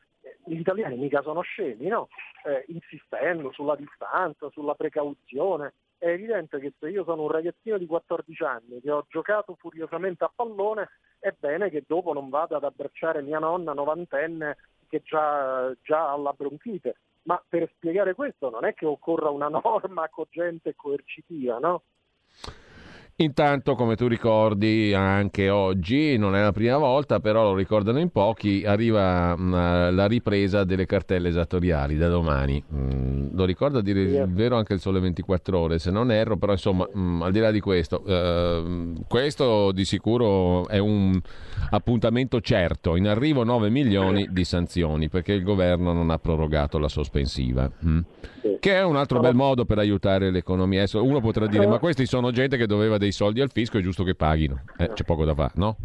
gli 0.44 0.58
italiani 0.58 0.96
mica 0.96 1.22
sono 1.22 1.40
scemi, 1.40 1.86
no? 1.86 2.08
eh, 2.44 2.64
insistendo 2.68 3.52
sulla 3.52 3.76
distanza, 3.76 4.48
sulla 4.50 4.74
precauzione. 4.74 5.74
È 5.98 6.08
evidente 6.08 6.58
che 6.58 6.72
se 6.78 6.88
io 6.88 7.04
sono 7.04 7.22
un 7.22 7.30
ragazzino 7.30 7.76
di 7.76 7.86
14 7.86 8.42
anni 8.42 8.80
che 8.80 8.90
ho 8.90 9.04
giocato 9.08 9.54
furiosamente 9.58 10.24
a 10.24 10.32
pallone, 10.34 10.88
è 11.18 11.34
bene 11.38 11.68
che 11.68 11.84
dopo 11.86 12.12
non 12.12 12.30
vada 12.30 12.56
ad 12.56 12.64
abbracciare 12.64 13.20
mia 13.20 13.38
nonna 13.38 13.74
novantenne 13.74 14.56
che 14.88 15.02
già, 15.04 15.72
già 15.82 16.10
ha 16.10 16.16
la 16.16 16.32
bronchite. 16.32 16.96
Ma 17.22 17.42
per 17.46 17.70
spiegare 17.76 18.14
questo 18.14 18.48
non 18.48 18.64
è 18.64 18.72
che 18.72 18.86
occorra 18.86 19.28
una 19.28 19.48
norma 19.62 20.08
cogente 20.08 20.70
e 20.70 20.74
coercitiva, 20.74 21.58
no? 21.58 21.82
Intanto, 23.20 23.74
come 23.74 23.96
tu 23.96 24.06
ricordi, 24.06 24.94
anche 24.94 25.50
oggi, 25.50 26.16
non 26.16 26.34
è 26.34 26.40
la 26.40 26.52
prima 26.52 26.78
volta, 26.78 27.20
però 27.20 27.42
lo 27.42 27.54
ricordano 27.54 27.98
in 27.98 28.08
pochi, 28.08 28.64
arriva 28.64 29.36
mh, 29.36 29.42
mm, 29.42 29.94
la 29.94 30.06
ripresa 30.06 30.64
delle 30.64 30.86
cartelle 30.86 31.28
esattoriali 31.28 31.98
da 31.98 32.08
domani. 32.08 32.64
Mm, 32.74 33.28
lo 33.34 33.44
ricorda 33.44 33.82
dire 33.82 34.00
il 34.00 34.26
vero 34.32 34.56
anche 34.56 34.72
il 34.72 34.80
Sole 34.80 35.00
24 35.00 35.58
Ore, 35.58 35.78
se 35.78 35.90
non 35.90 36.10
erro, 36.10 36.38
però 36.38 36.52
insomma, 36.52 36.88
mh, 36.90 36.98
mm, 36.98 37.22
al 37.22 37.32
di 37.32 37.38
là 37.40 37.50
di 37.50 37.60
questo, 37.60 38.02
eh, 38.06 38.94
questo 39.06 39.70
di 39.72 39.84
sicuro 39.84 40.66
è 40.68 40.78
un 40.78 41.20
appuntamento 41.72 42.40
certo. 42.40 42.96
In 42.96 43.06
arrivo 43.06 43.44
9 43.44 43.68
milioni 43.68 44.28
di 44.30 44.44
sanzioni 44.44 45.10
perché 45.10 45.34
il 45.34 45.42
governo 45.42 45.92
non 45.92 46.08
ha 46.08 46.18
prorogato 46.18 46.78
la 46.78 46.88
sospensiva. 46.88 47.70
Mh. 47.80 47.98
Che 48.58 48.74
è 48.74 48.82
un 48.82 48.96
altro 48.96 49.20
bel 49.20 49.34
modo 49.34 49.66
per 49.66 49.78
aiutare 49.78 50.30
l'economia. 50.30 50.86
Uno 50.94 51.20
potrà 51.20 51.46
dire, 51.46 51.66
ma 51.66 51.78
questi 51.78 52.06
sono 52.06 52.30
gente 52.30 52.56
che 52.56 52.66
doveva 52.66 52.96
dei 52.96 53.09
soldi 53.12 53.40
al 53.40 53.50
fisco, 53.50 53.78
è 53.78 53.82
giusto 53.82 54.04
che 54.04 54.14
paghino. 54.14 54.62
Eh, 54.76 54.92
c'è 54.92 55.04
poco 55.04 55.24
da 55.24 55.34
fare, 55.34 55.52
no? 55.54 55.76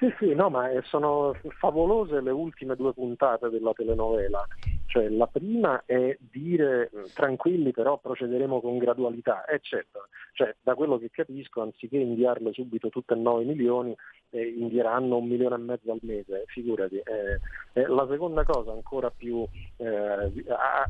Sì, 0.00 0.10
sì, 0.18 0.34
no, 0.34 0.48
ma 0.48 0.66
sono 0.84 1.34
favolose 1.58 2.22
le 2.22 2.30
ultime 2.30 2.74
due 2.74 2.94
puntate 2.94 3.50
della 3.50 3.74
telenovela. 3.74 4.46
Cioè, 4.86 5.10
la 5.10 5.26
prima 5.26 5.82
è 5.84 6.16
dire 6.18 6.90
tranquilli 7.12 7.70
però 7.70 7.98
procederemo 7.98 8.62
con 8.62 8.78
gradualità, 8.78 9.46
eccetera. 9.46 10.02
Cioè, 10.32 10.56
da 10.62 10.74
quello 10.74 10.96
che 10.96 11.10
capisco, 11.10 11.60
anziché 11.60 11.98
inviarle 11.98 12.50
subito 12.54 12.88
tutte 12.88 13.12
e 13.12 13.18
9 13.18 13.44
milioni, 13.44 13.94
eh, 14.30 14.42
invieranno 14.42 15.18
un 15.18 15.28
milione 15.28 15.56
e 15.56 15.58
mezzo 15.58 15.92
al 15.92 15.98
mese, 16.00 16.44
figurati. 16.46 16.96
Eh, 16.96 17.40
eh, 17.74 17.86
la 17.86 18.06
seconda 18.08 18.42
cosa, 18.44 18.72
ancora 18.72 19.10
più 19.10 19.46
eh, 19.76 20.32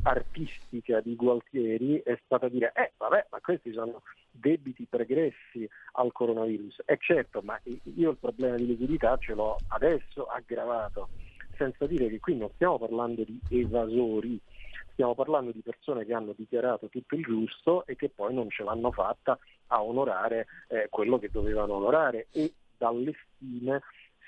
artistica 0.03 1.01
di 1.01 1.17
Gualtieri, 1.17 2.01
è 2.01 2.17
stata 2.23 2.47
dire, 2.47 2.71
eh 2.73 2.93
vabbè, 2.97 3.27
ma 3.29 3.39
questi 3.41 3.73
sono 3.73 4.03
debiti 4.31 4.87
pregressi 4.89 5.67
al 5.93 6.13
coronavirus. 6.13 6.83
E 6.85 6.97
certo, 6.99 7.41
ma 7.43 7.59
io 7.95 8.11
il 8.11 8.17
problema 8.17 8.55
di 8.55 8.65
liquidità 8.65 9.00
ce 9.19 9.33
l'ho 9.33 9.59
adesso 9.67 10.25
aggravato 10.25 11.09
senza 11.57 11.85
dire 11.85 12.09
che 12.09 12.19
qui 12.19 12.35
non 12.35 12.49
stiamo 12.55 12.79
parlando 12.79 13.23
di 13.23 13.39
evasori, 13.49 14.39
stiamo 14.93 15.13
parlando 15.13 15.51
di 15.51 15.61
persone 15.61 16.05
che 16.05 16.13
hanno 16.13 16.33
dichiarato 16.35 16.87
tutto 16.87 17.15
il 17.15 17.23
giusto 17.23 17.85
e 17.85 17.95
che 17.95 18.09
poi 18.09 18.33
non 18.33 18.49
ce 18.49 18.63
l'hanno 18.63 18.91
fatta 18.91 19.37
a 19.67 19.83
onorare 19.83 20.47
eh, 20.67 20.87
quello 20.89 21.19
che 21.19 21.29
dovevano 21.31 21.75
onorare 21.75 22.27
e 22.31 22.53
dalle 22.77 23.13
stime 23.35 23.81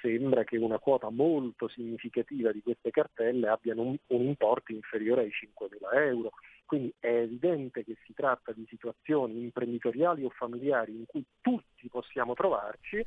sembra 0.04 0.44
che 0.44 0.58
una 0.58 0.80
quota 0.80 1.10
molto 1.10 1.70
significativa 1.70 2.52
di 2.52 2.62
queste 2.62 2.92
cartelle 2.92 3.48
abbiano 3.48 3.84
un, 3.84 3.96
un 4.08 4.22
importo 4.22 4.74
inferiore 4.74 5.22
ai 5.22 5.30
5.000 5.30 5.98
euro. 5.98 6.32
Quindi 6.66 6.94
è 7.00 7.08
evidente 7.08 7.84
che 7.84 7.96
si 8.06 8.14
tratta 8.14 8.52
di 8.52 8.66
situazioni 8.68 9.42
imprenditoriali 9.42 10.24
o 10.24 10.30
familiari 10.30 10.92
in 10.92 11.06
cui 11.06 11.24
tutti 11.40 11.88
possiamo 11.88 12.34
trovarci, 12.34 13.02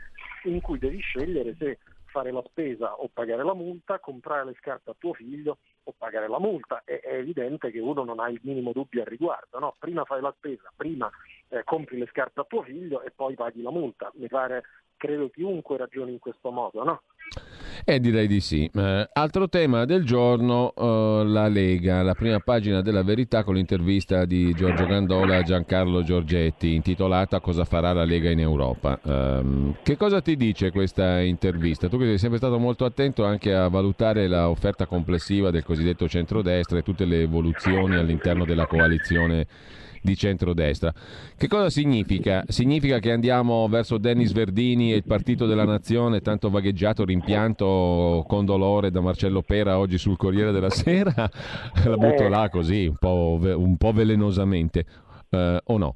in 0.44 0.60
cui 0.60 0.78
devi 0.78 1.00
scegliere 1.00 1.54
se 1.58 1.78
fare 2.16 2.32
la 2.32 2.42
spesa 2.46 2.94
o 2.94 3.10
pagare 3.12 3.44
la 3.44 3.54
multa, 3.54 3.98
comprare 3.98 4.46
le 4.46 4.54
scarpe 4.58 4.90
a 4.90 4.96
tuo 4.98 5.12
figlio 5.12 5.58
o 5.82 5.94
pagare 5.96 6.28
la 6.28 6.38
multa. 6.38 6.82
È, 6.84 6.98
è 7.00 7.16
evidente 7.16 7.70
che 7.70 7.78
uno 7.78 8.04
non 8.04 8.20
ha 8.20 8.30
il 8.30 8.40
minimo 8.42 8.72
dubbio 8.72 9.02
al 9.02 9.08
riguardo. 9.08 9.58
No? 9.58 9.74
Prima 9.78 10.04
fai 10.04 10.22
la 10.22 10.32
spesa, 10.34 10.72
prima 10.74 11.10
eh, 11.48 11.62
compri 11.64 11.98
le 11.98 12.06
scarpe 12.06 12.40
a 12.40 12.44
tuo 12.44 12.62
figlio 12.62 13.02
e 13.02 13.10
poi 13.10 13.34
paghi 13.34 13.60
la 13.60 13.70
multa. 13.70 14.10
Mi 14.14 14.28
pare, 14.28 14.62
credo 14.96 15.28
chiunque 15.30 15.76
ragioni 15.76 16.12
in 16.12 16.18
questo 16.18 16.50
modo. 16.50 16.84
No? 16.84 17.02
Eh, 17.84 18.00
direi 18.00 18.26
di 18.26 18.40
sì. 18.40 18.68
Eh, 18.74 19.08
altro 19.12 19.48
tema 19.48 19.84
del 19.84 20.04
giorno, 20.04 20.72
eh, 20.76 21.22
la 21.24 21.46
Lega, 21.48 22.02
la 22.02 22.14
prima 22.14 22.40
pagina 22.40 22.80
della 22.80 23.02
verità 23.02 23.44
con 23.44 23.54
l'intervista 23.54 24.24
di 24.24 24.52
Giorgio 24.54 24.86
Gandola 24.86 25.36
a 25.36 25.42
Giancarlo 25.42 26.02
Giorgetti, 26.02 26.74
intitolata 26.74 27.40
Cosa 27.40 27.64
farà 27.64 27.92
la 27.92 28.04
Lega 28.04 28.30
in 28.30 28.40
Europa. 28.40 28.98
Eh, 29.02 29.74
che 29.82 29.96
cosa 29.96 30.20
ti 30.20 30.36
dice 30.36 30.70
questa 30.70 31.20
intervista? 31.20 31.88
Tu 31.88 31.98
che 31.98 32.06
sei 32.06 32.18
sempre 32.18 32.38
stato 32.38 32.58
molto 32.58 32.84
attento 32.84 33.24
anche 33.24 33.54
a 33.54 33.68
valutare 33.68 34.26
l'offerta 34.26 34.86
complessiva 34.86 35.50
del 35.50 35.64
cosiddetto 35.64 36.08
centrodestra 36.08 36.78
e 36.78 36.82
tutte 36.82 37.04
le 37.04 37.22
evoluzioni 37.22 37.94
all'interno 37.96 38.44
della 38.44 38.66
coalizione 38.66 39.46
di 40.06 40.16
centrodestra. 40.16 40.92
Che 41.36 41.48
cosa 41.48 41.68
significa? 41.68 42.44
Significa 42.46 43.00
che 43.00 43.10
andiamo 43.10 43.66
verso 43.68 43.98
Dennis 43.98 44.32
Verdini 44.32 44.92
e 44.92 44.96
il 44.96 45.04
Partito 45.04 45.46
della 45.46 45.64
Nazione, 45.64 46.20
tanto 46.20 46.48
vagheggiato, 46.48 47.04
rimpianto 47.04 48.24
con 48.26 48.44
dolore 48.44 48.90
da 48.90 49.00
Marcello 49.00 49.42
Pera 49.42 49.78
oggi 49.78 49.98
sul 49.98 50.16
Corriere 50.16 50.52
della 50.52 50.70
Sera? 50.70 51.12
La 51.84 51.96
butto 51.96 52.22
eh. 52.22 52.28
là 52.28 52.48
così, 52.48 52.86
un 52.86 52.96
po', 52.96 53.38
un 53.40 53.76
po 53.76 53.92
velenosamente, 53.92 54.86
eh, 55.30 55.60
o 55.62 55.76
no? 55.76 55.94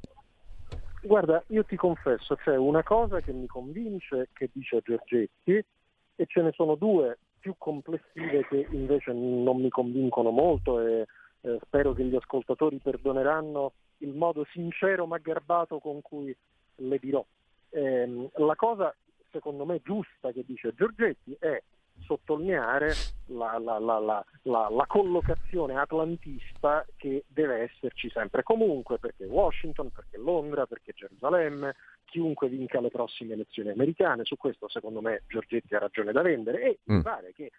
Guarda, 1.03 1.41
io 1.47 1.63
ti 1.63 1.75
confesso, 1.75 2.35
c'è 2.35 2.55
una 2.55 2.83
cosa 2.83 3.21
che 3.21 3.31
mi 3.31 3.47
convince, 3.47 4.29
che 4.33 4.49
dice 4.51 4.81
Giorgetti, 4.83 5.53
e 5.53 6.25
ce 6.27 6.41
ne 6.41 6.51
sono 6.53 6.75
due 6.75 7.17
più 7.39 7.55
complessive 7.57 8.45
che 8.47 8.67
invece 8.69 9.11
non 9.13 9.59
mi 9.59 9.69
convincono 9.69 10.29
molto 10.29 10.79
e 10.79 11.07
eh, 11.41 11.59
spero 11.63 11.93
che 11.93 12.03
gli 12.03 12.15
ascoltatori 12.15 12.77
perdoneranno 12.77 13.73
il 13.97 14.13
modo 14.13 14.45
sincero 14.51 15.05
ma 15.05 15.17
garbato 15.17 15.79
con 15.79 16.01
cui 16.01 16.35
le 16.75 16.97
dirò. 16.99 17.23
Eh, 17.69 18.29
la 18.35 18.55
cosa 18.55 18.93
secondo 19.31 19.65
me 19.65 19.81
giusta 19.83 20.31
che 20.31 20.43
dice 20.45 20.73
Giorgetti 20.75 21.35
è 21.39 21.61
sottolineare 22.01 22.93
la, 23.27 23.57
la, 23.59 23.77
la, 23.79 24.25
la, 24.43 24.85
collocazione 24.87 25.77
atlantista 25.77 26.85
che 26.95 27.25
deve 27.27 27.61
esserci 27.61 28.09
sempre 28.09 28.43
comunque, 28.43 28.97
perché 28.97 29.25
Washington, 29.25 29.91
perché 29.91 30.17
Londra, 30.17 30.65
perché 30.65 30.93
Gerusalemme, 30.93 31.75
chiunque 32.05 32.49
vinca 32.49 32.81
le 32.81 32.89
prossime 32.89 33.33
elezioni 33.33 33.69
americane, 33.69 34.25
su 34.25 34.35
questo 34.35 34.67
secondo 34.67 35.01
me 35.01 35.23
Giorgetti 35.27 35.75
ha 35.75 35.79
ragione 35.79 36.11
da 36.11 36.21
vendere 36.21 36.61
e 36.63 36.79
mm. 36.91 36.95
mi 36.95 37.01
pare 37.01 37.33
che 37.33 37.51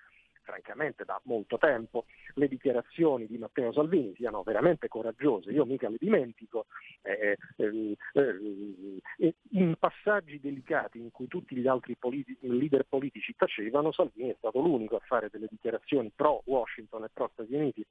francamente 0.42 1.04
da 1.04 1.20
molto 1.24 1.56
tempo 1.58 2.04
le 2.34 2.48
dichiarazioni 2.48 3.26
di 3.26 3.38
Matteo 3.38 3.72
Salvini 3.72 4.14
siano 4.14 4.42
veramente 4.42 4.88
coraggiose, 4.88 5.50
io 5.50 5.64
mica 5.64 5.88
le 5.88 5.96
dimentico, 5.98 6.66
eh, 7.02 7.36
eh, 7.56 7.96
eh, 8.12 9.34
in 9.50 9.74
passaggi 9.78 10.40
delicati 10.40 10.98
in 10.98 11.10
cui 11.10 11.28
tutti 11.28 11.56
gli 11.56 11.66
altri 11.66 11.96
politi- 11.96 12.36
leader 12.40 12.84
politici 12.88 13.34
tacevano, 13.36 13.92
Salvini 13.92 14.30
è 14.30 14.34
stato 14.38 14.60
l'unico 14.60 14.96
a 14.96 15.02
fare 15.04 15.28
delle 15.30 15.46
dichiarazioni 15.48 16.12
pro 16.14 16.42
Washington 16.44 17.04
e 17.04 17.10
pro 17.12 17.30
Stati 17.32 17.54
Uniti, 17.54 17.84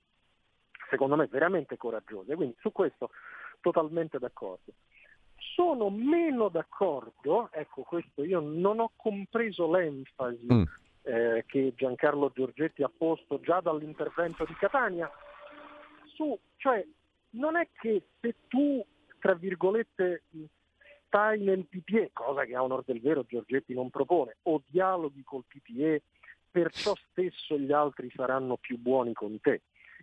secondo 0.90 1.16
me 1.16 1.28
veramente 1.28 1.78
coraggiose, 1.78 2.36
quindi 2.36 2.56
su 2.60 2.72
questo 2.72 3.12
totalmente 3.60 4.20
d'accordo. 4.20 4.74
Sono 5.56 5.90
meno 5.90 6.50
d'accordo, 6.50 7.50
ecco 7.52 7.82
questo 7.82 8.24
io 8.24 8.40
non 8.40 8.80
ho 8.80 8.92
compreso 8.96 9.70
l'enfasi 9.70 10.46
mm 10.52 10.64
eh, 11.04 11.44
che 11.48 11.74
Giancarlo 11.76 12.32
Giorgetti 12.34 12.84
ha 12.84 12.92
posto 12.96 13.40
già 13.40 13.60
dall'intervento 13.60 14.46
di 14.46 14.54
Catania, 14.56 15.10
su, 16.14 16.38
cioè 16.58 16.86
non 17.32 17.56
è 17.56 17.68
che 17.80 18.04
se 18.20 18.36
tu, 18.48 18.84
tra 19.20 19.34
virgolette, 19.34 20.24
stai 21.06 21.42
nel 21.42 21.66
PPE, 21.66 22.12
cosa 22.14 22.46
che 22.46 22.56
a 22.56 22.64
onor 22.64 22.84
del 22.86 23.02
vero 23.02 23.26
Giorgetti 23.28 23.74
non 23.74 23.90
propone, 23.90 24.38
o 24.44 24.62
dialoghi 24.68 25.24
col 25.24 25.44
PPE, 25.48 26.04
perciò 26.50 26.94
stesso 27.10 27.58
gli 27.58 27.72
altri 27.72 28.12
saranno 28.14 28.58
più 28.58 28.78
buoni 28.78 29.14
con 29.14 29.40
te. 29.40 29.62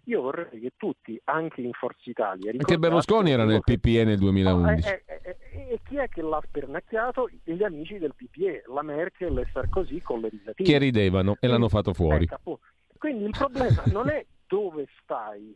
Io 0.08 0.22
vorrei 0.22 0.58
che 0.58 0.72
tutti, 0.76 1.20
anche 1.24 1.60
in 1.60 1.72
Forza 1.72 2.08
Italia... 2.08 2.50
Perché 2.52 2.78
Berlusconi 2.78 3.30
era 3.30 3.44
nel 3.44 3.60
PPE 3.62 4.04
nel 4.04 4.18
2011. 4.18 4.88
Eh, 4.88 5.02
eh, 5.04 5.20
eh, 5.22 5.36
e 5.72 5.80
chi 5.84 5.96
è 5.96 6.08
che 6.08 6.22
l'ha 6.22 6.40
spernacchiato? 6.42 7.28
Gli 7.44 7.62
amici 7.62 7.98
del 7.98 8.14
PPE, 8.14 8.64
la 8.72 8.80
Merkel 8.82 9.36
e 9.38 9.48
Sarkozy 9.52 10.00
con 10.00 10.20
le 10.20 10.30
risative. 10.30 10.66
Che 10.66 10.78
ridevano 10.78 11.36
e 11.38 11.46
l'hanno 11.46 11.68
fatto 11.68 11.92
fuori. 11.92 12.24
Ecco, 12.24 12.60
Quindi 12.96 13.24
il 13.24 13.34
problema 13.36 13.82
non 13.92 14.08
è 14.08 14.24
dove 14.46 14.88
stai, 15.02 15.54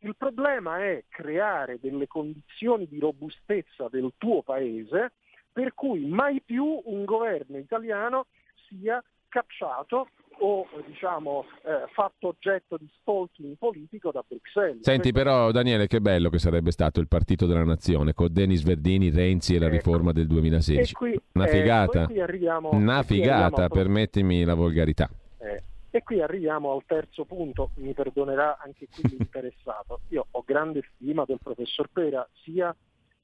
il 0.00 0.14
problema 0.16 0.84
è 0.84 1.04
creare 1.08 1.78
delle 1.80 2.06
condizioni 2.06 2.86
di 2.86 2.98
robustezza 2.98 3.88
del 3.90 4.12
tuo 4.18 4.42
paese 4.42 5.12
per 5.50 5.72
cui 5.72 6.04
mai 6.04 6.42
più 6.44 6.82
un 6.84 7.06
governo 7.06 7.56
italiano 7.56 8.26
sia 8.68 9.02
cacciato 9.28 10.08
o 10.38 10.66
diciamo, 10.86 11.44
eh, 11.64 11.86
fatto 11.92 12.28
oggetto 12.28 12.76
di 12.76 12.88
stalking 13.00 13.56
politico 13.56 14.10
da 14.10 14.24
Bruxelles. 14.26 14.82
Senti 14.82 15.12
però 15.12 15.50
Daniele 15.50 15.86
che 15.86 16.00
bello 16.00 16.30
che 16.30 16.38
sarebbe 16.38 16.70
stato 16.70 17.00
il 17.00 17.08
partito 17.08 17.46
della 17.46 17.64
nazione 17.64 18.14
con 18.14 18.28
Denis 18.30 18.62
Verdini, 18.62 19.10
Renzi 19.10 19.54
e 19.54 19.58
la 19.58 19.66
ecco. 19.66 19.74
riforma 19.76 20.12
del 20.12 20.26
2016. 20.26 20.94
Qui, 20.94 21.20
Una 21.32 21.46
figata, 21.46 22.06
eh, 22.06 22.20
arriviamo, 22.20 22.70
una 22.72 23.02
figata, 23.02 23.68
permettimi 23.68 24.44
la 24.44 24.54
volgarità. 24.54 25.08
Eh, 25.38 25.62
e 25.90 26.02
qui 26.02 26.20
arriviamo 26.20 26.72
al 26.72 26.82
terzo 26.86 27.24
punto, 27.24 27.70
mi 27.76 27.92
perdonerà 27.92 28.58
anche 28.58 28.88
qui 28.92 29.16
l'interessato. 29.16 30.00
Io 30.08 30.26
ho 30.30 30.42
grande 30.44 30.82
stima 30.94 31.24
del 31.24 31.38
professor 31.42 31.88
Pera 31.92 32.26
sia 32.42 32.74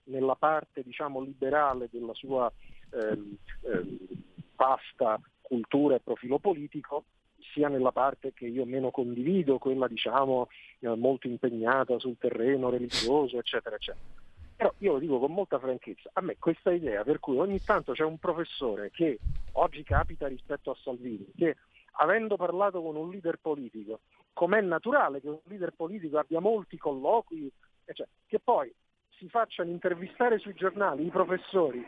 nella 0.04 0.34
parte 0.34 0.82
diciamo, 0.82 1.20
liberale 1.20 1.88
della 1.90 2.14
sua 2.14 2.50
ehm, 2.90 3.36
ehm, 3.62 3.98
pasta 4.54 5.20
cultura 5.50 5.96
e 5.96 6.00
profilo 6.00 6.38
politico, 6.38 7.06
sia 7.52 7.66
nella 7.66 7.90
parte 7.90 8.32
che 8.32 8.46
io 8.46 8.64
meno 8.64 8.92
condivido, 8.92 9.58
quella 9.58 9.88
diciamo 9.88 10.46
eh, 10.78 10.94
molto 10.94 11.26
impegnata 11.26 11.98
sul 11.98 12.16
terreno 12.18 12.70
religioso, 12.70 13.36
eccetera, 13.36 13.74
eccetera. 13.74 14.04
Però 14.54 14.72
io 14.78 14.92
lo 14.92 14.98
dico 15.00 15.18
con 15.18 15.32
molta 15.32 15.58
franchezza, 15.58 16.10
a 16.12 16.20
me 16.20 16.36
questa 16.38 16.70
idea 16.70 17.02
per 17.02 17.18
cui 17.18 17.36
ogni 17.38 17.60
tanto 17.64 17.92
c'è 17.92 18.04
un 18.04 18.18
professore 18.18 18.90
che 18.92 19.18
oggi 19.52 19.82
capita 19.82 20.28
rispetto 20.28 20.70
a 20.70 20.76
Salvini, 20.80 21.26
che 21.36 21.56
avendo 21.92 22.36
parlato 22.36 22.80
con 22.80 22.94
un 22.94 23.10
leader 23.10 23.38
politico, 23.40 24.00
com'è 24.32 24.60
naturale 24.60 25.20
che 25.20 25.28
un 25.28 25.40
leader 25.44 25.72
politico 25.74 26.18
abbia 26.18 26.38
molti 26.38 26.76
colloqui, 26.76 27.50
cioè, 27.92 28.06
che 28.26 28.38
poi 28.38 28.72
si 29.16 29.28
facciano 29.28 29.70
intervistare 29.70 30.38
sui 30.38 30.54
giornali 30.54 31.06
i 31.06 31.10
professori 31.10 31.84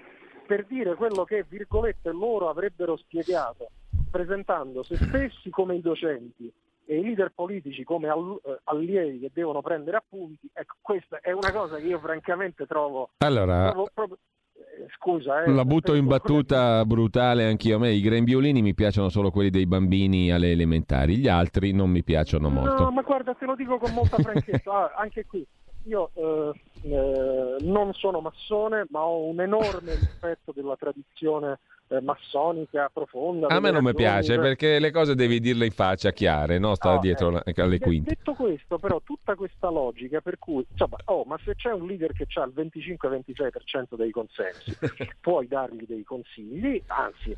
per 0.52 0.66
dire 0.66 0.96
quello 0.96 1.24
che, 1.24 1.46
virgolette, 1.48 2.12
loro 2.12 2.50
avrebbero 2.50 2.98
spiegato, 2.98 3.70
presentando 4.10 4.82
se 4.82 4.96
stessi 4.96 5.48
come 5.48 5.76
i 5.76 5.80
docenti 5.80 6.52
e 6.84 6.98
i 6.98 7.02
leader 7.02 7.32
politici 7.34 7.84
come 7.84 8.08
eh, 8.08 8.60
allievi 8.64 9.20
che 9.20 9.30
devono 9.32 9.62
prendere 9.62 9.96
appunti, 9.96 10.46
ecco, 10.52 10.76
questa 10.82 11.20
è 11.22 11.32
una 11.32 11.50
cosa 11.50 11.76
che 11.76 11.86
io 11.86 11.98
francamente 12.00 12.66
trovo... 12.66 13.12
Allora... 13.18 13.70
Trovo 13.70 13.88
proprio, 13.94 14.18
eh, 14.56 14.88
Scusa, 14.98 15.44
eh, 15.44 15.50
la 15.50 15.64
butto 15.64 15.94
in 15.94 16.04
battuta 16.04 16.84
brutale 16.84 17.46
anch'io. 17.46 17.76
A 17.76 17.78
me 17.78 17.92
i 17.92 18.02
grembiolini 18.02 18.60
mi 18.60 18.74
piacciono 18.74 19.08
solo 19.08 19.30
quelli 19.30 19.48
dei 19.48 19.64
bambini 19.64 20.30
alle 20.32 20.50
elementari, 20.50 21.16
gli 21.16 21.28
altri 21.28 21.72
non 21.72 21.88
mi 21.88 22.02
piacciono 22.02 22.50
molto. 22.50 22.82
No, 22.84 22.90
ma 22.90 23.00
guarda, 23.00 23.32
te 23.32 23.46
lo 23.46 23.54
dico 23.54 23.78
con 23.78 23.94
molta 23.94 24.18
franchezza, 24.18 24.70
ah, 24.92 24.92
anche 24.96 25.24
qui. 25.24 25.46
Io 25.84 26.10
eh, 26.12 26.52
eh, 26.82 27.56
non 27.60 27.92
sono 27.94 28.20
massone, 28.20 28.86
ma 28.90 29.04
ho 29.04 29.24
un 29.24 29.40
enorme 29.40 29.94
rispetto 29.94 30.52
della 30.52 30.76
tradizione 30.76 31.60
eh, 31.88 32.00
massonica 32.00 32.90
profonda. 32.92 33.46
A 33.48 33.60
me 33.60 33.70
non 33.70 33.84
mi 33.84 33.94
piace 33.94 34.38
perché 34.38 34.78
le 34.78 34.90
cose 34.90 35.14
devi 35.14 35.38
dirle 35.40 35.66
in 35.66 35.72
faccia 35.72 36.10
chiare, 36.10 36.58
no? 36.58 36.74
Sta 36.74 36.94
no, 36.94 37.00
dietro 37.00 37.44
eh, 37.44 37.54
alle 37.56 37.78
quinte. 37.78 38.10
Detto 38.10 38.34
questo, 38.34 38.78
però, 38.78 39.00
tutta 39.04 39.34
questa 39.34 39.68
logica 39.70 40.20
per 40.20 40.38
cui, 40.38 40.66
insomma, 40.68 40.96
oh, 41.06 41.24
ma 41.24 41.38
se 41.44 41.54
c'è 41.54 41.72
un 41.72 41.86
leader 41.86 42.12
che 42.12 42.26
ha 42.34 42.42
il 42.44 42.52
25-26% 42.56 43.94
dei 43.94 44.10
consensi, 44.10 44.76
puoi 45.20 45.46
dargli 45.46 45.84
dei 45.86 46.02
consigli, 46.02 46.82
anzi 46.86 47.36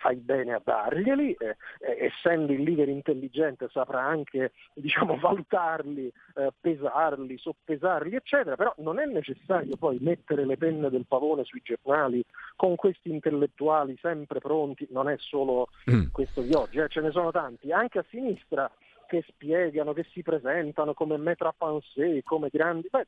fai 0.00 0.16
bene 0.16 0.54
a 0.54 0.62
darglieli, 0.64 1.36
eh, 1.38 1.56
essendo 1.78 2.52
il 2.52 2.62
leader 2.62 2.88
intelligente 2.88 3.68
saprà 3.70 4.00
anche 4.00 4.52
diciamo, 4.72 5.16
valutarli, 5.20 6.10
eh, 6.36 6.50
pesarli, 6.58 7.36
soppesarli, 7.36 8.16
eccetera, 8.16 8.56
però 8.56 8.72
non 8.78 8.98
è 8.98 9.04
necessario 9.04 9.76
poi 9.76 9.98
mettere 10.00 10.46
le 10.46 10.56
penne 10.56 10.88
del 10.88 11.04
pavone 11.06 11.44
sui 11.44 11.60
giornali 11.62 12.24
con 12.56 12.76
questi 12.76 13.10
intellettuali 13.10 13.96
sempre 14.00 14.40
pronti, 14.40 14.88
non 14.90 15.08
è 15.08 15.16
solo 15.18 15.68
mm. 15.90 16.06
questo 16.12 16.40
di 16.40 16.54
oggi, 16.54 16.78
eh, 16.78 16.88
ce 16.88 17.02
ne 17.02 17.10
sono 17.10 17.30
tanti, 17.30 17.70
anche 17.70 17.98
a 17.98 18.04
sinistra 18.08 18.70
che 19.10 19.24
spiegano, 19.26 19.92
che 19.92 20.06
si 20.12 20.22
presentano 20.22 20.94
come 20.94 21.16
maître 21.16 21.48
à 21.48 21.52
penser, 21.52 22.22
come 22.22 22.48
grandi... 22.48 22.88
Beh, 22.88 23.06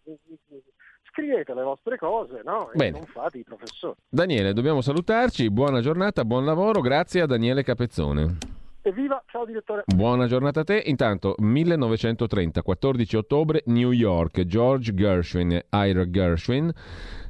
scrivete 1.12 1.54
le 1.54 1.62
vostre 1.62 1.96
cose 1.96 2.40
no? 2.44 2.72
e 2.72 2.76
Bene. 2.76 2.98
non 2.98 3.06
fate 3.06 3.38
i 3.38 3.44
professori. 3.44 3.94
Daniele, 4.08 4.52
dobbiamo 4.52 4.80
salutarci, 4.80 5.48
buona 5.50 5.80
giornata, 5.80 6.24
buon 6.24 6.44
lavoro, 6.44 6.80
grazie 6.80 7.20
a 7.20 7.26
Daniele 7.26 7.62
Capezzone. 7.62 8.38
Evviva, 8.84 9.22
ciao 9.28 9.44
direttore. 9.44 9.84
Buona 9.86 10.26
giornata 10.26 10.60
a 10.60 10.64
te. 10.64 10.82
Intanto, 10.86 11.36
1930, 11.38 12.62
14 12.62 13.16
ottobre, 13.16 13.62
New 13.66 13.92
York, 13.92 14.44
George 14.44 14.92
Gershwin 14.92 15.66
Ira 15.70 16.04
Gershwin 16.10 16.72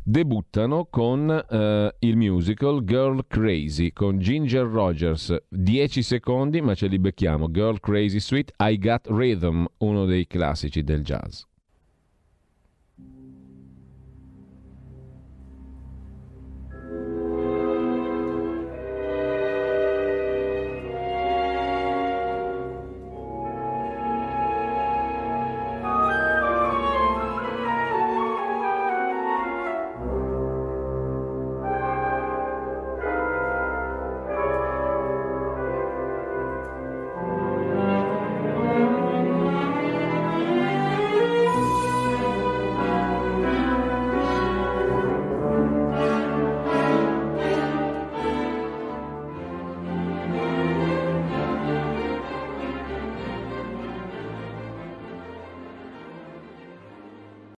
debuttano 0.02 0.86
con 0.90 1.28
uh, 1.28 1.96
il 2.06 2.16
musical 2.16 2.84
Girl 2.84 3.24
Crazy 3.26 3.92
con 3.92 4.18
Ginger 4.18 4.66
Rogers. 4.66 5.36
10 5.48 6.02
secondi, 6.02 6.60
ma 6.60 6.74
ce 6.74 6.86
li 6.86 6.98
becchiamo. 6.98 7.50
Girl 7.50 7.78
Crazy 7.78 8.20
Sweet, 8.20 8.52
I 8.58 8.78
Got 8.78 9.06
Rhythm, 9.08 9.64
uno 9.78 10.04
dei 10.04 10.26
classici 10.26 10.82
del 10.82 11.02
jazz. 11.02 11.42